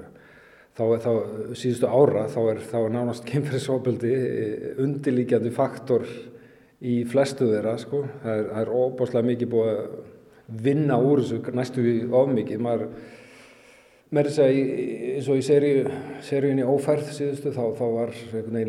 þá 0.79 0.83
er 0.87 1.03
þá 1.03 1.11
síðustu 1.59 1.91
ára 1.91 2.25
þá 2.31 2.39
er, 2.53 2.59
þá 2.71 2.77
er 2.79 2.93
nánast 2.95 3.25
kemfriðsóbildi 3.27 4.11
eh, 4.15 4.67
undirlíkjandi 4.79 5.51
faktor 5.51 6.05
í 6.79 7.01
flestu 7.09 7.49
þeirra 7.49 7.75
sko. 7.81 8.05
það 8.23 8.35
er, 8.37 8.51
er 8.61 8.71
óbáslega 8.71 9.27
mikið 9.27 9.51
búið 9.51 9.71
að 9.73 10.59
vinna 10.65 10.97
úr 11.03 11.21
þessu 11.21 11.55
næstu 11.57 11.85
of 12.15 12.31
mikið 12.33 12.63
maður 12.63 12.93
með 14.15 14.29
þess 14.29 14.41
að 14.41 14.59
eins 15.13 15.27
og 15.29 15.41
í 15.41 15.43
seríunni 16.25 16.65
ófærð 16.65 17.11
síðustu 17.13 17.51
þá, 17.53 17.63
þá 17.77 17.85
var 17.93 18.15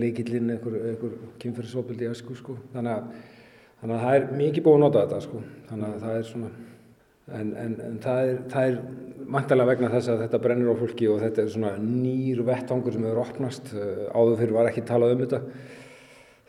leikillinn 0.02 0.50
einhver, 0.56 0.76
einhver 0.90 1.14
kemfriðsóbildi 1.40 2.08
í 2.08 2.10
ösku 2.10 2.36
sko. 2.36 2.58
þannig 2.74 2.98
að 2.98 3.38
þannig 3.80 3.94
að 3.96 4.02
það 4.04 4.16
er 4.16 4.26
mikið 4.40 4.66
búið 4.66 4.76
að 4.78 4.84
nota 4.84 5.04
þetta 5.04 5.20
sko. 5.26 5.42
þannig 5.70 5.88
að 5.88 6.04
það 6.04 6.18
er 6.18 6.28
svona 6.30 6.50
en, 7.30 7.52
en, 7.64 7.74
en 7.86 7.98
það 8.02 8.22
er, 8.28 8.38
það 8.50 8.70
er 8.70 8.78
vantilega 9.30 9.70
vegna 9.70 9.90
þess 9.92 10.10
að 10.10 10.22
þetta 10.24 10.40
brennir 10.42 10.72
á 10.72 10.80
fólki 10.80 11.10
og 11.10 11.20
þetta 11.22 11.42
er 11.42 11.52
svona 11.54 11.74
nýr 11.82 12.42
vettvangur 12.46 12.96
sem 12.96 13.04
hefur 13.06 13.22
opnast 13.22 13.70
eh, 13.76 14.06
áður 14.10 14.40
fyrir 14.40 14.56
var 14.56 14.70
ekki 14.70 14.86
talað 14.88 15.14
um 15.14 15.22
þetta 15.24 15.42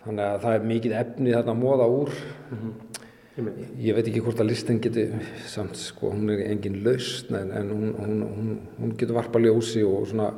þannig 0.06 0.24
að 0.26 0.40
það 0.46 0.56
er 0.56 0.70
mikið 0.72 0.96
efni 1.02 1.36
þarna 1.36 1.54
að 1.56 1.62
móða 1.62 1.90
úr 1.94 2.14
mm 2.16 2.62
-hmm. 2.62 3.52
ég 3.86 3.96
veit 3.96 4.08
ekki 4.08 4.24
hvort 4.26 4.42
að 4.42 4.50
listin 4.52 4.82
geti 4.82 5.08
samt 5.46 5.78
sko, 5.78 6.12
hún 6.16 6.30
er 6.34 6.46
engin 6.50 6.82
lausn 6.84 7.36
en, 7.36 7.52
en 7.52 7.70
hún, 7.70 7.94
hún, 8.00 8.22
hún, 8.38 8.60
hún 8.80 8.96
getur 8.98 9.16
varpa 9.16 9.40
ljósi 9.40 9.84
og 9.86 10.08
svona 10.08 10.32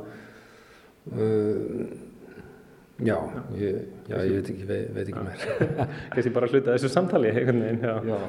uh, 1.12 1.86
já, 3.02 3.16
ég, 3.58 3.80
já, 4.08 4.16
ég 4.22 4.36
veit 4.38 4.52
ekki, 4.52 4.68
veit, 4.68 4.94
veit 4.94 5.08
ekki 5.08 5.24
meir 5.26 5.42
Kanski 6.14 6.34
bara 6.36 6.50
hluta 6.52 6.76
þessu 6.76 6.92
samtali 6.92 7.32
einhvern 7.32 7.64
veginn. 7.64 8.22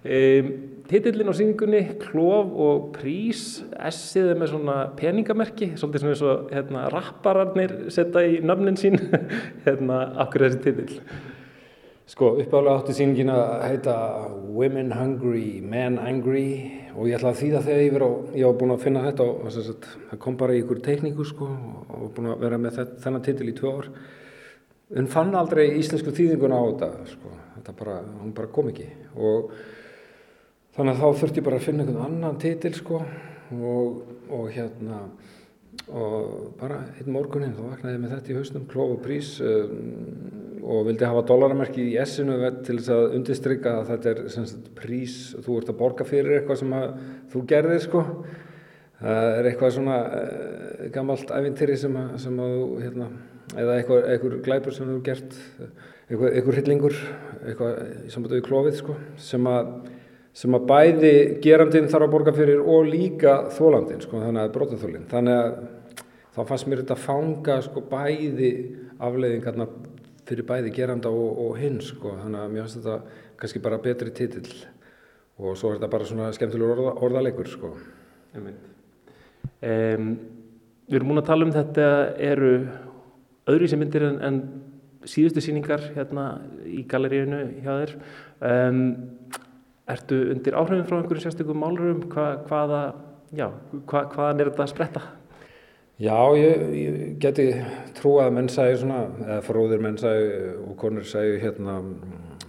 Um, 0.00 0.52
Titillin 0.90 1.30
á 1.30 1.34
síningunni, 1.38 1.80
klof 2.02 2.48
og 2.58 2.86
prís, 2.96 3.60
S-ið 3.92 4.32
er 4.32 4.38
með 4.40 4.48
svona 4.50 4.76
peningamerki, 4.98 5.68
svolítið 5.78 6.02
svona 6.02 6.14
eins 6.16 6.22
og 6.26 6.48
hérna, 6.50 6.86
rappararnir 6.90 7.74
setja 7.94 8.24
í 8.26 8.40
nöfnin 8.42 8.78
sín, 8.80 8.98
hérna, 9.66 10.00
akkur 10.24 10.48
þessi 10.48 10.64
titill? 10.64 10.96
Sko, 12.10 12.32
uppálega 12.42 12.80
átti 12.80 12.94
síningin 12.96 13.28
að 13.30 13.50
heita 13.68 13.92
Women 14.50 14.88
Hungry, 14.96 15.60
Men 15.62 15.94
Angry 16.02 16.48
og 16.96 17.06
ég 17.06 17.20
ætla 17.20 17.30
að 17.30 17.38
þýða 17.38 17.60
þegar 17.68 17.82
ég 17.84 17.92
var, 17.94 18.02
á, 18.02 18.10
ég 18.34 18.48
var 18.48 18.56
búin 18.58 18.74
að 18.74 18.82
finna 18.82 19.02
þetta 19.04 19.26
og 19.30 19.52
það 19.54 20.18
kom 20.24 20.38
bara 20.40 20.56
í 20.56 20.62
ykkur 20.64 20.80
tekníku 20.82 21.26
sko 21.28 21.46
og 21.46 22.08
búin 22.16 22.32
að 22.32 22.42
vera 22.42 22.58
með 22.58 22.80
þennan 23.04 23.22
titill 23.28 23.52
í 23.52 23.54
tvö 23.60 23.74
ár. 23.76 23.88
En 24.98 25.06
fann 25.12 25.30
aldrei 25.38 25.68
íslensku 25.78 26.10
þýðinguna 26.16 26.58
á 26.58 26.64
þetta 26.66 26.90
sko, 27.12 27.36
þetta 27.54 27.76
bara, 27.84 27.96
hún 28.24 28.34
bara 28.40 28.52
kom 28.58 28.72
ekki 28.74 28.90
og 29.14 29.54
þannig 30.74 30.96
að 30.96 31.00
þá 31.04 31.22
þurfti 31.22 31.42
ég 31.44 31.46
bara 31.52 31.62
að 31.62 31.66
finna 31.68 31.86
einhvern 31.86 32.04
annan 32.08 32.42
titil 32.42 32.74
sko 32.74 33.04
og, 33.54 34.02
og 34.34 34.50
hérna 34.50 35.04
og 35.86 36.56
bara 36.58 36.82
einn 36.90 37.14
morgunin 37.14 37.54
þá 37.54 37.68
vaknaði 37.68 38.00
ég 38.00 38.02
með 38.02 38.16
þetta 38.16 38.34
í 38.34 38.40
hausnum, 38.40 38.70
klóf 38.70 38.96
og 38.98 39.04
prís 39.06 39.36
um, 39.46 40.49
og 40.60 40.86
vildi 40.88 41.08
hafa 41.08 41.24
dollaramerki 41.28 41.88
í 41.92 41.96
S-inu 42.04 42.36
til 42.66 42.78
þess 42.78 42.92
að 42.94 43.16
undistrykka 43.18 43.74
að 43.80 43.90
þetta 43.94 44.12
er 44.12 44.22
sagt, 44.36 44.70
prís, 44.76 45.18
þú 45.40 45.58
ert 45.60 45.72
að 45.72 45.80
borga 45.80 46.06
fyrir 46.08 46.38
eitthvað 46.38 46.62
sem 46.62 46.78
þú 47.32 47.44
gerðir 47.50 47.84
sko 47.84 48.04
það 49.00 49.38
er 49.38 49.48
eitthvað 49.50 49.74
svona 49.76 49.98
uh, 50.06 50.82
gammalt 50.94 51.32
ævintýri 51.32 51.78
sem 51.80 51.96
sem 52.20 52.42
að 52.42 52.56
þú, 52.56 52.66
hérna, 52.84 53.08
eða 53.56 53.78
eitthvað, 53.78 54.04
eitthvað 54.12 54.36
glæpur 54.46 54.76
sem 54.76 54.86
þú 54.86 54.96
hefur 54.96 55.06
gert, 55.08 55.38
eitthvað, 56.08 56.28
eitthvað 56.34 56.58
hryllingur, 56.58 57.00
eitthvað 57.40 57.80
í 58.04 58.12
sambandi 58.12 58.38
við 58.38 58.46
klófið, 58.48 58.78
sko, 58.82 58.96
sem 59.30 59.50
að, 59.50 59.72
sem 60.42 60.56
að 60.56 60.66
bæði 60.70 61.14
gerandin 61.44 61.90
þarf 61.90 62.08
að 62.08 62.14
borga 62.16 62.36
fyrir 62.36 62.60
og 62.60 62.90
líka 62.90 63.36
þólandin, 63.56 64.02
sko, 64.04 64.20
þannig 64.26 64.44
að 64.44 64.54
brotaþólinn. 64.58 65.08
Þannig 65.10 65.40
að 65.40 65.54
þá 66.36 66.42
fannst 66.52 66.68
mér 66.70 66.84
þetta 66.84 66.98
að 66.98 67.06
fanga, 67.06 67.58
sko, 67.66 67.84
bæði 67.90 68.52
afleiðingarna 69.00 69.70
fyrir 70.30 70.46
bæði 70.46 70.72
geranda 70.74 71.10
og, 71.12 71.38
og 71.44 71.56
hinn, 71.58 71.80
sko, 71.84 72.14
þannig 72.22 72.40
að 72.44 72.52
mér 72.54 72.66
finnst 72.66 72.80
þetta 72.80 72.96
kannski 73.40 73.62
bara 73.64 73.80
betri 73.82 74.12
titill 74.14 74.52
og 75.40 75.56
svo 75.56 75.70
er 75.70 75.78
þetta 75.78 75.90
bara 75.92 76.08
svona 76.08 76.28
skemmtilegur 76.36 76.76
orða, 76.76 76.92
orðalegur, 77.06 77.48
sko. 77.48 77.72
Um, 79.60 80.10
við 80.90 80.98
erum 80.98 81.10
múin 81.10 81.22
að 81.22 81.30
tala 81.30 81.46
um 81.46 81.54
þetta 81.54 81.86
eru 82.20 82.50
öðru 83.50 83.70
sem 83.70 83.80
myndir 83.80 84.04
en, 84.06 84.18
en 84.26 84.40
síðustu 85.08 85.42
síningar 85.44 85.86
hérna 85.94 86.26
í 86.68 86.84
galeríunu 86.88 87.40
hjá 87.64 87.72
þér. 87.72 87.94
Um, 88.50 88.82
ertu 89.90 90.20
undir 90.34 90.58
áhrifin 90.58 90.86
frá 90.88 91.00
einhverju 91.00 91.24
sérstökum 91.24 91.62
málurum? 91.64 92.04
Hva, 92.12 92.26
hvaða, 92.46 92.82
já, 93.36 93.48
hva, 93.88 94.04
hvaðan 94.12 94.44
er 94.44 94.52
þetta 94.52 94.66
að 94.66 94.72
spretta? 94.74 95.06
Já, 96.00 96.32
ég, 96.32 96.60
ég 96.80 97.00
geti 97.20 97.50
trúið 97.98 98.22
að 98.24 98.36
menn 98.38 98.46
sæði 98.48 98.76
svona, 98.80 99.00
eða 99.20 99.42
fróðir 99.44 99.82
menn 99.84 99.98
sæði 100.00 100.30
og 100.64 100.70
konur 100.80 101.04
sæði 101.04 101.34
hérna 101.42 101.74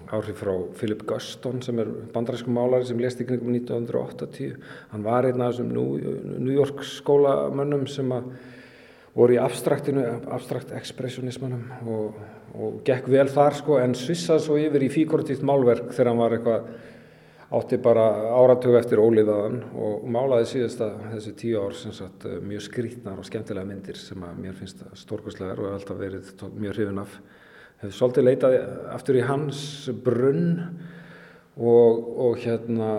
áhrif 0.07 0.39
frá 0.39 0.53
Philip 0.79 1.01
Guston 1.09 1.59
sem 1.63 1.81
er 1.83 1.89
bandarískum 2.13 2.55
málari 2.55 2.87
sem 2.87 2.99
lést 3.03 3.19
í 3.19 3.27
kringum 3.27 3.51
1980. 3.51 4.55
Hann 4.93 5.03
var 5.03 5.27
einn 5.27 5.43
af 5.43 5.51
þessum 5.51 5.73
New 5.75 6.53
York 6.55 6.79
skólamönnum 6.87 7.83
sem 7.91 8.15
að 8.15 8.31
voru 9.19 9.35
í 9.35 9.41
abstraktinu, 9.43 10.05
abstrakt 10.31 10.71
expressionismanum 10.79 11.91
og, 11.91 12.21
og 12.55 12.79
gekk 12.87 13.11
vel 13.11 13.27
þar 13.35 13.59
sko 13.59 13.81
en 13.83 13.97
svissað 13.99 14.45
svo 14.45 14.61
yfir 14.63 14.87
í 14.87 14.93
fíkuratíft 14.95 15.43
málverk 15.43 15.91
þegar 15.91 16.13
hann 16.13 16.23
var 16.23 16.37
eitthvað 16.37 16.71
átti 17.51 17.77
bara 17.83 18.05
áratug 18.31 18.77
eftir 18.79 19.01
óliðaðan 19.03 19.57
og 19.75 20.05
málaði 20.07 20.47
síðasta 20.53 20.87
þessi 21.11 21.33
tíu 21.41 21.59
ár 21.59 21.75
sem 21.75 21.91
sagt 21.95 22.23
mjög 22.47 22.63
skrítnar 22.69 23.19
og 23.19 23.27
skemmtilega 23.27 23.67
myndir 23.67 23.99
sem 23.99 24.23
að 24.23 24.39
mér 24.39 24.55
finnst 24.55 24.85
stórkostlegar 25.01 25.59
og 25.59 25.67
hef 25.67 25.81
alltaf 25.81 25.99
verið 25.99 26.31
mjög 26.55 26.77
hrifin 26.77 27.01
af. 27.03 27.17
Hefur 27.81 27.97
svolítið 27.97 28.27
leitað 28.29 28.57
aftur 28.95 29.19
í 29.19 29.25
hans 29.27 29.65
brunn 30.05 30.47
og, 31.57 32.07
og 32.27 32.39
hérna 32.39 32.93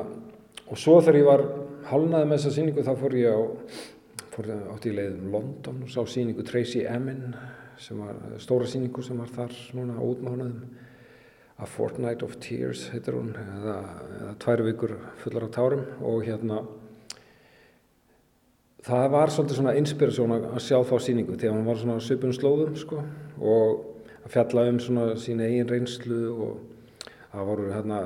og 0.68 0.78
svo 0.80 0.98
þegar 1.00 1.20
ég 1.22 1.28
var 1.30 1.46
halnaði 1.88 2.28
með 2.28 2.38
þessa 2.38 2.54
síningu 2.58 2.84
þá 2.84 2.92
fór 3.00 3.18
ég 3.18 3.32
á 3.32 3.40
fór 4.32 4.52
átti 4.74 4.92
í 4.92 4.96
leiðum 4.96 5.32
London 5.32 5.82
og 5.86 5.92
sá 5.92 6.00
síningu 6.08 6.44
Tracy 6.46 6.84
Emin 6.88 7.32
sem 7.80 7.98
var 8.00 8.20
stóra 8.40 8.68
síningu 8.68 9.04
sem 9.04 9.18
var 9.20 9.32
þar 9.32 9.56
núna 9.76 9.96
útmánaðum 10.00 10.91
A 11.62 11.66
Fortnight 11.70 12.24
of 12.26 12.34
Tears 12.42 12.88
heitir 12.90 13.14
hún 13.14 13.30
eða, 13.38 13.76
eða 14.18 14.32
tvær 14.42 14.64
vikur 14.66 14.96
fullar 15.22 15.46
af 15.46 15.52
tárum. 15.54 15.84
Og 16.02 16.24
hérna 16.26 16.62
það 18.82 19.06
var 19.14 19.30
svolítið 19.30 19.60
svona 19.60 19.76
inspirasjón 19.78 20.36
að 20.40 20.60
sjá 20.64 20.80
þá 20.82 20.96
síningu 21.04 21.38
þegar 21.38 21.54
hann 21.54 21.68
var 21.70 21.80
svona 21.80 22.02
söpun 22.02 22.34
slóðum 22.34 22.74
sko 22.80 23.02
og 23.38 23.84
að 24.24 24.34
fjalla 24.34 24.66
um 24.70 24.80
svona 24.82 25.06
sína 25.22 25.46
eigin 25.46 25.70
reynslu 25.70 26.20
og 26.32 27.06
það 27.32 27.48
voru 27.52 27.68
hérna 27.70 28.00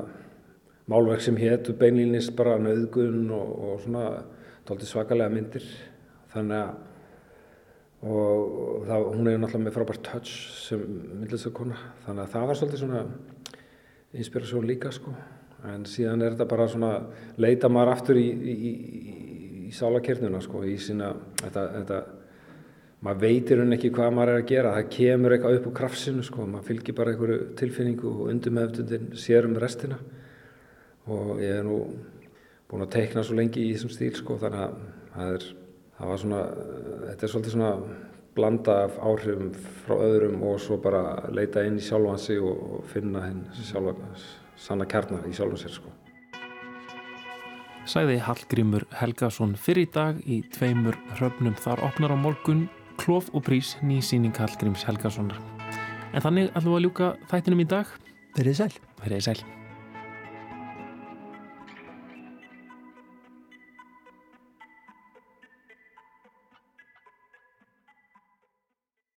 málverk 0.93 1.25
sem 1.25 1.39
héttu 1.41 1.75
beinlýnist 1.77 2.37
bara 2.37 2.59
nöðgun 2.61 3.31
og, 3.35 3.55
og 3.57 3.81
svona 3.87 4.05
tólti 4.69 4.89
svakalega 4.89 5.33
myndir. 5.33 5.65
Þannig 6.35 6.61
að 6.61 6.77
og, 8.05 8.85
það, 8.87 9.07
hún 9.15 9.31
er 9.31 9.39
náttúrulega 9.41 9.65
með 9.65 9.77
frábært 9.77 10.05
touch 10.05 10.35
sem 10.67 10.83
myndlistakona 10.83 11.79
þannig 12.05 12.23
að 12.27 12.35
það 12.35 12.47
var 12.51 12.61
svolítið 12.61 12.83
svona 12.83 13.03
inspirasjón 14.17 14.69
líka 14.69 14.93
sko. 14.95 15.15
En 15.67 15.87
síðan 15.89 16.23
er 16.23 16.35
þetta 16.35 16.49
bara 16.51 16.69
svona 16.71 16.91
leita 17.43 17.71
maður 17.73 17.93
aftur 17.95 18.21
í, 18.21 18.27
í, 18.29 18.55
í, 18.55 18.75
í 19.67 19.73
sálakernuna 19.75 20.43
sko 20.45 20.63
í 20.69 20.77
sína 20.81 21.11
þetta, 21.41 21.65
þetta 21.79 22.01
maður 23.07 23.23
veitir 23.25 23.63
hún 23.63 23.77
ekki 23.77 23.93
hvað 23.97 24.13
maður 24.15 24.35
er 24.35 24.43
að 24.43 24.51
gera. 24.53 24.75
Það 24.77 24.93
kemur 24.97 25.37
eitthvað 25.37 25.59
upp 25.61 25.71
á 25.73 25.79
krafsinu 25.81 26.27
sko 26.27 26.47
maður 26.47 26.69
fylgir 26.71 26.99
bara 26.99 27.15
einhverju 27.15 27.41
tilfinningu 27.59 28.13
og 28.13 28.31
undir 28.33 28.55
meðöftundin 28.55 29.11
sér 29.19 29.49
um 29.49 29.59
restina. 29.63 29.99
Og 31.07 31.37
ég 31.43 31.61
er 31.61 31.67
nú 31.67 31.81
búin 32.71 32.87
að 32.87 32.95
teikna 32.97 33.25
svo 33.27 33.37
lengi 33.39 33.63
í 33.63 33.75
þessum 33.75 33.95
stíl 33.95 34.15
sko 34.19 34.39
þannig 34.43 34.65
að 34.67 34.79
það 35.17 35.35
er 35.37 35.49
það 35.99 36.13
var 36.13 36.23
svona, 36.23 36.43
þetta 37.09 37.27
er 37.27 37.33
svolítið 37.33 37.57
svona 37.57 37.73
blanda 38.37 38.81
af 38.85 38.97
áhrifum 39.01 39.53
frá 39.85 39.95
öðrum 39.97 40.43
og 40.45 40.59
svo 40.61 40.77
bara 40.83 41.31
leita 41.33 41.65
inn 41.65 41.79
í 41.81 41.85
sjálfan 41.85 42.21
sig 42.21 42.43
og 42.43 42.85
finna 42.93 43.25
henn 43.25 43.47
sjálfa 43.57 43.95
sanna 44.61 44.89
kjarnar 44.89 45.25
í 45.29 45.35
sjálfan 45.37 45.63
sér 45.63 45.77
sko. 45.79 45.93
Sæði 47.87 48.17
Hallgrímur 48.27 48.83
Helgason 48.99 49.55
fyrir 49.55 49.87
í 49.87 49.91
dag 49.95 50.19
í 50.27 50.41
tveimur 50.57 50.99
hröfnum 51.17 51.55
þar 51.63 51.85
opnar 51.87 52.13
á 52.13 52.19
morgun 52.19 52.67
Klof 52.97 53.29
og 53.37 53.45
prís 53.47 53.77
nýsýning 53.85 54.35
Hallgríms 54.35 54.87
Helgasonar. 54.89 55.39
En 56.17 56.25
þannig 56.25 56.51
ætlum 56.57 56.73
við 56.73 56.81
að 56.81 56.85
ljúka 56.87 57.13
þættinum 57.31 57.63
í 57.63 57.69
dag. 57.77 57.95
Verðið 58.39 58.59
sæl. 58.63 58.73
Verðið 59.05 59.25
sæl. 59.29 59.66